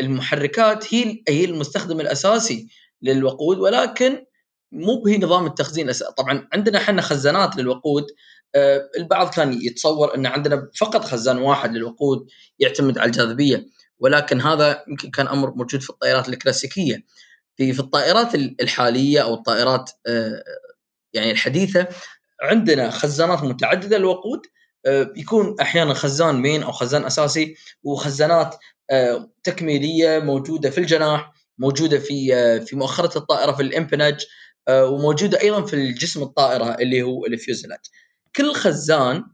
المحركات 0.00 0.94
هي 0.94 1.22
هي 1.28 1.44
المستخدم 1.44 2.00
الأساسي 2.00 2.68
للوقود 3.02 3.58
ولكن 3.58 4.24
مو 4.72 5.02
بهي 5.02 5.18
نظام 5.18 5.46
التخزين. 5.46 5.92
طبعا 6.16 6.48
عندنا 6.52 6.78
إحنا 6.78 7.02
خزانات 7.02 7.56
للوقود. 7.56 8.06
آه، 8.54 8.90
البعض 8.98 9.30
كان 9.30 9.52
يتصور 9.62 10.14
إن 10.14 10.26
عندنا 10.26 10.70
فقط 10.76 11.04
خزان 11.04 11.38
واحد 11.38 11.72
للوقود 11.72 12.26
يعتمد 12.58 12.98
على 12.98 13.06
الجاذبية 13.06 13.66
ولكن 13.98 14.40
هذا 14.40 14.84
يمكن 14.88 15.10
كان 15.10 15.28
أمر 15.28 15.50
موجود 15.50 15.80
في 15.82 15.90
الطائرات 15.90 16.28
الكلاسيكية. 16.28 17.04
في 17.56 17.72
في 17.72 17.80
الطائرات 17.80 18.34
الحالية 18.34 19.20
أو 19.20 19.34
الطائرات 19.34 19.90
آه، 20.06 20.42
يعني 21.12 21.30
الحديثة 21.30 21.86
عندنا 22.42 22.90
خزانات 22.90 23.42
متعددة 23.42 23.98
للوقود. 23.98 24.40
آه، 24.86 25.12
يكون 25.16 25.56
أحيانا 25.60 25.94
خزان 25.94 26.34
مين 26.34 26.62
أو 26.62 26.72
خزان 26.72 27.04
أساسي 27.04 27.56
وخزانات 27.82 28.56
تكميلية 29.44 30.18
موجودة 30.18 30.70
في 30.70 30.78
الجناح. 30.78 31.32
موجودة 31.62 31.98
في 31.98 32.34
آه، 32.34 32.58
في 32.58 32.76
مؤخرة 32.76 33.18
الطائرة 33.18 33.52
في 33.52 33.62
الامبنج 33.62 34.24
آه، 34.68 34.86
وموجودة 34.86 35.40
أيضا 35.40 35.62
في 35.62 35.74
الجسم 35.74 36.22
الطائرة 36.22 36.74
اللي 36.74 37.02
هو 37.02 37.26
الفيوزلاج 37.26 37.78
كل 38.36 38.52
خزان 38.52 39.24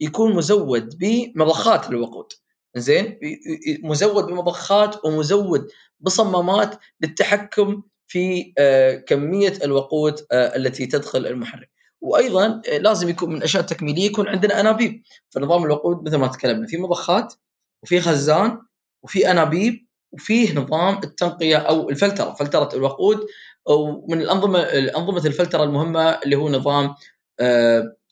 يكون 0.00 0.34
مزود 0.34 0.98
بمضخات 0.98 1.90
للوقود. 1.90 2.32
زين 2.76 3.18
مزود 3.82 4.24
بمضخات 4.24 5.04
ومزود 5.04 5.68
بصمامات 6.00 6.78
للتحكم 7.00 7.82
في 8.06 8.52
آه، 8.58 8.94
كمية 8.94 9.54
الوقود 9.64 10.26
التي 10.32 10.86
تدخل 10.86 11.26
المحرك. 11.26 11.70
وأيضا 12.00 12.62
لازم 12.78 13.08
يكون 13.08 13.30
من 13.30 13.36
الاشياء 13.36 13.62
التكميليه 13.62 14.06
يكون 14.06 14.28
عندنا 14.28 14.60
أنابيب. 14.60 15.02
في 15.30 15.40
نظام 15.40 15.64
الوقود 15.64 16.06
مثل 16.06 16.16
ما 16.16 16.26
تكلمنا 16.26 16.66
في 16.66 16.76
مضخات 16.76 17.34
وفي 17.82 18.00
خزان 18.00 18.58
وفي 19.02 19.30
أنابيب 19.30 19.87
وفيه 20.12 20.54
نظام 20.54 21.00
التنقية 21.04 21.56
أو 21.56 21.90
الفلترة 21.90 22.34
فلترة 22.34 22.68
الوقود 22.74 23.26
ومن 23.66 24.20
الأنظمة 24.20 24.60
انظمه 24.62 25.26
الفلترة 25.26 25.64
المهمة 25.64 26.10
اللي 26.10 26.36
هو 26.36 26.48
نظام 26.48 26.94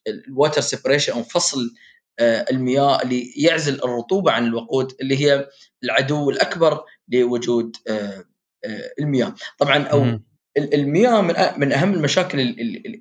الواتر 0.09 0.61
سيبريشن 0.61 1.13
أو 1.13 1.23
فصل 1.23 1.75
آه، 2.19 2.47
المياه 2.51 3.03
اللي 3.03 3.33
يعزل 3.37 3.75
الرطوبة 3.75 4.33
عن 4.33 4.47
الوقود 4.47 4.93
اللي 5.01 5.25
هي 5.25 5.49
العدو 5.85 6.31
الأكبر 6.31 6.85
لوجود 7.09 7.77
آه، 7.89 8.25
آه، 8.65 8.93
المياه. 9.01 9.35
طبعا 9.59 9.83
أو 9.83 10.21
المياه 10.59 11.21
من 11.21 11.35
من 11.57 11.73
أهم 11.73 11.95
المشاكل 11.95 12.41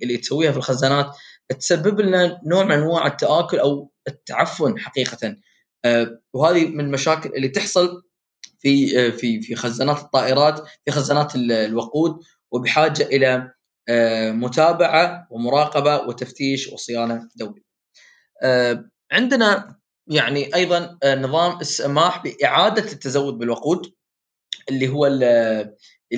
اللي 0.04 0.18
تسويها 0.18 0.52
في 0.52 0.58
الخزانات 0.58 1.16
تسبب 1.60 2.00
لنا 2.02 2.42
نوع 2.46 2.64
من 2.64 2.72
أنواع 2.72 3.08
التآكل 3.08 3.60
أو 3.60 3.92
التعفن 4.08 4.80
حقيقه. 4.80 5.36
وهذه 6.34 6.68
من 6.68 6.86
المشاكل 6.86 7.30
اللي 7.30 7.48
تحصل 7.48 8.04
في 8.66 9.00
آه، 9.00 9.10
في 9.10 9.42
في 9.42 9.56
خزانات 9.56 9.98
الطائرات 9.98 10.64
في 10.86 10.92
خزانات 10.92 11.36
الوقود 11.36 12.20
وبحاجة 12.52 13.04
إلى 13.04 13.54
آه، 13.90 14.32
متابعة 14.32 15.28
ومراقبة 15.32 15.98
وتفتيش 15.98 16.68
وصيانة 16.68 17.30
دوري. 17.36 17.64
آه، 18.44 18.86
عندنا 19.12 19.76
يعني 20.08 20.56
أيضا 20.56 20.98
نظام 21.06 21.60
السماح 21.62 22.24
بإعادة 22.24 22.92
التزود 22.92 23.38
بالوقود 23.38 23.94
اللي 24.70 24.88
هو 24.88 25.06
اللي 25.06 25.76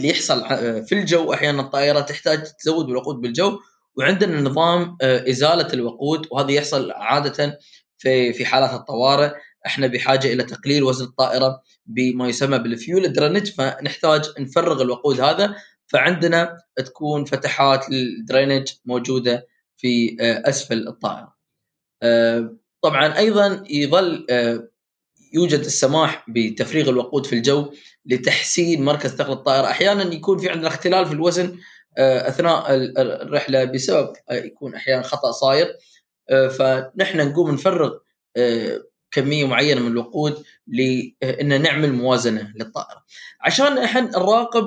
يحصل 0.09 0.43
في 0.85 0.91
الجو 0.91 1.33
أحيانا 1.33 1.61
الطائرة 1.61 1.99
تحتاج 1.99 2.43
تزود 2.43 2.85
بالوقود 2.85 3.15
بالجو 3.15 3.59
وعندنا 3.97 4.41
نظام 4.41 4.97
إزالة 5.01 5.73
الوقود 5.73 6.27
وهذا 6.31 6.51
يحصل 6.51 6.91
عادة 6.91 7.59
في 7.97 8.33
في 8.33 8.45
حالات 8.45 8.73
الطوارئ 8.73 9.31
إحنا 9.65 9.87
بحاجة 9.87 10.33
إلى 10.33 10.43
تقليل 10.43 10.83
وزن 10.83 11.05
الطائرة 11.05 11.61
بما 11.87 12.27
يسمى 12.27 12.59
بال 12.59 12.77
fuel 12.77 13.13
drainage 13.13 13.51
فنحتاج 13.51 14.21
نفرغ 14.39 14.81
الوقود 14.81 15.21
هذا. 15.21 15.55
فعندنا 15.87 16.57
تكون 16.75 17.25
فتحات 17.25 17.89
لل 17.89 18.05
drainage 18.05 18.67
موجودة 18.85 19.47
في 19.77 20.17
آه، 20.21 20.49
أسفل 20.49 20.87
الطائرة. 20.87 21.35
آه، 22.03 22.55
طبعا 22.81 23.17
أيضا 23.17 23.63
يظل 23.69 24.25
آه، 24.29 24.67
يوجد 25.33 25.59
السماح 25.59 26.25
بتفريغ 26.29 26.89
الوقود 26.89 27.25
في 27.25 27.33
الجو 27.33 27.73
لتحسين 28.05 28.85
مركز 28.85 29.09
ثقل 29.09 29.31
الطائرة، 29.31 29.67
أحيانا 29.67 30.13
يكون 30.13 30.37
في 30.37 30.49
عندنا 30.49 30.67
اختلال 30.67 31.05
في 31.05 31.13
الوزن 31.13 31.57
أثناء 31.99 32.75
الرحلة 32.97 33.63
بسبب 33.63 34.13
يكون 34.31 34.75
أحيانا 34.75 35.01
خطأ 35.01 35.31
صاير. 35.31 35.77
فنحن 36.29 37.29
نقوم 37.29 37.51
نفرغ 37.51 37.97
كمية 39.11 39.47
معينة 39.47 39.81
من 39.81 39.87
الوقود 39.87 40.43
لأن 40.67 41.61
نعمل 41.61 41.93
موازنة 41.93 42.53
للطائرة. 42.55 43.03
عشان 43.41 43.77
إحنا 43.77 44.01
نراقب 44.01 44.65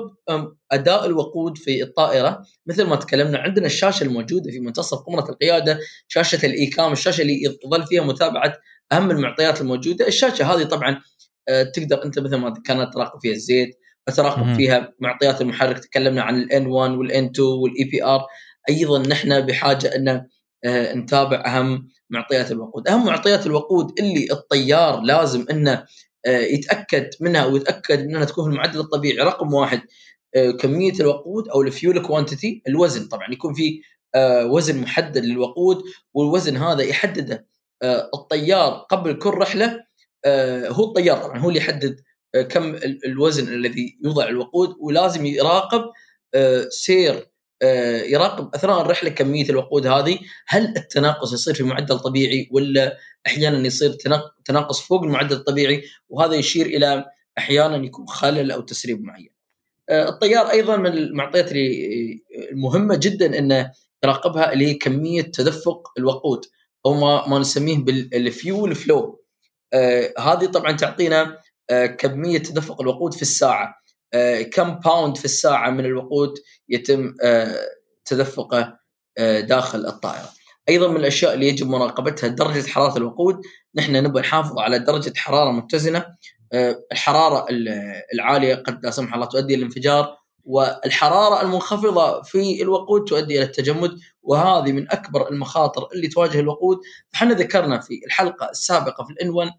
أداء 0.71 1.05
الوقود 1.05 1.57
في 1.57 1.83
الطائرة 1.83 2.45
مثل 2.65 2.83
ما 2.83 2.95
تكلمنا 2.95 3.37
عندنا 3.39 3.65
الشاشة 3.65 4.03
الموجودة 4.03 4.51
في 4.51 4.59
منتصف 4.59 4.97
قمرة 4.97 5.29
القيادة 5.29 5.79
شاشة 6.07 6.45
ال 6.45 6.54
ECAM 6.54 6.91
الشاشة 6.91 7.21
اللي 7.21 7.43
يظل 7.43 7.87
فيها 7.87 8.03
متابعة 8.03 8.57
أهم 8.91 9.11
المعطيات 9.11 9.61
الموجودة، 9.61 10.07
الشاشة 10.07 10.53
هذه 10.53 10.63
طبعا 10.63 11.01
آه، 11.49 11.63
تقدر 11.63 12.05
أنت 12.05 12.19
مثل 12.19 12.35
ما 12.35 12.53
كانت 12.65 12.93
تراقب 12.93 13.19
فيها 13.21 13.33
الزيت 13.33 13.77
تراقب 14.15 14.55
فيها 14.55 14.93
معطيات 14.99 15.41
المحرك. 15.41 15.79
تكلمنا 15.79 16.21
عن 16.21 16.41
ال 16.41 16.54
N 16.54 16.67
1 16.67 16.91
وال 16.91 17.14
N 17.14 17.25
2 17.25 17.47
وال 17.47 17.83
EPR 17.83 18.25
أيضا 18.69 19.07
نحن 19.07 19.41
بحاجة 19.41 19.95
إن 19.95 20.07
آه، 20.07 20.27
نتابع 20.65 21.43
أهم 21.45 21.89
معطيات 22.09 22.51
الوقود، 22.51 22.87
أهم 22.87 23.05
معطيات 23.05 23.45
الوقود 23.45 23.99
اللي 23.99 24.27
الطيار 24.31 25.01
لازم 25.01 25.45
إنه 25.51 25.85
آه، 26.25 26.39
يتأكد 26.39 27.09
منها 27.21 27.45
ويتأكد 27.45 27.99
إنها 27.99 28.25
تكون 28.25 28.43
في 28.43 28.49
المعدل 28.51 28.79
الطبيعي. 28.79 29.17
رقم 29.17 29.53
واحد 29.53 29.81
آه، 30.35 30.51
كمية 30.51 30.93
الوقود 30.99 31.49
أو 31.49 31.61
ال 31.61 31.69
fuel 31.69 32.01
quantity 32.07 32.63
الوزن 32.67 33.07
طبعا. 33.07 33.31
يكون 33.31 33.53
في 33.53 33.81
وزن 34.45 34.81
محدد 34.81 35.25
للوقود 35.25 35.83
والوزن 36.13 36.57
هذا 36.57 36.83
يحدده 36.83 37.47
الطيار 38.13 38.71
قبل 38.73 39.13
كل 39.13 39.29
رحلة 39.29 39.83
هو 40.67 40.83
الطيار 40.83 41.17
طبعا. 41.17 41.39
هو 41.39 41.49
اللي 41.49 41.59
يحدد 41.59 41.99
كم 42.49 42.75
الوزن 43.05 43.53
الذي 43.53 43.99
يوضع 44.03 44.27
الوقود 44.27 44.75
ولازم 44.79 45.25
يراقب 45.25 45.81
سير 46.69 47.15
آه، 47.15 47.30
يراقب 48.05 48.55
أثناء 48.55 48.81
الرحلة 48.81 49.09
كمية 49.09 49.49
الوقود 49.49 49.87
هذه 49.87 50.19
هل 50.47 50.77
التناقص 50.77 51.33
يصير 51.33 51.53
في 51.53 51.63
معدل 51.63 51.99
طبيعي 51.99 52.49
ولا 52.51 52.97
أحيانا 53.27 53.67
يصير 53.67 53.97
تناقص 54.45 54.81
فوق 54.81 55.03
المعدل 55.03 55.35
الطبيعي 55.35 55.83
وهذا 56.09 56.35
يشير 56.35 56.65
إلى 56.65 57.05
أحيانا 57.37 57.85
يكون 57.85 58.07
خلل 58.07 58.51
أو 58.51 58.61
تسريب 58.61 59.03
معين. 59.03 59.29
آه، 59.89 60.09
الطيار 60.09 60.51
أيضا 60.51 60.77
من 60.77 60.93
المعطيات 60.93 61.51
اللي 61.51 62.23
المهمة 62.51 62.95
جدا 62.95 63.39
إنه 63.39 63.71
يراقبها 64.03 64.53
اللي 64.53 64.67
هي 64.67 64.73
كمية 64.73 65.21
تدفق 65.21 65.91
الوقود 65.97 66.45
أو 66.85 66.93
ما 66.93 67.27
ما 67.27 67.39
نسميه 67.39 67.77
بالفيول 67.77 68.75
فلو. 68.75 69.23
آه 69.73 70.13
هذه 70.19 70.45
طبعا 70.45 70.71
تعطينا 70.71 71.37
آه 71.69 71.85
كمية 71.85 72.37
تدفق 72.37 72.81
الوقود 72.81 73.13
في 73.13 73.21
الساعة. 73.21 73.80
آه، 74.13 74.41
كم 74.41 74.73
باوند 74.73 75.17
في 75.17 75.25
الساعة 75.25 75.69
من 75.69 75.85
الوقود 75.85 76.33
يتم 76.69 77.15
آه، 77.23 77.59
تدفقه 78.05 78.77
آه، 79.17 79.39
داخل 79.39 79.85
الطائرة. 79.85 80.29
أيضا 80.69 80.87
من 80.87 80.97
الأشياء 80.97 81.33
اللي 81.33 81.47
يجب 81.47 81.67
مراقبتها 81.67 82.27
درجة 82.27 82.67
حرارة 82.67 82.97
الوقود، 82.97 83.41
نحن 83.75 83.95
نبغى 83.95 84.21
نحافظ 84.21 84.59
على 84.59 84.79
درجة 84.79 85.13
حرارة 85.17 85.51
متزنة، 85.51 86.05
الحرارة 86.91 87.45
العالية 88.13 88.55
قد 88.55 88.85
لا 88.85 88.91
سمح 88.91 89.13
الله 89.13 89.25
تؤدي 89.25 89.55
الانفجار 89.55 90.17
والحرارة 90.43 91.41
المنخفضة 91.41 92.21
في 92.21 92.61
الوقود 92.61 93.05
تؤدي 93.05 93.37
إلى 93.37 93.43
التجمد 93.43 93.91
وهذه 94.21 94.71
من 94.71 94.91
أكبر 94.91 95.29
المخاطر 95.29 95.87
اللي 95.93 96.07
تواجه 96.07 96.39
الوقود، 96.39 96.77
فاحنا 97.09 97.33
ذكرنا 97.33 97.79
في 97.79 98.01
الحلقة 98.05 98.49
السابقة 98.49 99.03
في 99.03 99.11
الإن 99.13 99.29
1 99.29 99.51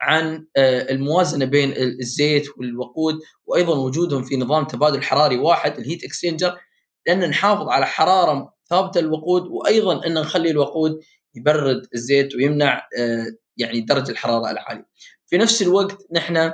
عن 0.00 0.46
آه، 0.56 0.92
الموازنة 0.92 1.44
بين 1.44 1.72
الزيت 1.76 2.58
والوقود 2.58 3.18
وأيضا 3.46 3.78
وجودهم 3.78 4.22
في 4.22 4.36
نظام 4.36 4.64
تبادل 4.64 5.02
حراري 5.02 5.38
واحد 5.38 5.78
ال 5.78 5.83
heat 5.83 6.04
exchanger 6.04 6.58
لأن 7.06 7.28
نحافظ 7.30 7.68
على 7.68 7.86
حرارة 7.86 8.54
ثابتة 8.70 9.00
للوقود 9.00 9.46
وأيضا 9.46 10.06
أن 10.06 10.14
نخلي 10.14 10.50
الوقود 10.50 11.00
يبرد 11.34 11.86
الزيت 11.94 12.34
ويمنع 12.34 12.88
آه، 12.98 13.26
يعني 13.56 13.80
درجة 13.80 14.10
الحرارة 14.10 14.50
العالية. 14.50 14.86
في 15.26 15.38
نفس 15.38 15.62
الوقت 15.62 16.06
نحن 16.12 16.52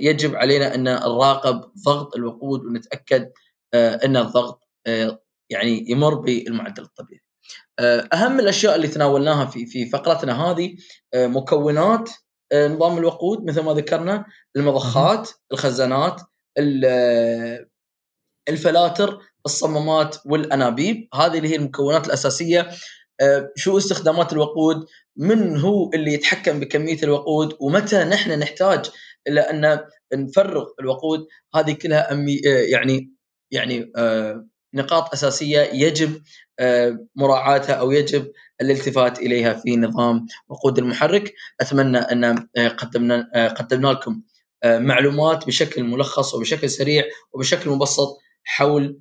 يجب 0.00 0.36
علينا 0.36 0.74
أن 0.74 0.84
نراقب 0.84 1.60
ضغط 1.84 2.16
الوقود 2.16 2.64
ونتأكد 2.64 3.32
أن 3.74 4.16
الضغط 4.16 4.68
يعني 5.50 5.90
يمر 5.90 6.14
بالمعدل 6.14 6.82
الطبيعي. 6.82 7.27
آه، 7.78 8.08
أهم 8.12 8.40
الأشياء 8.40 8.76
اللي 8.76 8.88
تناولناها 8.88 9.46
في 9.46 9.66
في 9.66 9.86
فقرتنا 9.86 10.42
هذه 10.50 10.76
آه، 11.14 11.26
مكونات 11.26 12.10
آه، 12.52 12.68
نظام 12.68 12.98
الوقود 12.98 13.44
مثل 13.44 13.60
ما 13.62 13.72
ذكرنا 13.72 14.24
المضخات 14.56 15.30
الخزانات 15.52 16.20
الفلاتر 18.48 19.18
الصمامات 19.46 20.16
والأنابيب. 20.26 21.08
هذه 21.14 21.38
اللي 21.38 21.48
هي 21.48 21.56
المكونات 21.56 22.06
الأساسية. 22.06 22.70
شو 23.56 23.78
استخدامات 23.78 24.32
الوقود؟ 24.32 24.86
من 25.16 25.56
هو 25.60 25.90
اللي 25.94 26.12
يتحكم 26.12 26.60
بكمية 26.60 26.98
الوقود؟ 27.02 27.56
ومتى 27.60 28.04
نحن 28.04 28.38
نحتاج 28.38 28.90
إلى 29.28 29.40
أن 29.40 29.80
نفرغ 30.14 30.66
الوقود؟ 30.80 31.26
هذه 31.54 31.72
كلها 31.72 32.12
أمي 32.12 32.40
يعني 32.44 33.12
يعني 33.50 33.92
نقاط 34.74 35.12
أساسية 35.12 35.60
يجب 35.60 36.22
آه، 36.58 37.06
مراعاتها 37.16 37.72
أو 37.74 37.90
يجب 37.90 38.32
الالتفات 38.60 39.18
إليها 39.18 39.54
في 39.54 39.76
نظام 39.76 40.26
وقود 40.48 40.78
المحرك. 40.78 41.34
أتمنى 41.60 41.98
أن 41.98 42.24
آه، 42.56 42.68
قدمنا 42.68 43.30
آه، 43.34 43.48
قدمنا 43.48 43.88
لكم 43.88 44.22
معلومات 44.64 45.46
بشكل 45.46 45.84
ملخص 45.84 46.34
وبشكل 46.34 46.70
سريع 46.70 47.04
وبشكل 47.32 47.70
مبسط 47.70 48.18
حول 48.44 49.00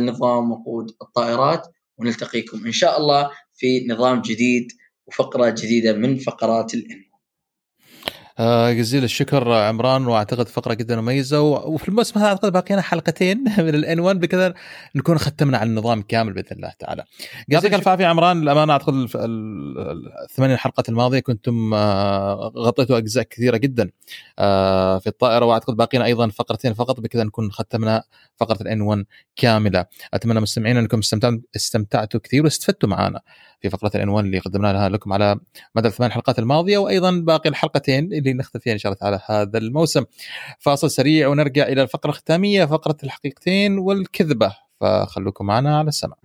نظام 0.00 0.52
وقود 0.52 0.86
الطائرات. 1.02 1.66
ونلتقيكم 1.98 2.66
إن 2.66 2.72
شاء 2.72 2.98
الله 3.00 3.30
في 3.54 3.86
نظام 3.86 4.22
جديد 4.22 4.68
وفقرة 5.06 5.50
جديدة 5.50 5.92
من 5.92 6.18
فقرات 6.18 6.74
الإن. 6.74 7.05
جزيل 8.72 9.04
الشكر 9.04 9.52
عمران 9.52 10.06
وأعتقد 10.06 10.48
فقرة 10.48 10.74
جدا 10.74 11.00
مميزة 11.00 11.40
وفي 11.40 11.88
الموسم 11.88 12.20
هذا 12.20 12.28
أعتقد 12.28 12.52
باقينا 12.52 12.82
حلقتين 12.82 13.44
من 13.58 13.74
الان 13.74 14.00
1 14.00 14.20
بكذا 14.20 14.54
نكون 14.94 15.18
ختمنا 15.18 15.58
على 15.58 15.70
النظام 15.70 16.02
كامل 16.02 16.32
بإذن 16.32 16.46
الله 16.52 16.72
تعالى. 16.78 17.04
يعطيك 17.48 17.74
الف 17.74 17.88
عافيه 17.88 18.06
عمران 18.06 18.42
الأمانة 18.42 18.72
أعتقد 18.72 18.94
الثمان 20.24 20.56
حلقات 20.56 20.88
الماضية 20.88 21.20
كنتم 21.20 21.74
آه 21.74 22.52
غطيتوا 22.56 22.98
أجزاء 22.98 23.24
كثيرة 23.24 23.56
جدا 23.56 23.90
آه 24.38 24.98
في 24.98 25.06
الطائرة 25.06 25.44
وأعتقد 25.44 25.76
باقينا 25.76 26.04
أيضا 26.04 26.28
فقرتين 26.28 26.74
فقط 26.74 27.00
بكذا 27.00 27.24
نكون 27.24 27.52
ختمنا 27.52 28.02
فقرة 28.36 28.62
الان 28.62 28.80
1 28.80 29.04
كاملة. 29.36 29.86
أتمنى 30.14 30.40
مستمعينا 30.40 30.80
أنكم 30.80 31.00
استمتعتوا 31.56 32.20
كثير 32.20 32.44
واستفدتوا 32.44 32.88
معنا 32.88 33.20
في 33.60 33.70
فقرة 33.70 33.90
1 33.94 34.24
اللي 34.24 34.38
قدمناها 34.38 34.88
لكم 34.88 35.12
على 35.12 35.36
مدى 35.74 35.88
الثمان 35.88 36.12
حلقات 36.12 36.38
الماضية 36.38 36.78
وأيضا 36.78 37.10
باقي 37.10 37.48
الحلقتين 37.48 38.12
اللي 38.12 38.32
نختم 38.32 38.58
فيها 38.58 38.72
إن 38.72 38.78
شاء 38.78 38.92
الله 38.92 39.00
تعالى 39.00 39.20
هذا 39.26 39.58
الموسم. 39.58 40.04
فاصل 40.58 40.90
سريع 40.90 41.28
ونرجع 41.28 41.68
إلى 41.68 41.82
الفقرة 41.82 42.10
الختامية 42.10 42.64
فقرة 42.64 42.96
الحقيقتين 43.04 43.78
والكذبة. 43.78 44.56
فخلوكم 44.80 45.46
معنا 45.46 45.78
على 45.78 45.88
السمع 45.88 46.16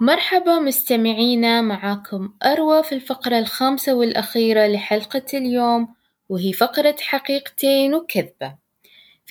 مرحبا 0.00 0.58
مستمعينا 0.58 1.60
معاكم 1.60 2.32
أروى 2.42 2.82
في 2.82 2.94
الفقرة 2.94 3.38
الخامسة 3.38 3.94
والأخيرة 3.94 4.66
لحلقة 4.66 5.26
اليوم 5.34 5.88
وهي 6.28 6.52
فقرة 6.52 6.96
حقيقتين 7.00 7.94
وكذبة. 7.94 8.61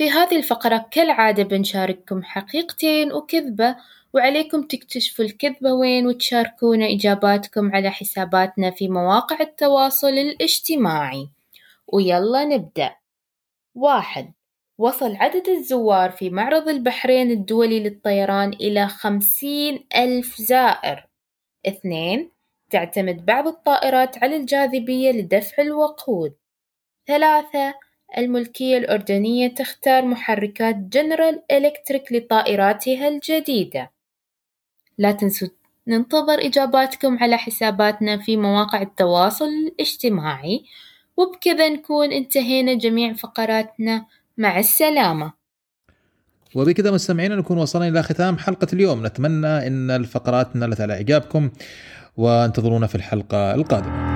في 0.01 0.09
هذه 0.09 0.35
الفقرة 0.37 0.85
كالعادة 0.91 1.43
بنشارككم 1.43 2.23
حقيقتين 2.23 3.13
وكذبة 3.13 3.75
وعليكم 4.13 4.61
تكتشفوا 4.61 5.25
الكذبة 5.25 5.73
وين 5.73 6.07
وتشاركونا 6.07 6.85
إجاباتكم 6.85 7.75
على 7.75 7.89
حساباتنا 7.89 8.71
في 8.71 8.87
مواقع 8.87 9.39
التواصل 9.39 10.07
الاجتماعي. 10.07 11.29
ويلا 11.87 12.45
نبدأ. 12.45 12.95
واحد 13.75 14.33
وصل 14.77 15.15
عدد 15.15 15.49
الزوار 15.49 16.11
في 16.11 16.29
معرض 16.29 16.69
البحرين 16.69 17.31
الدولي 17.31 17.79
للطيران 17.79 18.49
إلى 18.49 18.87
خمسين 18.87 19.87
ألف 19.95 20.41
زائر. 20.41 21.07
اثنين 21.67 22.31
تعتمد 22.69 23.25
بعض 23.25 23.47
الطائرات 23.47 24.23
على 24.23 24.35
الجاذبية 24.35 25.11
لدفع 25.11 25.63
الوقود. 25.63 26.33
ثلاثة 27.07 27.90
الملكية 28.17 28.77
الأردنية 28.77 29.47
تختار 29.47 30.05
محركات 30.05 30.75
جنرال 30.75 31.41
إلكتريك 31.51 32.11
لطائراتها 32.11 33.07
الجديدة. 33.07 33.91
لا 34.97 35.11
تنسوا 35.11 35.47
ننتظر 35.87 36.45
إجاباتكم 36.45 37.17
على 37.17 37.37
حساباتنا 37.37 38.17
في 38.17 38.37
مواقع 38.37 38.81
التواصل 38.81 39.45
الاجتماعي 39.45 40.63
وبكذا 41.17 41.69
نكون 41.69 42.11
انتهينا 42.11 42.73
جميع 42.73 43.13
فقراتنا. 43.13 44.05
مع 44.37 44.59
السلامة. 44.59 45.33
وبكذا 46.55 46.91
مستمعينا 46.91 47.35
نكون 47.35 47.57
وصلنا 47.57 47.87
إلى 47.87 48.03
ختام 48.03 48.37
حلقة 48.37 48.67
اليوم. 48.73 49.05
نتمنى 49.05 49.67
أن 49.67 49.91
الفقرات 49.91 50.55
نالت 50.55 50.81
على 50.81 50.93
إعجابكم 50.93 51.49
وانتظرونا 52.17 52.87
في 52.87 52.95
الحلقة 52.95 53.53
القادمة. 53.53 54.10